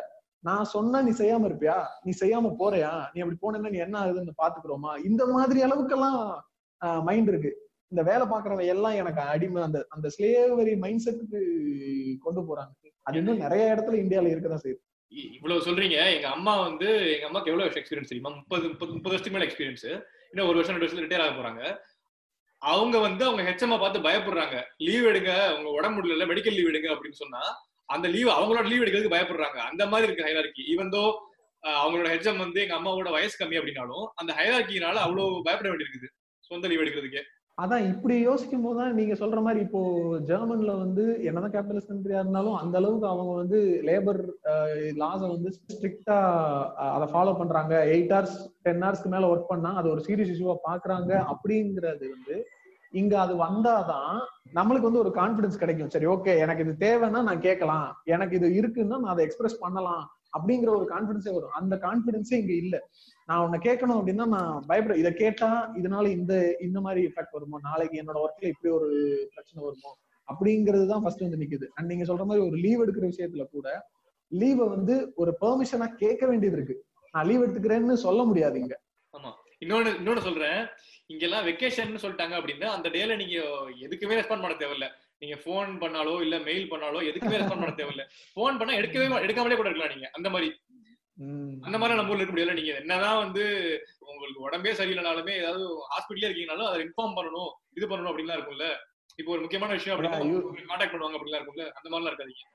நான் 0.43 0.71
சொன்னா 0.75 1.01
நீ 1.01 1.11
செய்யாம 1.11 1.47
இருப்பியா? 1.49 1.75
நீ 2.03 2.11
செய்யாம 2.19 2.51
போறியா? 2.61 2.91
நீ 3.13 3.21
அப்படி 3.23 3.37
போனேன்னா 3.41 3.69
நீ 3.69 3.77
என்ன 3.77 3.95
ஆகுதுன்னு 4.03 4.33
பாத்துக்கிறோமா 4.43 4.91
இந்த 5.09 5.25
மாதிரி 5.25 5.59
அளவுக்கெல்லாம் 5.63 6.21
மைண்ட் 7.07 7.27
இருக்கு. 7.27 7.51
இந்த 7.91 8.01
வேலை 8.09 8.25
பாக்குறவங்க 8.27 8.65
எல்லாம் 8.65 8.95
எனக்கு 9.01 9.21
அடிமை. 9.33 9.61
அந்த 9.63 9.79
அந்த 9.89 10.07
ஸ்லேவரி 10.15 10.73
மைண்ட் 10.77 11.03
செட்டுக்கு 11.05 11.41
கொண்டு 12.25 12.41
போறாங்க. 12.41 12.71
அது 13.07 13.17
இன்னும் 13.17 13.43
நிறைய 13.45 13.63
இடத்துல 13.73 13.99
இந்தியால 14.03 14.31
இருக்கதான் 14.33 14.63
செய்யுது. 14.65 14.81
இவ்வளவு 15.35 15.65
சொல்றீங்க. 15.65 15.97
எங்க 16.15 16.27
அம்மா 16.27 16.53
வந்து 16.67 16.87
எங்க 17.13 17.25
அம்மாக்கு 17.29 17.51
எவ்வளவு 17.51 17.69
எக்ஸ்பீரியன்ஸ் 17.81 18.11
தெரியுமா? 18.11 18.31
முப்பது 18.39 18.63
முப்பது 18.71 18.91
முப்பது 18.97 19.13
வருஷத்துக்கு 19.13 19.37
மேல 19.37 19.47
எக்ஸ்பீரியன்ஸ் 19.49 19.87
இன்னும் 20.31 20.49
ஒரு 20.49 20.57
வருஷம் 20.59 20.75
ரெண்டு 20.75 20.87
வருஷத்துல 20.87 21.05
ரிட்டையர் 21.05 21.25
ஆக 21.25 21.33
போறாங்க. 21.39 21.63
அவங்க 22.61 22.95
வந்து 22.99 23.23
அவங்க 23.27 23.43
ஹெச்எம் 23.49 23.73
பார்த்து 23.83 24.07
பயப்படுறாங்க. 24.07 24.57
லீவ் 24.87 25.05
எடுங்க 25.11 25.31
உங்க 25.57 25.69
உடம்பு 25.69 25.97
முடியல 25.97 26.25
மெடிக்கல் 26.31 26.55
லீவ் 26.57 26.71
எடுங்க 26.71 26.89
அப்படின்னு 26.95 27.21
சொன்னா 27.23 27.41
அந்த 27.95 28.07
லீவ் 28.15 28.29
அவங்களோட 28.37 28.65
லீவ் 28.71 28.83
எடுக்கிறதுக்கு 28.83 29.15
பயப்படுறாங்க. 29.15 29.59
அந்த 29.69 29.83
மாதிரி 29.91 30.07
இருக்கு 30.07 30.27
ஹைரார்கி 30.27 30.63
ஈவன் 30.73 30.93
தோ 30.95 31.03
அவங்களோட 31.63 32.07
ஹெச்எம் 32.13 32.43
வந்து 32.43 32.59
எங்க 32.61 32.75
அம்மாவோட 32.77 33.09
வயசு 33.15 33.35
கம்மி 33.39 33.57
அப்படின்னாலும் 33.59 34.05
அந்த 34.15 34.31
ஹைரார்கினால 34.39 35.01
அவ்வளவு 35.05 35.41
பயப்பட 35.47 35.67
வேண்டியிருக்குது. 35.71 36.07
சொந்த 36.49 36.67
லீவ் 36.67 36.83
எடுக்கிறதுக்கு. 36.83 37.21
அதான் 37.63 37.87
இப்படி 37.93 38.15
யோசிக்கும் 38.19 38.63
போதுதான் 38.65 38.95
நீங்க 38.99 39.13
சொல்ற 39.13 39.39
மாதிரி 39.41 39.59
இப்போ 39.65 39.79
ஜெர்மன்ல 40.29 40.71
வந்து 40.77 41.03
என்னதான் 41.23 41.53
கேபிட்டலிஸ்ட் 41.55 41.91
கண்ட்ரியா 41.91 42.21
இருந்தாலும் 42.21 42.55
அந்த 42.55 42.77
அளவுக்கு 42.77 43.07
அவங்க 43.07 43.33
வந்து 43.33 43.59
லேபர் 43.89 44.21
லாஸ 45.01 45.19
வந்து 45.33 45.49
ஸ்ட்ரிக்டா 45.57 46.17
அதை 46.95 47.07
ஃபாலோ 47.13 47.33
பண்றாங்க. 47.37 47.73
எயிட் 47.95 48.13
ஹவர்ஸ் 48.15 48.39
டென் 48.61 48.83
ஹவர்ஸ்க்கு 48.83 49.13
மேல 49.15 49.29
ஒர்க் 49.33 49.51
பண்ணா 49.53 49.73
அது 49.73 49.89
ஒரு 49.89 50.03
சீரியஸ் 50.07 50.33
இஷ்யூவா 50.33 50.55
பாக்குறாங்க 50.69 51.11
அப்படிங்கிறது 51.33 52.07
வந்து 52.15 52.37
இங்க 52.93 53.19
அது 53.19 53.33
வந்தாதான் 53.43 54.15
நம்மளுக்கு 54.55 54.89
வந்து 54.89 55.03
ஒரு 55.03 55.11
கான்பிடன்ஸ் 55.19 55.61
கிடைக்கும். 55.63 55.89
சரி 55.89 56.05
ஓகே 56.05 56.33
எனக்கு 56.37 56.63
இது 56.63 56.73
தேவைன்னா 56.87 57.21
நான் 57.29 57.45
கேட்கலாம். 57.47 57.87
எனக்கு 58.05 58.35
இது 58.35 58.49
இருக்குன்னா 58.61 58.97
நான் 59.03 59.13
அதை 59.13 59.25
எக்ஸ்பிரஸ் 59.25 59.59
பண்ணலாம் 59.59 60.03
அப்படிங்கிற 60.37 60.69
ஒரு 60.79 60.85
கான்பிடன்ஸே 60.93 61.31
வரும். 61.33 61.55
அந்த 61.59 61.75
கான்பிடன்ஸே 61.85 62.35
இங்க 62.41 62.53
இல்ல. 62.53 62.75
நான் 63.31 63.43
உன்னை 63.43 63.59
கேட்கணும் 63.63 63.99
அப்படின்னா 63.99 64.25
நான் 64.27 64.63
பயப்பட 64.67 64.99
இதை 64.99 65.13
கேட்டா 65.13 65.71
இதனால 65.75 66.07
இந்த 66.07 66.57
இந்த 66.61 66.79
மாதிரி 66.81 67.01
எஃபெக்ட் 67.05 67.31
வருமோ? 67.31 67.59
நாளைக்கு 67.61 68.01
என்னோட 68.01 68.19
ஒர்க்ல 68.23 68.47
இப்படி 68.47 68.73
ஒரு 68.73 68.89
பிரச்சனை 69.33 69.67
வருமோ? 69.67 69.97
அப்படிங்கிறது 70.27 70.87
தான் 70.87 71.01
ஃபர்ஸ்ட் 71.01 71.21
வந்து 71.21 71.37
நிக்குது. 71.37 71.67
அண்ட் 71.73 71.93
நீங்க 71.93 72.13
சொல்ற 72.13 72.25
மாதிரி 72.25 72.45
ஒரு 72.45 72.57
லீவ் 72.57 72.81
எடுக்கிற 72.81 73.11
விஷயத்துல 73.11 73.43
கூட 73.43 73.87
லீவை 74.39 74.69
வந்து 74.69 75.11
ஒரு 75.15 75.37
பெர்மிஷனா 75.41 75.87
கேட்க 75.87 76.27
வேண்டியது 76.27 76.57
இருக்கு. 76.57 76.85
நான் 77.11 77.27
லீவ் 77.27 77.41
எடுத்துக்கிறேன்னு 77.41 77.93
சொல்ல 77.93 78.23
முடியாது 78.23 78.59
இங்க. 78.59 78.81
ஆமா. 79.17 79.31
இன்னொன்னு 79.65 79.89
இன்னொன்னு 79.99 80.19
சொல்றேன். 80.19 80.67
இங்க 81.05 81.25
எல்லாம் 81.25 81.45
வெக்கேஷன் 81.45 82.03
சொல்லிட்டாங்க 82.03 82.35
அப்படின்னா 82.41 82.63
அந்த 82.63 82.89
டேல 82.89 83.15
நீங்க 83.15 83.37
எதுக்குமே 83.87 84.15
ரெஸ்பாண்ட் 84.19 84.45
பண்ண 84.45 84.47
தேவையில்ல. 84.47 84.87
நீங்க 85.19 85.35
போன் 85.45 85.77
பண்ணாலோ 85.79 86.21
இல்ல 86.21 86.39
மெயில் 86.39 86.71
பண்ணாலோ 86.71 87.01
எதுக்குமே 87.09 87.37
ரெஸ்பாண்ட் 87.39 87.63
பண்ண 87.63 87.73
தேவையில்ல. 87.77 88.05
ஃபோன் 88.35 88.57
பண்ணா 88.57 88.73
எடுக்கவே 88.73 89.07
எடுக்காமலே 89.25 89.55
கூட 89.55 89.69
இருக்கலாம் 89.69 89.93
நீங்க. 89.93 90.09
அந்த 90.13 90.29
மாதிரி. 90.29 90.51
அந்த 91.65 91.77
மாதிரி 91.77 91.97
நம்ம 91.97 92.11
ஊர்ல 92.11 92.21
இருக்க 92.21 92.35
முடியல 92.35 92.53
நீங்க 92.53 92.73
என்னதான் 92.73 93.19
வந்து 93.23 93.43
உங்களுக்கு 93.99 94.45
உடம்பே 94.47 94.71
சரியில்லைனாலுமே 94.79 95.33
ஏதாவது 95.41 95.65
ஹாஸ்பிட்டலே 95.91 96.29
இருக்கீங்கனாலும் 96.29 96.69
அதை 96.69 96.79
இன்ஃபார்ம் 96.85 97.17
பண்ணணும் 97.17 97.51
இது 97.77 97.87
பண்ணணும் 97.87 98.11
அப்படின்லாம் 98.11 98.39
இருக்கும்ல. 98.39 98.67
இப்போ 99.19 99.31
ஒரு 99.31 99.41
முக்கியமான 99.41 99.73
விஷயம் 99.73 99.95
அப்படின்னா 99.95 100.19
கான்டாக்ட் 100.71 100.93
பண்ணுவாங்க 100.93 101.17
அப்படிலாம் 101.17 101.41
இருக்கும்ல. 101.41 101.67
அந்த 101.77 101.87
மாதிரிலாம் 101.89 102.11
இருக்காதீங்க. 102.13 102.47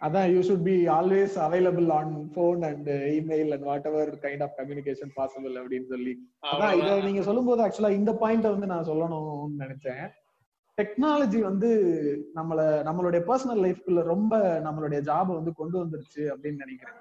அதான் 0.00 0.28
you 0.32 0.40
should 0.40 0.62
be 0.62 0.86
always 0.86 1.36
available 1.46 1.88
on 1.92 2.12
phone 2.34 2.60
and 2.64 2.88
email 2.88 3.52
and 3.52 3.64
whatever 3.86 4.10
kind 4.24 4.42
of 4.42 4.54
communication 4.58 5.12
possible 5.16 5.56
அப்படின்னு 5.62 5.86
சொல்லி. 5.86 6.14
அதான் 6.52 6.76
இத. 6.78 7.00
நீங்க 7.00 7.22
சொல்லும்போது 7.22 7.62
ஆக்சுவலா 7.66 7.90
இந்த 7.90 8.12
பாயிண்ட 8.12 8.48
வந்து 8.54 8.66
நான் 8.66 8.88
சொல்லணும்னு 8.90 9.62
நினைச்சேன். 9.64 10.04
டெக்னாலஜி 10.78 11.40
வந்து 11.40 11.68
நம்மள 12.34 12.60
நம்மளுடைய 12.88 13.20
பர்சனல் 13.30 13.62
லைஃப்குள்ள 13.66 14.02
ரொம்ப 14.02 14.60
நம்மளுடைய 14.66 15.00
ஜாப 15.00 15.34
வந்து 15.34 15.52
கொண்டு 15.52 15.84
வந்துருச்சு 15.84 16.22
அப்படின்னு 16.34 16.64
நினைக்கிறேன். 16.64 16.98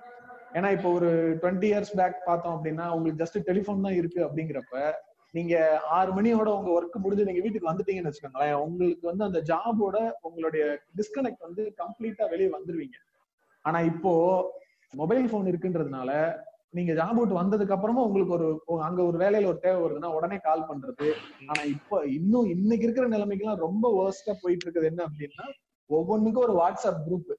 ஏன்னா 0.54 0.70
இப்போ 0.76 0.90
ஒரு 0.92 1.10
டுவெண்ட்டி 1.42 1.68
இயர்ஸ் 1.72 1.94
பேக் 2.00 2.18
பார்த்தோம் 2.26 2.56
அப்படின்னா 2.58 2.86
உங்களுக்கு 2.96 3.22
ஜஸ்ட் 3.24 3.40
டெலிஃபோன் 3.50 3.86
தான் 3.88 3.98
இருக்கு 4.00 4.20
அப்படிங்கிறப்ப 4.28 4.82
நீங்க 5.34 5.56
ஆறு 5.98 6.12
மணியோட 6.18 6.50
உங்க 6.58 6.70
ஒர்க் 6.78 6.96
முடிஞ்சு 7.04 7.28
நீங்க 7.30 7.42
வீட்டுக்கு 7.46 7.72
வந்துட்டீங்கன்னு 7.72 8.12
வச்சுக்கோங்களேன் 8.12 8.54
உங்களுக்கு 8.66 9.06
வந்து 9.10 9.24
அந்த 9.28 9.40
ஜாபோட 9.50 9.98
உங்களுடைய 10.22 10.64
டிஸ்கனெக்ட் 11.00 11.48
வந்து 11.48 11.64
கம்ப்ளீட்டா 11.82 12.28
வெளியே 12.34 12.50
வந்துருவீங்க. 12.58 12.98
ஆனா 13.66 13.80
இப்போ 13.92 14.14
மொபைல் 14.94 15.32
போன் 15.32 15.50
இருக்குன்றதுனால 15.52 16.12
நீங்க 16.70 16.94
ஜாப் 16.94 17.18
விட்டு 17.20 17.42
வந்ததுக்கு 17.42 17.76
அப்புறமா 17.76 18.02
உங்களுக்கு 18.08 18.34
ஒரு 18.38 18.48
அங்க 18.88 19.00
ஒரு 19.04 19.18
வேலையில 19.24 19.50
ஒரு 19.52 19.60
தேவை 19.66 19.80
வருதுன்னா 19.84 20.10
உடனே 20.18 20.38
கால் 20.48 20.68
பண்றது. 20.70 21.08
ஆனா 21.50 21.62
இப்போ 21.76 21.98
இன்னும் 22.18 22.50
இன்னைக்கு 22.56 22.86
இருக்கிற 22.88 23.08
நிலைமைக்கெல்லாம் 23.16 23.64
ரொம்ப 23.68 23.86
வேர்ஸ்டா 24.00 24.36
போயிட்டு 24.42 24.66
இருக்குது. 24.66 24.90
என்ன 24.92 25.04
அப்படின்னா 25.08 25.46
ஒவ்வொன்றுக்கும் 25.90 26.46
ஒரு 26.48 26.56
வாட்ஸ்அப் 26.62 27.04
குரூப் 27.08 27.32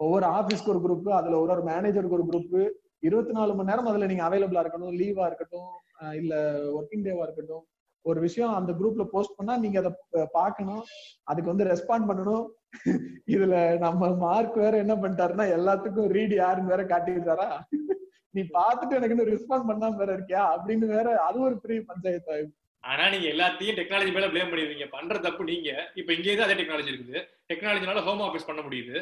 ஒவ்வொரு 0.00 0.26
ஆபீஸ்க்கு 0.38 0.72
ஒரு 0.74 0.80
குரூப் 0.84 1.08
அதுல 1.12 1.38
ஒரு 1.40 1.52
ஒரு 1.52 1.62
மேனேஜருக்கு 1.62 2.18
ஒரு 2.18 2.26
குரூப் 2.28 2.56
இருபத்தி 3.02 3.32
நாலு 3.32 3.52
மணி 3.54 3.70
நேரம் 3.70 3.88
அதுல 3.88 4.06
நீங்க 4.06 4.24
அவைலபிளா 4.28 4.62
இருக்கணும் 4.64 4.94
லீவா 5.00 5.24
இருக்கட்டும் 5.26 5.72
இல்ல 6.14 6.34
ஒர்க்கிங் 6.76 7.04
டேவா 7.06 7.24
இருக்கட்டும் 7.24 7.64
ஒரு 8.04 8.18
விஷயம் 8.20 8.54
அந்த 8.54 8.72
குரூப்ல 8.72 9.04
போஸ்ட் 9.12 9.36
பண்ணா 9.36 9.54
நீங்க 9.56 9.78
அதை 9.78 9.90
பார்க்கணும் 10.32 10.82
அதுக்கு 11.24 11.52
வந்து 11.52 11.68
ரெஸ்பாண்ட் 11.70 12.08
பண்ணணும். 12.10 12.46
இதுல 13.34 13.54
நம்ம 13.78 14.08
மார்க் 14.18 14.56
வேற 14.56 14.74
என்ன 14.78 14.94
பண்ணிட்டாருன்னா 14.94 15.44
எல்லாத்துக்கும் 15.54 16.10
ரீட் 16.10 16.34
யாருன்னு 16.34 16.72
வேற 16.74 16.82
காட்டிக்கிட்டாரா 16.84 17.46
நீ 18.34 18.42
பாத்துட்டு 18.54 18.96
எனக்கு 18.96 19.14
இன்னும் 19.14 19.30
ரெஸ்பாண்ட் 19.30 19.68
பண்ணாம 19.68 19.96
வேற 19.96 20.10
இருக்கியா? 20.16 20.42
அப்படின்னு 20.54 20.86
வேற 20.86 21.06
அது 21.22 21.38
ஒரு 21.40 21.56
பெரிய 21.60 21.80
பஞ்சாயத்து 21.86 22.36
ஆனா 22.84 23.04
நீங்க 23.08 23.26
எல்லாத்தையும் 23.26 23.78
டெக்னாலஜி 23.78 24.10
மேல 24.12 24.26
பிளேம் 24.26 24.50
பண்ணிடுவீங்க. 24.50 24.86
பண்ற 24.90 25.14
தப்பு 25.18 25.44
நீங்க. 25.44 25.70
இப்ப 25.94 26.10
இங்கே 26.12 26.34
தான் 26.34 26.46
அதே 26.48 26.56
டெக்னாலஜி 26.60 26.92
இருக்குது. 26.92 27.20
டெக்னாலஜினால 27.50 28.02
ஹோம் 28.02 28.22
ஆஃபீஸ் 28.26 28.48
பண்ண 28.48 28.60
முடியுது. 28.62 28.96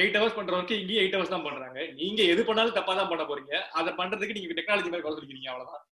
எயிட் 0.00 0.16
ஹவர்ஸ் 0.18 0.36
பண்றவங்க 0.36 0.74
இங்கேயும் 0.80 1.02
எயிட் 1.02 1.16
ஹவர்ஸ் 1.16 1.34
தான் 1.34 1.46
பண்றாங்க. 1.46 1.80
நீங்க 2.00 2.20
எது 2.32 2.42
பண்ணாலும் 2.48 2.76
தப்பா 2.78 2.92
தான் 2.98 3.10
பண்ண 3.10 3.24
போறீங்க. 3.30 3.54
அதை 3.78 3.90
பண்றதுக்கு 4.00 4.36
நீங்க 4.38 4.56
டெக்னாலஜி 4.58 4.90
மேல 4.92 5.02
குறை 5.04 5.14
சொல்லிக்கிறீங்க 5.16 5.50
அவ்வளவுதான். 5.52 5.84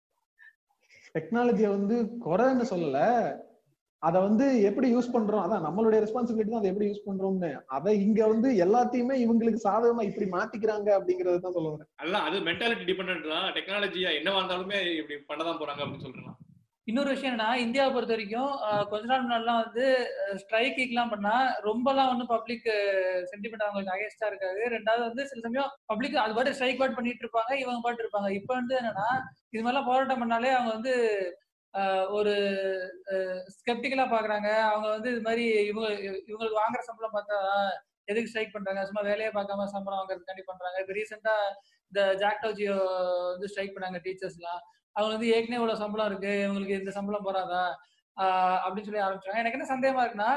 டெக்னாலஜியை 1.15 1.69
வந்து 1.77 1.95
குறைன்னு 2.25 2.65
சொல்லல. 2.73 2.99
அத 4.07 4.15
வந்து 4.27 4.45
எப்படி 4.67 4.87
யூஸ் 4.93 5.11
பண்றோம்? 5.15 5.43
அதான் 5.45 5.65
நம்மளுடைய 5.65 5.99
ரெஸ்பான்சிபிலிட்டி 6.03 6.51
தான் 6.51 6.61
அதை 6.61 6.69
எப்படி 6.71 6.87
யூஸ் 6.89 7.07
பண்றோம்னு. 7.07 7.49
அதை 7.77 7.91
இங்க 8.05 8.21
வந்து 8.33 8.49
எல்லாத்தையுமே 8.65 9.15
இவங்களுக்கு 9.23 9.65
சாதகமா 9.65 10.03
இப்படி 10.09 10.27
மாத்திக்கிறாங்க 10.35 10.89
அப்படிங்கறது 10.97 11.43
தான் 11.43 11.57
சொல்ல 11.57 11.73
வரேன். 11.73 11.89
அதெல்லாம் 11.99 12.25
அது 12.29 12.39
மென்டாலிட்டி 12.47 12.87
டிபெண்ட் 12.89 13.27
தான். 13.35 13.49
டெக்னாலஜியா 13.57 14.11
என்னவா 14.19 14.39
இருந்தாலுமே 14.41 14.79
இப்படி 15.01 15.17
பண்ணதான் 15.31 15.61
போறாங்க 15.61 15.83
அப்படின்னு 15.83 16.07
சொல்றேன் 16.07 16.39
இன்னொரு 16.91 17.09
விஷயம் 17.13 17.33
என்னன்னா 17.33 17.51
இந்தியாவை 17.65 17.91
பொறுத்த 17.95 18.13
வரைக்கும் 18.15 18.53
கொஞ்ச 18.91 19.03
நாள் 19.11 19.23
முன்னாடிலாம் 19.25 19.61
வந்து 19.65 19.83
ஸ்ட்ரைக்கிங்லாம் 20.41 21.11
பண்ணா 21.13 21.35
ரொம்பலாம் 21.67 22.09
வந்து 22.13 22.25
பப்ளிக் 22.31 22.65
சென்டிமெண்ட் 23.31 23.65
அவங்களுக்கு 23.65 23.93
அகேன்ஸ்டா 23.95 24.29
இருக்காது. 24.31 24.61
ரெண்டாவது 24.75 25.03
வந்து 25.09 25.23
சில 25.29 25.41
சமயம் 25.45 25.69
பப்ளிக் 25.91 26.17
அது 26.23 26.35
பாட்டு 26.37 26.55
ஸ்ட்ரைக் 26.57 26.81
பாட்டு 26.81 26.97
பண்ணிட்டு 26.97 27.23
இருப்பாங்க 27.25 27.53
இவங்க 27.63 27.81
பாட்டு 27.85 28.03
இருப்பாங்க. 28.05 28.31
இப்போ 28.39 28.53
வந்து 28.59 28.75
என்னன்னா 28.81 29.07
இது 29.53 29.61
மாதிரிலாம் 29.63 29.89
போராட்டம் 29.91 30.23
பண்ணாலே 30.23 30.51
அவங்க 30.57 30.73
வந்து 30.77 30.95
ஒரு 32.17 32.33
ஸ்கெப்டிக்கலா 33.57 34.05
பாக்குறாங்க. 34.15 34.49
அவங்க 34.71 34.87
வந்து 34.95 35.09
இது 35.13 35.21
மாதிரி 35.27 35.45
இவங்க 35.69 35.89
இவங்களுக்கு 36.31 36.61
வாங்குற 36.61 36.81
சம்பளம் 36.89 37.15
பார்த்தா 37.17 37.37
எதுக்கு 38.11 38.29
ஸ்ட்ரைக் 38.31 38.55
பண்றாங்க? 38.55 38.81
சும்மா 38.89 39.03
வேலையே 39.09 39.29
பார்க்காம 39.37 39.67
சம்பளம் 39.75 39.99
வாங்குறதுக்காண்டி 39.99 40.43
பண்றாங்க. 40.49 40.77
இப்ப 40.83 40.93
ரீசெண்டா 40.99 41.35
இந்த 41.91 42.01
ஜாக்டோஜியோ 42.23 42.77
வந்து 43.33 43.49
ஸ்ட்ரைக் 43.51 43.75
பண்ணாங்க 43.75 43.99
டீச்சர்ஸ்லாம் 44.07 44.61
அவங்க 44.95 45.11
வந்து 45.13 45.31
ஏற்கனவே 45.35 45.59
இவ்வளவு 45.59 45.81
சம்பளம் 45.83 46.09
இருக்கு 46.09 46.33
இவங்களுக்கு 46.45 46.79
இந்த 46.79 46.91
சம்பளம் 46.97 47.27
போறாதா? 47.27 47.63
அப்படின்னு 48.63 48.87
சொல்லி 48.87 49.05
ஆரம்பிச்சாங்க 49.05 49.41
எனக்கு 49.41 49.57
என்ன 49.57 49.69
சந்தேகமா 49.71 50.03
இருக்குன்னா 50.03 50.31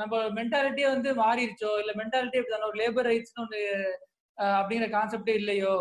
நம்ம 0.00 0.14
மென்டாலிட்டியே 0.38 0.88
வந்து 0.94 1.10
மாறிடுச்சோ 1.20 1.72
இல்ல 1.82 1.92
மென்டாலிட்டி 2.00 2.38
இப்படி 2.40 2.68
ஒரு 2.70 2.78
லேபர் 2.80 3.08
ரைட்ஸ்னு 3.10 3.42
ஒண்ணு 3.44 3.60
அப்படிங்கிற 4.56 4.88
கான்செப்டே 4.94 5.34
இல்லையோ? 5.40 5.74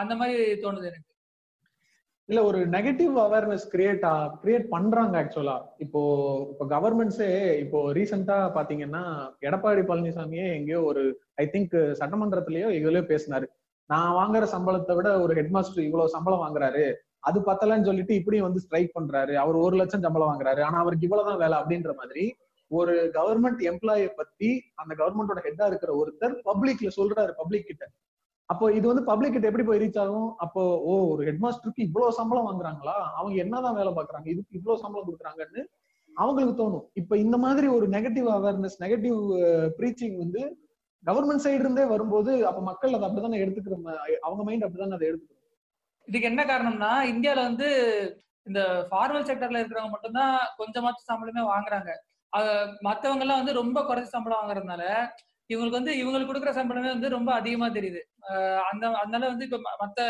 அந்த 0.00 0.12
மாதிரி 0.20 0.36
தோணுது 0.62 0.88
எனக்கு. 0.90 1.08
இல்ல 2.28 2.40
ஒரு 2.48 2.58
நெகட்டிவ் 2.74 3.14
அவேர்னஸ் 3.18 3.64
கிரியேட் 3.72 4.04
கிரியேட் 4.42 4.66
பண்றாங்க 4.68 5.16
ஆக்சுவலா 5.22 5.56
இப்போ 5.84 6.00
இப்போ 6.52 6.64
கவர்மெண்ட்ஸே 6.74 7.30
இப்போ 7.64 7.78
ரீசெண்டா 7.98 8.36
பாத்தீங்கன்னா 8.56 9.02
எடப்பாடி 9.42 9.82
பழனிசாமியே 9.88 10.46
எங்கேயோ 10.58 10.80
ஒரு 10.90 11.02
ஐ 11.36 11.46
திங்க் 11.54 11.74
சட்டமன்றத்திலயோ 12.00 12.68
எங்கேயோ 12.76 13.02
பேசினாரு. 13.12 13.48
நான் 13.90 14.16
வாங்குற 14.18 14.44
சம்பளத்தை 14.54 14.94
விட 14.96 15.08
ஒரு 15.20 15.32
ஹெட் 15.34 15.54
மாஸ்டர் 15.56 15.86
இவ்வளவு 15.86 16.14
சம்பளம் 16.16 16.44
வாங்குறாரு 16.44 16.84
அது 17.28 17.38
பத்தலன்னு 17.40 17.88
சொல்லிட்டு 17.88 18.14
இப்படியும் 18.14 18.46
வந்து 18.46 18.62
ஸ்ட்ரைக் 18.62 18.94
பண்றாரு. 18.98 19.34
அவர் 19.34 19.56
ஒரு 19.64 19.76
லட்சம் 19.76 20.04
சம்பளம் 20.06 20.30
வாங்குறாரு. 20.30 20.60
ஆனா 20.62 20.78
அவருக்கு 20.78 21.06
இவ்வளவுதான் 21.08 21.42
வேலை 21.42 21.56
அப்படின்ற 21.58 21.92
மாதிரி 21.98 22.24
ஒரு 22.70 22.94
கவர்மெண்ட் 23.14 23.60
எம்ப்ளாயை 23.70 24.08
பத்தி 24.20 24.48
அந்த 24.74 24.92
கவர்மெண்டோட 25.00 25.40
ஹெட்டா 25.46 25.66
இருக்கிற 25.66 25.90
ஒருத்தர் 26.00 26.34
பப்ளிக்ல 26.48 26.90
சொல்றாரு 26.98 27.32
பப்ளிக் 27.40 27.66
கிட்ட. 27.66 27.84
அப்போ 28.48 28.72
இது 28.72 28.86
வந்து 28.90 29.04
பப்ளிக் 29.10 29.34
கிட்ட 29.34 29.46
எப்படி 29.46 29.66
போய் 29.66 29.82
ரீச் 29.82 30.00
ஆகும்? 30.04 30.30
அப்போ 30.36 30.62
ஓ 30.80 30.92
ஒரு 31.12 31.22
ஹெட் 31.28 31.42
மாஸ்டருக்கு 31.44 31.86
இவ்வளவு 31.88 32.16
சம்பளம் 32.18 32.48
வாங்குறாங்களா? 32.48 32.96
அவங்க 33.18 33.34
என்னதான் 33.44 33.78
வேலை 33.80 33.92
பாக்குறாங்க 33.98 34.26
இதுக்கு 34.26 34.58
இவ்வளவு 34.58 34.82
சம்பளம் 34.84 35.06
கொடுக்குறாங்கன்னு 35.08 35.62
அவங்களுக்கு 36.16 36.56
தோணும். 36.62 36.84
இப்ப 36.92 37.16
இந்த 37.16 37.36
மாதிரி 37.38 37.66
ஒரு 37.66 37.86
நெகட்டிவ் 37.88 38.28
அவேர்னஸ் 38.38 38.76
நெகட்டிவ் 38.84 39.20
ப்ரீச்சிங் 39.78 40.16
வந்து 40.16 40.42
கவர்மெண்ட் 41.04 41.44
சைடு 41.44 41.62
இருந்தே 41.62 41.84
வரும்போது 41.84 42.32
அப்ப 42.48 42.60
மக்கள் 42.62 42.96
அதை 42.96 43.06
அப்படித்தானே 43.06 43.42
எடுத்துக்கிற 43.44 43.76
அவங்க 44.22 44.42
மைண்ட் 44.48 44.66
அப்படிதானே 44.66 44.96
அதை 44.98 45.06
எடுத்துக்கிறோம் 45.10 45.40
இதுக்கு 46.08 46.30
என்ன 46.30 46.42
காரணம்னா 46.44 46.92
இந்தியால 47.12 47.42
வந்து 47.48 47.68
இந்த 48.46 48.60
ஃபார்மல் 48.88 49.26
செக்டர்ல 49.28 49.60
இருக்கிறவங்க 49.60 49.94
மட்டும்தான் 49.94 50.32
கொஞ்சமாச்சும் 50.60 51.10
சம்பளமே 51.10 51.42
வாங்குறாங்க. 51.50 51.90
மத்தவங்க 52.86 53.24
எல்லாம் 53.24 53.40
வந்து 53.42 53.60
ரொம்ப 53.60 53.78
குறைச்ச 53.88 54.08
சம்பளம் 54.14 54.40
வாங்குறதுனால 54.40 54.84
இவங்களுக்கு 55.50 55.78
வந்து 55.80 55.92
இவங்களுக்கு 56.00 56.30
கொடுக்குற 56.30 56.52
சம்பளமே 56.58 56.90
வந்து 56.94 57.08
ரொம்ப 57.16 57.30
அதிகமா 57.40 57.66
தெரியுது. 57.68 58.00
அந்த 58.70 58.84
அதனால 59.02 59.22
வந்து 59.32 59.46
இப்ப 59.48 59.58
மத்த 59.82 60.00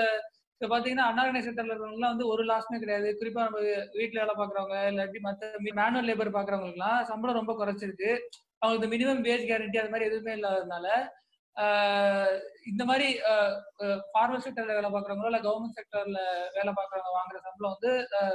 இப்ப 0.54 0.70
பாத்தீங்கன்னா 0.72 1.06
அன்னாரணை 1.10 1.40
செக்டர்ல 1.40 1.72
இருக்கிறவங்க 1.72 2.08
வந்து 2.12 2.26
ஒரு 2.32 2.42
லாஸ்மே 2.50 2.78
கிடையாது. 2.82 3.08
குறிப்பா 3.20 3.46
நம்ம 3.46 3.60
வீட்டுல 3.96 4.20
வேலை 4.22 4.34
பாக்குறவங்க 4.34 4.76
இல்லாட்டி 4.92 5.20
மத்த 5.26 5.50
மேனுவல் 5.80 6.08
லேபர் 6.10 6.36
பாக்குறவங்களுக்கு 6.36 6.80
எல்லாம் 6.80 7.00
சம்பளம் 7.10 7.40
ரொம்ப 7.40 7.54
குறைச்சிருக்கு 7.60 8.10
அவங்களுக்கு 8.62 8.92
மினிமம் 8.94 9.24
வேஜ் 9.28 9.48
கேரண்டி 9.50 9.80
அது 9.82 9.92
மாதிரி 9.92 10.08
எதுவுமே 10.10 10.34
இல்லாததுனால 10.38 10.86
இந்த 12.70 12.82
மாதிரி 12.90 13.06
ஃபார்மல் 14.12 14.44
செக்டர்ல 14.44 14.76
வேலை 14.78 14.90
பார்க்குறவங்களோ 14.92 15.30
இல்ல 15.30 15.40
கவர்மெண்ட் 15.46 15.78
செக்டர்ல 15.78 16.20
வேலை 16.56 16.72
பார்க்குறவங்க 16.78 17.12
வாங்குற 17.18 17.40
சம்பளம் 17.46 17.74
வந்து 17.74 17.90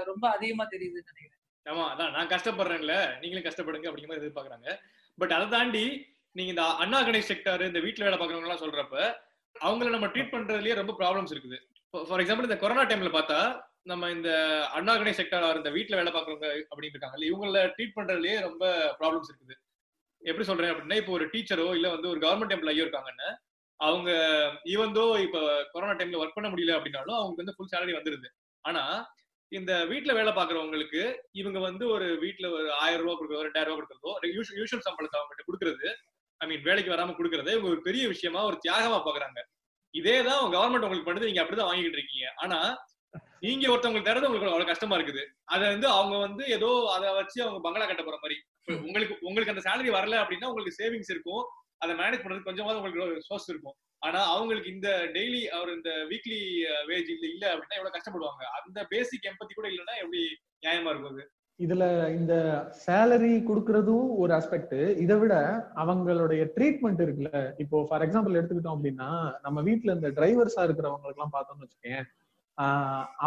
ரொம்ப 0.10 0.26
அதிகமா 0.36 0.66
தெரியுதுன்னு 0.74 1.12
நினைக்கிறேன். 1.12 1.34
ஆமா 1.66 1.86
அதான் 1.93 2.14
நான் 2.16 2.32
கஷ்டப்படுறேன்ல. 2.34 2.95
நீங்களும் 3.22 3.47
கஷ்டப்படுங்க 3.47 3.88
அப்படிங்கிற 3.89 4.12
மாதிரி 4.12 4.24
எதிர்பார்க்குறாங்க. 4.24 4.70
பட் 5.18 5.34
அதை 5.38 5.47
தாண்டி 5.56 5.86
நீங்க 6.36 6.51
இந்த 6.54 6.66
அண்ணா 6.84 6.99
கணேஷ் 7.08 7.32
செக்டர் 7.32 7.64
இந்த 7.70 7.80
வீட்டுல 7.86 8.06
வேலை 8.08 8.18
பார்க்குறவங்க 8.18 8.49
எல்லாம் 8.49 8.64
சொல்றப்ப 8.66 8.97
அவங்கள 9.56 9.89
நம்ம 9.95 10.10
ட்ரீட் 10.14 10.34
பண்றதுலயே 10.34 10.80
ரொம்ப 10.82 10.93
ப்ராப்ளம்ஸ் 10.99 11.34
இருக்குது. 11.36 11.58
ஃபார் 11.93 12.22
எக்ஸாம்பிள் 12.24 12.47
இந்த 12.49 12.58
கொரோனா 12.64 12.84
டைம்ல 12.89 13.12
பார்த்தா 13.16 13.39
நம்ம 13.91 14.10
இந்த 14.18 14.30
அண்ணா 14.78 14.93
கணேஷ் 14.99 15.20
செக்டர் 15.22 15.60
இந்த 15.62 15.72
வீட்டுல 15.78 15.99
வேலை 15.99 16.12
பார்க்குறவங்க 16.14 16.47
அப்படின்னு 16.72 16.95
இருக்காங்கல்ல 16.95 17.30
இவங்கள 17.32 17.64
ட்ரீட் 17.76 17.97
பண்றதுலயே 17.97 18.38
ரொம்ப 18.47 18.64
ப்ராப்ளம்ஸ் 18.99 19.32
இருக்குது. 19.32 19.56
எப்படி 20.24 20.45
சொல்றேன் 20.47 20.72
அப்படின்னா 20.72 20.97
இப்போ 21.01 21.13
ஒரு 21.18 21.26
டீச்சரோ 21.34 21.68
இல்ல 21.78 21.88
வந்து 21.95 22.09
ஒரு 22.13 22.20
கவர்மெண்ட் 22.26 22.55
எம்ப்ளாயோ 22.55 22.84
இருக்காங்கன்னு 22.86 23.30
அவங்க 23.80 24.09
ஈவந்தோ 24.74 25.05
இப்ப 25.26 25.38
கொரோனா 25.74 25.95
டைம்ல 25.97 26.20
ஒர்க் 26.22 26.38
பண்ண 26.38 26.47
முடியல 26.49 26.76
அப்படின்னாலும் 26.78 27.18
அவங்களுக்கு 27.18 27.43
வந்து 27.43 27.55
ஃபுல் 27.57 27.72
சேலரி 27.74 27.93
வந்துருது. 27.97 28.30
ஆனா 28.65 28.84
இந்த 29.51 29.72
வீட்டுல 29.91 30.13
வேலை 30.20 30.32
பாக்குறவங்களுக்கு 30.38 31.01
இவங்க 31.41 31.59
வந்து 31.68 31.84
ஒரு 31.95 32.07
வீட்டுல 32.24 32.47
ஒரு 32.55 32.68
ஆயிரம் 32.86 33.03
ரூபாய் 33.03 33.18
கொடுக்குறதோ 33.20 33.45
ரெண்டாயிரம் 33.47 33.72
ரூபாய் 33.72 33.80
கொடுக்குறதோ 33.82 34.13
யூஷுவல் 34.59 34.88
சம்பளத்தை 34.88 35.18
அவங்ககிட்ட 35.20 35.45
கொடுக்குறது 35.49 35.88
ஐ 36.41 36.47
மீன் 36.49 36.65
வேலைக்கு 36.70 36.93
வராம 36.95 37.15
கொடுக்குறது 37.20 37.53
இவங்க 37.55 37.70
ஒரு 37.76 37.82
பெரிய 37.88 38.03
விஷயமா 38.13 38.41
ஒரு 38.49 38.57
தியாகமா 38.65 38.97
பாக்குறாங்க 39.05 39.39
இதே 39.93 40.18
தான் 40.28 40.41
கவர்மெண்ட் 40.55 40.86
உங்களுக்கு 40.88 41.09
பண்ணுது 41.09 41.30
நீங்க 41.30 41.41
அப்படிதான் 41.43 41.70
வாங்கிட்டு 41.70 41.99
இருக்கீங்க. 41.99 42.28
ஆனா 42.43 42.57
நீங்க 43.45 43.65
ஒருத்தவங்களுக்கு 43.72 44.09
தரது 44.09 44.28
உங்களுக்கு 44.28 44.51
அவ்வளவு 44.51 44.72
கஷ்டமா 44.72 44.95
இருக்குது. 44.97 45.24
அத 45.53 45.61
வந்து 45.74 45.88
அவங்க 45.97 46.15
வந்து 46.26 46.43
ஏதோ 46.57 46.70
அதை 46.95 47.07
வச்சு 47.20 47.39
அவங்க 47.45 47.59
பங்களா 47.65 47.88
கட்ட 47.89 48.03
போற 48.03 48.18
மாதிரி 48.24 48.38
உங்களுக்கு 48.88 49.15
உங்களுக்கு 49.28 49.53
அந்த 49.53 49.63
சேலரி 49.68 49.91
வரல 49.97 50.15
அப்படின்னா 50.24 50.49
உங்களுக்கு 50.51 50.80
சேவிங்ஸ் 50.82 51.11
இருக்கும். 51.15 51.43
அதை 51.84 51.93
மேனேஜ் 52.01 52.24
பண்றது 52.24 52.49
கொஞ்சமாவது 52.49 52.80
உங்களுக்கு 52.80 53.28
சோர்ஸ் 53.30 53.49
இருக்கும். 53.51 53.78
ஆனா 54.07 54.20
அவங்களுக்கு 54.34 54.74
இந்த 54.76 54.89
டெய்லி 55.15 55.41
அவர் 55.57 55.70
இந்த 55.78 55.91
வீக்லி 56.11 56.39
வேஜ் 56.89 57.09
இல்ல 57.13 57.26
இல்ல 57.34 57.45
அப்படின்னா 57.53 57.78
எவ்வளவு 57.80 57.95
கஷ்டப்படுவாங்க? 57.95 58.43
அந்த 58.57 58.80
பேசிக் 58.93 59.28
எம்பத்தி 59.32 59.53
கூட 59.55 59.68
இல்லைன்னா 59.72 59.95
எப்படி 60.03 60.22
நியாயமா 60.65 60.91
இருக்கும் 60.91 61.13
அது? 61.13 61.26
இதுல 61.59 61.86
இந்த 62.18 62.34
சேலரி 62.86 63.32
கொடுக்கறதும் 63.47 64.09
ஒரு 64.24 64.32
ஆஸ்பெக்ட் 64.38 64.76
இதை 65.03 65.15
விட 65.22 65.36
அவங்களுடைய 65.84 66.41
ட்ரீட்மெண்ட் 66.55 67.01
இருக்குல்ல. 67.05 67.39
இப்போ 67.63 67.78
ஃபார் 67.89 68.05
எக்ஸாம்பிள் 68.07 68.38
எடுத்துக்கிட்டோம் 68.39 68.78
அப்படின்னா 68.78 69.09
நம்ம 69.45 69.61
வீட்ல 69.70 69.95
இந்த 69.97 70.09
டிரைவர்ஸா 70.20 70.63
இருக்கிறவங்களுக்கு 70.68 71.20
எல்லாம் 71.20 71.36
பார்த்தோம்னு 71.38 71.65
வச்சுக்கேன் 71.65 72.03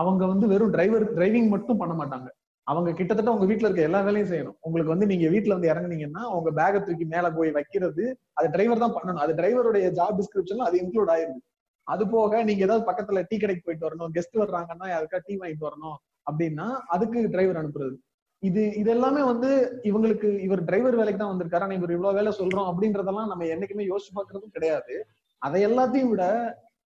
அவங்க 0.01 0.23
வந்து 0.33 0.47
வெறும் 0.53 0.75
டிரைவர் 0.77 1.07
டிரைவிங் 1.17 1.51
மட்டும் 1.55 1.81
பண்ண 1.83 1.95
மாட்டாங்க. 1.99 2.29
அவங்க 2.71 2.91
கிட்டத்தட்ட 2.99 3.35
உங்க 3.37 3.47
வீட்டுல 3.51 3.69
இருக்க 3.69 3.89
எல்லா 3.89 4.01
வேலையும் 4.09 4.31
செய்யணும். 4.33 4.57
உங்களுக்கு 4.67 4.93
வந்து 4.95 5.07
நீங்க 5.13 5.27
வீட்டுல 5.35 5.55
வந்து 5.57 5.71
இறங்குனீங்கன்னா 5.73 6.25
உங்க 6.39 6.51
பேகை 6.59 6.81
தூக்கி 6.89 7.07
மேல 7.15 7.27
போய் 7.39 7.51
வைக்கிறது 7.59 8.05
அது 8.39 8.49
டிரைவர் 8.55 8.83
தான் 8.85 8.95
பண்ணணும். 8.97 9.23
அது 9.25 9.33
டிரைவருடைய 9.41 9.87
ஜாப் 9.99 10.19
டிஸ்கிரிப்ஷன்ல 10.21 10.69
அது 10.69 10.79
இன்க்ளூட் 10.83 11.13
ஆயிருது. 11.15 11.41
அது 11.87 12.05
போக 12.15 12.43
நீங்க 12.49 12.63
ஏதாவது 12.67 12.85
பக்கத்துல 12.91 13.23
டீ 13.31 13.37
கடைக்கு 13.43 13.65
போயிட்டு 13.67 13.89
வரணும் 13.89 14.13
கெஸ்ட் 14.17 14.37
வர்றாங்கன்னா 14.43 14.89
யாருக்கா 14.95 15.21
டீ 15.27 15.35
வாங்கிட்டு 15.43 15.69
வரணும் 15.69 15.99
அப்படின்னா 16.27 16.67
அதுக்கு 16.95 17.21
டிரைவர் 17.35 17.61
அனுப்புறது. 17.61 17.97
இது 18.43 18.63
இது 18.81 18.91
எல்லாமே 18.97 19.23
வந்து 19.31 19.49
இவங்களுக்கு 19.89 20.29
இவர் 20.47 20.63
டிரைவர் 20.69 20.99
வேலைக்கு 21.01 21.21
தான் 21.23 21.33
வந்திருக்காரு. 21.33 21.65
ஆனா 21.67 21.77
இவர் 21.79 21.95
இவ்வளவு 21.97 22.19
வேலை 22.19 22.31
சொல்றோம் 22.41 22.69
அப்படின்றதெல்லாம் 22.71 23.31
நம்ம 23.33 23.47
என்னைக்குமே 23.55 23.87
யோசிச்சு 23.91 24.13
பாக்குறதும் 24.19 24.55
கிடையாது. 24.57 24.95
அதை 25.43 25.59
எல்லாத்தையும் 25.69 26.13
விட 26.13 26.25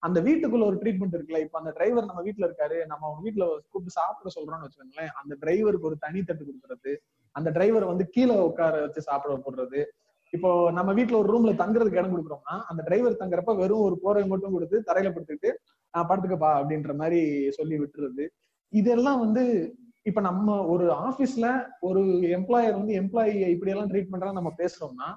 அந்த 0.04 0.20
வீட்டுக்குள்ள 0.22 0.64
ஒரு 0.66 0.78
ட்ரீட்மெண்ட் 0.82 1.16
இருக்குல்ல. 1.18 1.40
இப்ப 1.40 1.58
அந்த 1.60 1.72
டிரைவர் 1.72 2.10
நம்ம 2.10 2.22
வீட்டுல 2.22 2.48
இருக்காரு. 2.50 2.78
நம்ம 2.86 3.04
அவங்க 3.08 3.22
வீட்டுல 3.28 3.46
கூப்பிட்டு 3.72 3.98
சாப்பிட 4.00 4.30
சொல்றோம்னு 4.36 4.66
வச்சுக்கோங்களேன். 4.66 5.12
அந்த 5.22 5.34
டிரைவருக்கு 5.42 5.90
ஒரு 5.92 5.98
தனி 5.98 6.22
தட்டு 6.24 6.44
கொடுக்கறது. 6.44 6.94
அந்த 7.36 7.50
டிரைவர் 7.52 7.86
வந்து 7.86 8.06
கீழே 8.10 8.36
உட்கார 8.42 8.82
வச்சு 8.82 9.02
சாப்பிட 9.02 9.36
போடுறது. 9.46 9.82
இப்போ 10.34 10.50
நம்ம 10.72 10.90
வீட்டுல 10.94 11.18
ஒரு 11.18 11.30
ரூம்ல 11.34 11.52
தங்குறதுக்கு 11.54 12.00
இடம் 12.00 12.14
கொடுக்குறோம்னா 12.14 12.56
அந்த 12.70 12.82
டிரைவர் 12.84 13.22
தங்குறப்ப 13.22 13.56
வெறும் 13.56 13.80
ஒரு 13.80 13.96
போரை 14.00 14.24
மட்டும் 14.28 14.52
கொடுத்து 14.52 14.78
தரையில 14.88 15.10
படுத்துக்கிட்டு 15.12 15.52
நான் 15.94 16.08
படுத்துக்கப்பா 16.10 16.52
அப்படின்ற 16.60 16.94
மாதிரி 16.96 17.20
சொல்லி 17.50 17.76
விட்டுறது. 17.80 18.24
இதெல்லாம் 18.74 19.20
வந்து 19.20 19.44
இப்ப 20.06 20.22
நம்ம 20.22 20.56
ஒரு 20.66 20.86
ஆபீஸ்ல 21.08 21.48
ஒரு 21.80 22.02
எம்ப்ளாயர் 22.38 22.80
வந்து 22.80 22.94
எம்ப்ளாயி 23.02 23.34
இப்படி 23.56 23.72
எல்லாம் 23.72 23.92
ட்ரீட் 23.92 24.12
பண்றா 24.12 24.32
நம்ம 24.32 24.52
பேசுறோம்னா 24.58 25.10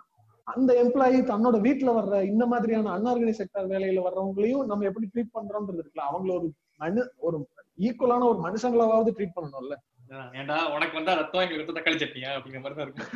அந்த 0.47 0.70
எம்ப்ளாயி 0.82 1.18
தன்னோட 1.30 1.57
வீட்டுல 1.64 1.92
வர்ற 1.97 2.16
இந்த 2.24 2.44
மாதிரியான 2.47 2.92
அன்ஆர்கனைஸ் 2.97 3.40
செக்டர் 3.40 3.70
வேலையில 3.72 4.05
வர்றவங்களையும் 4.05 4.68
நம்ம 4.70 4.86
எப்படி 4.90 5.07
ட்ரீட் 5.12 5.36
பண்றோம்ன்றது 5.36 5.80
இருக்குல்ல 5.82 6.09
அவங்கள 6.11 6.32
ஒரு 6.38 6.49
மனு 6.80 7.03
ஒரு 7.26 7.38
ஈக்குவலான 7.78 8.26
ஒரு 8.32 8.38
மனுஷங்களாவது 8.38 9.14
ட்ரீட் 9.16 9.36
பண்ணணும்ல. 9.36 9.74
ஏன்டா 10.40 10.59
உனக்கு 10.74 10.94
வந்தா 10.99 11.14
ரத்தம் 11.14 11.42
எங்களுக்கு 11.42 11.62
ரத்தம் 11.62 11.78
தக்காளி 11.78 11.99
சட்னியா 12.03 12.30
அப்படிங்கிற 12.36 12.62
மாதிரி 12.64 12.78
தான் 12.78 12.86
இருக்கும். 12.86 13.11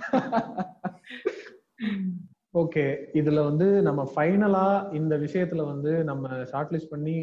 ஓகே 2.55 2.85
இதுல 3.15 3.41
வந்து 3.45 3.67
நம்ம 3.89 4.01
ஃபைனலா 4.13 4.67
இந்த 4.93 5.15
விஷயத்துல 5.25 5.65
வந்து 5.73 5.93
நம்ம 6.05 6.25
ஷார்ட் 6.53 6.73
லிஸ்ட் 6.75 6.93
பண்ணி 6.95 7.15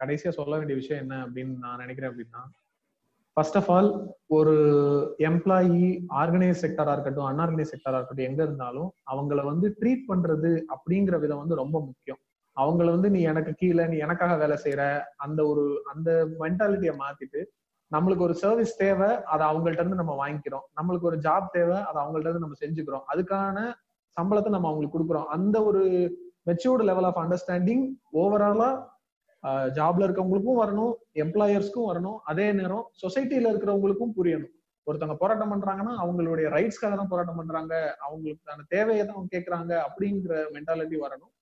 கடைசியா 0.00 0.32
சொல்ல 0.38 0.54
வேண்டிய 0.58 0.76
விஷயம் 0.80 1.02
என்ன 1.04 1.16
அப்படின்னு 1.26 1.54
நான் 1.64 1.82
நினைக்கிறேன் 1.84 2.10
அப்படின்னா 2.10 2.42
ஃபர்ஸ்ட் 3.36 3.56
ஆஃப் 3.56 3.70
ஆல் 3.70 3.88
ஒரு 4.26 4.54
எம்ப்ளாயி 5.28 5.84
ஆர்கனைஸ் 6.22 6.62
செக்டரா 6.64 6.92
இருக்கட்டும் 6.92 7.28
அன்ஆர்கனைஸ் 7.30 7.72
செக்டரா 7.74 7.98
இருக்கட்டும் 7.98 8.28
எங்க 8.30 8.40
இருந்தாலும் 8.42 8.90
அவங்கள 9.12 9.44
வந்து 9.44 9.76
ட்ரீட் 9.80 10.04
பண்றது 10.08 10.50
அப்படிங்கிற 10.74 11.18
விதம் 11.20 11.38
வந்து 11.38 11.54
ரொம்ப 11.54 11.76
முக்கியம். 11.80 12.20
அவங்கள 12.56 12.88
வந்து 12.90 13.10
நீ 13.10 13.20
எனக்கு 13.22 13.52
கீழே 13.54 13.84
நீ 13.86 13.96
எனக்காக 13.96 14.36
வேலை 14.36 14.56
செய்யற 14.64 14.82
அந்த 15.16 15.40
ஒரு 15.46 15.64
அந்த 15.92 16.10
மென்டாலிட்டியை 16.40 16.94
மாத்திட்டு 17.04 17.42
நம்மளுக்கு 17.92 18.26
ஒரு 18.26 18.34
சர்வீஸ் 18.34 18.76
தேவை 18.76 19.08
அதை 19.22 19.46
அவங்கள்ட்ட 19.46 19.82
இருந்து 19.82 20.00
நம்ம 20.00 20.14
வாங்கிக்கிறோம். 20.22 20.66
நம்மளுக்கு 20.80 21.08
ஒரு 21.10 21.16
ஜாப் 21.16 21.48
தேவை 21.52 21.78
அதை 21.88 21.98
அவங்கள்ட்ட 22.02 22.30
இருந்து 22.30 22.44
நம்ம 22.44 22.58
செஞ்சுக்கிறோம். 22.60 23.04
அதுக்கான 23.12 23.58
சம்பளத்தை 24.16 24.50
நம்ம 24.50 24.68
அவங்களுக்கு 24.68 24.96
கொடுக்குறோம். 24.96 25.28
அந்த 25.36 25.56
ஒரு 25.64 25.82
மெச்சூர்டு 26.48 26.84
லெவல் 26.90 27.04
ஆஃப் 27.04 27.20
அண்டர்ஸ்டாண்டிங் 27.22 27.84
ஓவராலா 28.12 28.70
ஜாப்ல 29.76 30.06
இருக்கவங்களுக்கும் 30.06 30.60
வரணும் 30.62 30.92
எம்ப்ளாயர்ஸ்க்கும் 31.24 31.88
வரணும். 31.90 32.18
அதே 32.30 32.46
நேரம் 32.60 32.84
சொசைட்டில 33.02 33.50
இருக்கிறவங்களுக்கும் 33.52 34.14
புரியணும். 34.18 34.52
ஒருத்தவங்க 34.86 35.16
போராட்டம் 35.22 35.52
பண்றாங்கன்னா 35.52 35.92
அவங்களுடைய 36.04 36.46
ரைட்ஸ்க்காக 36.56 36.94
தான் 37.00 37.10
போராட்டம் 37.12 37.40
பண்றாங்க. 37.40 37.74
அவங்களுக்கான 38.06 38.64
தேவையை 38.74 39.02
தான் 39.04 39.16
அவங்க 39.16 39.30
கேட்கறாங்க 39.36 39.72
அப்படிங்கிற 39.88 40.34
மென்டாலிட்டி 40.56 40.98
வரணும். 41.04 41.32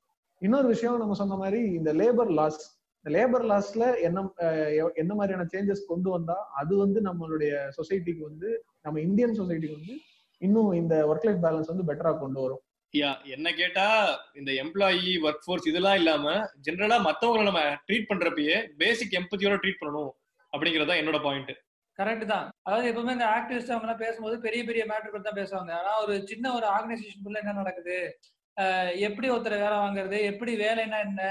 இன்னொரு 0.43 0.69
விஷயம் 0.75 1.01
நம்ம 1.03 1.17
சொன்ன 1.23 1.39
மாதிரி 1.43 1.61
இந்த 1.79 1.91
லேபர் 2.01 2.33
லாஸ் 2.41 2.61
இந்த 3.05 3.11
லேபர் 3.17 3.45
லாஸ்ல 3.51 3.85
என்ன 4.07 4.23
என்ன 5.03 5.13
மாதிரியான 5.19 5.45
சேஞ்சஸ் 5.53 5.83
கொண்டு 5.91 6.09
வந்தா 6.15 6.37
அது 6.61 6.73
வந்து 6.83 6.99
நம்மளுடைய 7.07 7.53
சொசைட்டிக்கு 7.77 8.23
வந்து 8.31 8.49
நம்ம 8.87 9.01
இந்தியன் 9.07 9.39
சொசைட்டிக்கு 9.39 9.79
வந்து 9.79 9.95
இன்னும் 10.43 10.73
இந்த 10.81 10.95
ஒர்க் 11.11 11.27
லைஃப் 11.29 11.45
பேலன்ஸ் 11.47 11.71
வந்து 11.73 11.87
பெட்டரா 11.91 12.13
கொண்டு 12.19 12.39
வரும். 12.45 12.63
யா 12.95 13.11
என்ன 13.35 13.49
கேட்டா 13.59 13.85
இந்த 14.39 14.51
எம்ப்ளாயி 14.63 15.11
ஒர்க் 15.27 15.45
ஃபோர்ஸ் 15.45 15.67
இதெல்லாம் 15.71 15.99
இல்லாம 16.01 16.33
ஜென்ரலா 16.67 16.97
மத்தவங்களை 17.09 17.45
நம்ம 17.49 17.61
ட்ரீட் 17.87 18.09
பண்றப்பயே 18.11 18.57
பேசிக் 18.81 19.15
எம்பத்தியோட 19.19 19.57
ட்ரீட் 19.63 19.81
பண்ணணும் 19.83 20.13
அப்படிங்கறதா 20.53 20.97
என்னோட 21.01 21.19
பாயிண்ட் 21.27 21.53
கரெக்ட் 21.99 22.27
தான். 22.33 22.47
அதாவது 22.67 22.89
எப்பவுமே 22.91 23.15
இந்த 23.17 23.27
ஆக்டிவிஸ்ட் 23.37 23.73
அவங்க 23.73 23.87
எல்லாம் 23.87 24.03
பேசும்போது 24.03 24.37
பெரிய 24.45 24.61
பெரிய 24.69 24.83
மேட்டர் 24.91 25.27
தான் 25.27 25.39
பேசுவாங்க. 25.41 25.73
ஆனா 25.81 25.91
ஒரு 26.05 26.15
சின்ன 26.31 26.53
ஒரு 26.59 26.67
ஆர்கனைசேஷனுக்குள்ள 26.75 27.41
என்ன 27.43 27.55
நடக்குது? 27.61 27.97
எப்படி 29.09 29.27
ஒருத்தர் 29.33 29.63
வேலை 29.65 29.77
வாங்குறது? 29.83 30.19
எப்படி 30.31 30.53
வேலைன்னா 30.63 30.99
என்ன? 31.09 31.23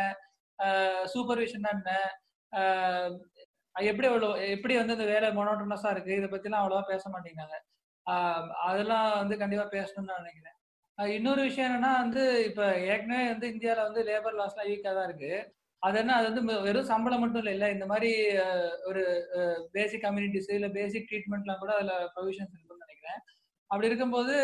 சூப்பர்விஷன்னா 1.13 1.71
என்ன? 1.77 1.91
எப்படி 3.75 4.07
அவ்வளோ 4.11 4.29
எப்படி 4.55 4.75
வந்து 4.81 4.95
இந்த 4.97 5.07
வேலை 5.13 5.27
மொனோட்டனஸா 5.39 5.91
இருக்கு? 5.95 6.13
இதை 6.19 6.29
பத்திலாம் 6.35 6.61
அவ்வளவா 6.61 6.83
பேச 6.93 7.03
மாட்டேங்கிறாங்க. 7.15 7.57
அதெல்லாம் 8.69 9.09
வந்து 9.21 9.35
கண்டிப்பா 9.41 9.67
பேசணும்னு 9.77 10.11
நான் 10.11 10.23
நினைக்கிறேன். 10.23 10.57
இன்னொரு 10.99 11.41
விஷயம் 11.41 11.67
என்னன்னா 11.69 11.91
வந்து 12.01 12.23
இப்ப 12.47 12.61
ஏற்கனவே 12.87 13.25
வந்து 13.31 13.47
இந்தியாவில 13.53 13.85
வந்து 13.87 14.01
லேபர் 14.09 14.37
லாஸ்லாம் 14.39 14.69
வீக்கா 14.69 14.91
தான் 14.93 15.07
இருக்கு. 15.09 15.31
அது 15.83 15.97
என்ன 16.01 16.15
அது 16.19 16.27
வந்து 16.31 16.61
வெறும் 16.65 16.89
சம்பளம் 16.89 17.21
மட்டும் 17.23 17.41
இல்லை 17.41 17.53
இல்ல 17.57 17.67
இந்த 17.75 17.85
மாதிரி 17.91 18.09
ஒரு 18.89 19.01
பேசிக் 19.75 20.03
கம்யூனிட்டிஸ் 20.05 20.49
இல்ல 20.57 20.69
பேசிக் 20.79 21.07
ட்ரீட்மெண்ட்லாம் 21.09 21.61
கூட 21.63 21.71
அதுல 21.77 21.93
ப்ரொவிஷன்ஸ் 22.15 22.53
இருக்குன்னு 22.53 22.85
நினைக்கிறேன். 22.85 23.19
அப்படி 23.71 23.89
இருக்கும்போது 23.91 24.35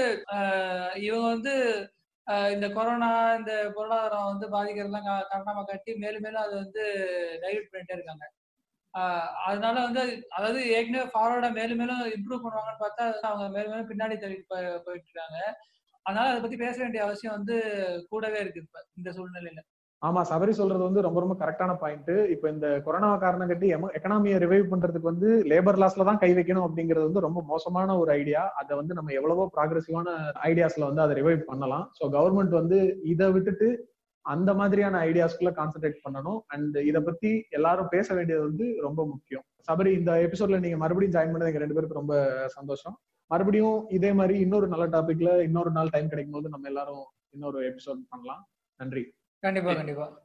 இவங்க 1.07 1.27
வந்து 1.35 1.53
இந்த 2.53 2.67
கொரோனா 2.77 3.09
இந்த 3.39 3.53
பொருளாதாரம் 3.77 4.29
வந்து 4.31 4.47
பாதிக்கிறதுலாம் 4.55 5.09
காரணமாக 5.31 5.65
காட்டி 5.65 5.91
மேலும் 6.03 6.23
மேலும் 6.25 6.43
அதை 6.45 6.55
வந்து 6.63 6.83
டைவெர்ட் 7.43 7.71
பண்ணிட்டே 7.73 7.97
இருக்காங்க. 7.97 8.25
அதனால 9.47 9.75
வந்து 9.87 10.03
அதாவது 10.37 10.59
ஏற்கனவே 10.75 11.05
ஃபார்வர்டா 11.13 11.49
மேலும் 11.59 11.79
மேலும் 11.81 12.03
இம்ப்ரூவ் 12.15 12.43
பண்ணுவாங்கன்னு 12.45 12.83
பார்த்தா 12.85 13.05
அவங்க 13.31 13.47
மேலும் 13.57 13.73
மேலும் 13.73 13.91
பின்னாடி 13.91 14.15
தள்ளிட்டு 14.23 14.47
போயிட்டு 14.87 15.09
இருக்காங்க. 15.09 15.39
அதனால 16.05 16.25
அதை 16.31 16.41
பத்தி 16.41 16.57
பேச 16.65 16.75
வேண்டிய 16.83 17.01
அவசியம் 17.05 17.37
வந்து 17.37 17.55
கூடவே 18.11 18.39
இருக்கு 18.43 18.63
இப்ப 18.65 18.83
இந்த 18.99 19.09
சூழ்நிலையில. 19.17 19.61
ஆமா 20.01 20.21
சபரி 20.29 20.53
சொல்றது 20.59 20.83
வந்து 20.87 21.03
ரொம்ப 21.05 21.19
ரொம்ப 21.23 21.35
கரெக்டான 21.41 21.71
பாயிண்ட் 21.81 22.11
இப்ப 22.33 22.45
இந்த 22.49 22.67
கொரோனா 22.85 23.09
காரணம் 23.23 23.51
கட்டி 23.51 23.67
எக்கனாமியை 23.97 24.37
ரிவைவ் 24.43 24.65
பண்றதுக்கு 24.71 25.11
வந்து 25.11 25.29
லேபர் 25.51 25.79
லாஸ்ல 25.81 26.07
தான் 26.09 26.19
கை 26.23 26.29
வைக்கணும் 26.37 26.65
அப்படிங்கிறது 26.67 27.07
வந்து 27.07 27.23
ரொம்ப 27.27 27.41
மோசமான 27.51 27.95
ஒரு 28.01 28.11
ஐடியா 28.19 28.41
அதை 28.61 28.73
வந்து 28.81 28.97
நம்ம 28.97 29.13
எவ்வளவோ 29.19 29.45
ப்ராக்ரஸிவான 29.55 30.09
ஐடியாஸ்ல 30.49 30.87
வந்து 30.89 31.03
அதை 31.05 31.15
ரிவைவ் 31.21 31.41
பண்ணலாம். 31.51 31.85
ஸோ 31.99 32.03
கவர்மெண்ட் 32.17 32.55
வந்து 32.61 32.79
இதை 33.13 33.29
விட்டுட்டு 33.37 33.69
அந்த 34.25 34.51
மாதிரியான 34.59 34.99
ஐடியாஸ்குள்ள 35.09 35.51
கான்சென்ட்ரேட் 35.57 36.03
பண்ணணும். 36.05 36.39
அண்ட் 36.53 36.77
இதை 36.89 37.01
பத்தி 37.09 37.31
எல்லாரும் 37.57 37.91
பேச 37.95 38.07
வேண்டியது 38.13 38.43
வந்து 38.49 38.67
ரொம்ப 38.87 39.01
முக்கியம். 39.13 39.45
சபரி 39.69 39.91
இந்த 39.99 40.11
எபிசோட்ல 40.27 40.59
நீங்க 40.63 40.77
மறுபடியும் 40.83 41.15
ஜாயின் 41.17 41.33
பண்ணது 41.33 41.51
எங்க 41.51 41.63
ரெண்டு 41.63 41.77
பேருக்கு 41.77 42.01
ரொம்ப 42.01 42.15
சந்தோஷம். 42.57 42.95
மறுபடியும் 43.27 43.89
இதே 43.89 44.13
மாதிரி 44.13 44.39
இன்னொரு 44.39 44.67
நல்ல 44.67 44.87
டாபிக்ல 44.87 45.39
இன்னொரு 45.39 45.71
நாள் 45.71 45.89
டைம் 45.89 46.09
கிடைக்கும் 46.09 46.35
போது 46.35 46.49
நம்ம 46.49 46.67
எல்லாரும் 46.67 47.05
இன்னொரு 47.29 47.69
எபிசோட் 47.69 48.05
பண்ணலாம். 48.09 48.49
நன்றி. 48.75 49.13
கண்டிப்பா 49.39 49.73
கண்டிப்பா. 49.73 50.24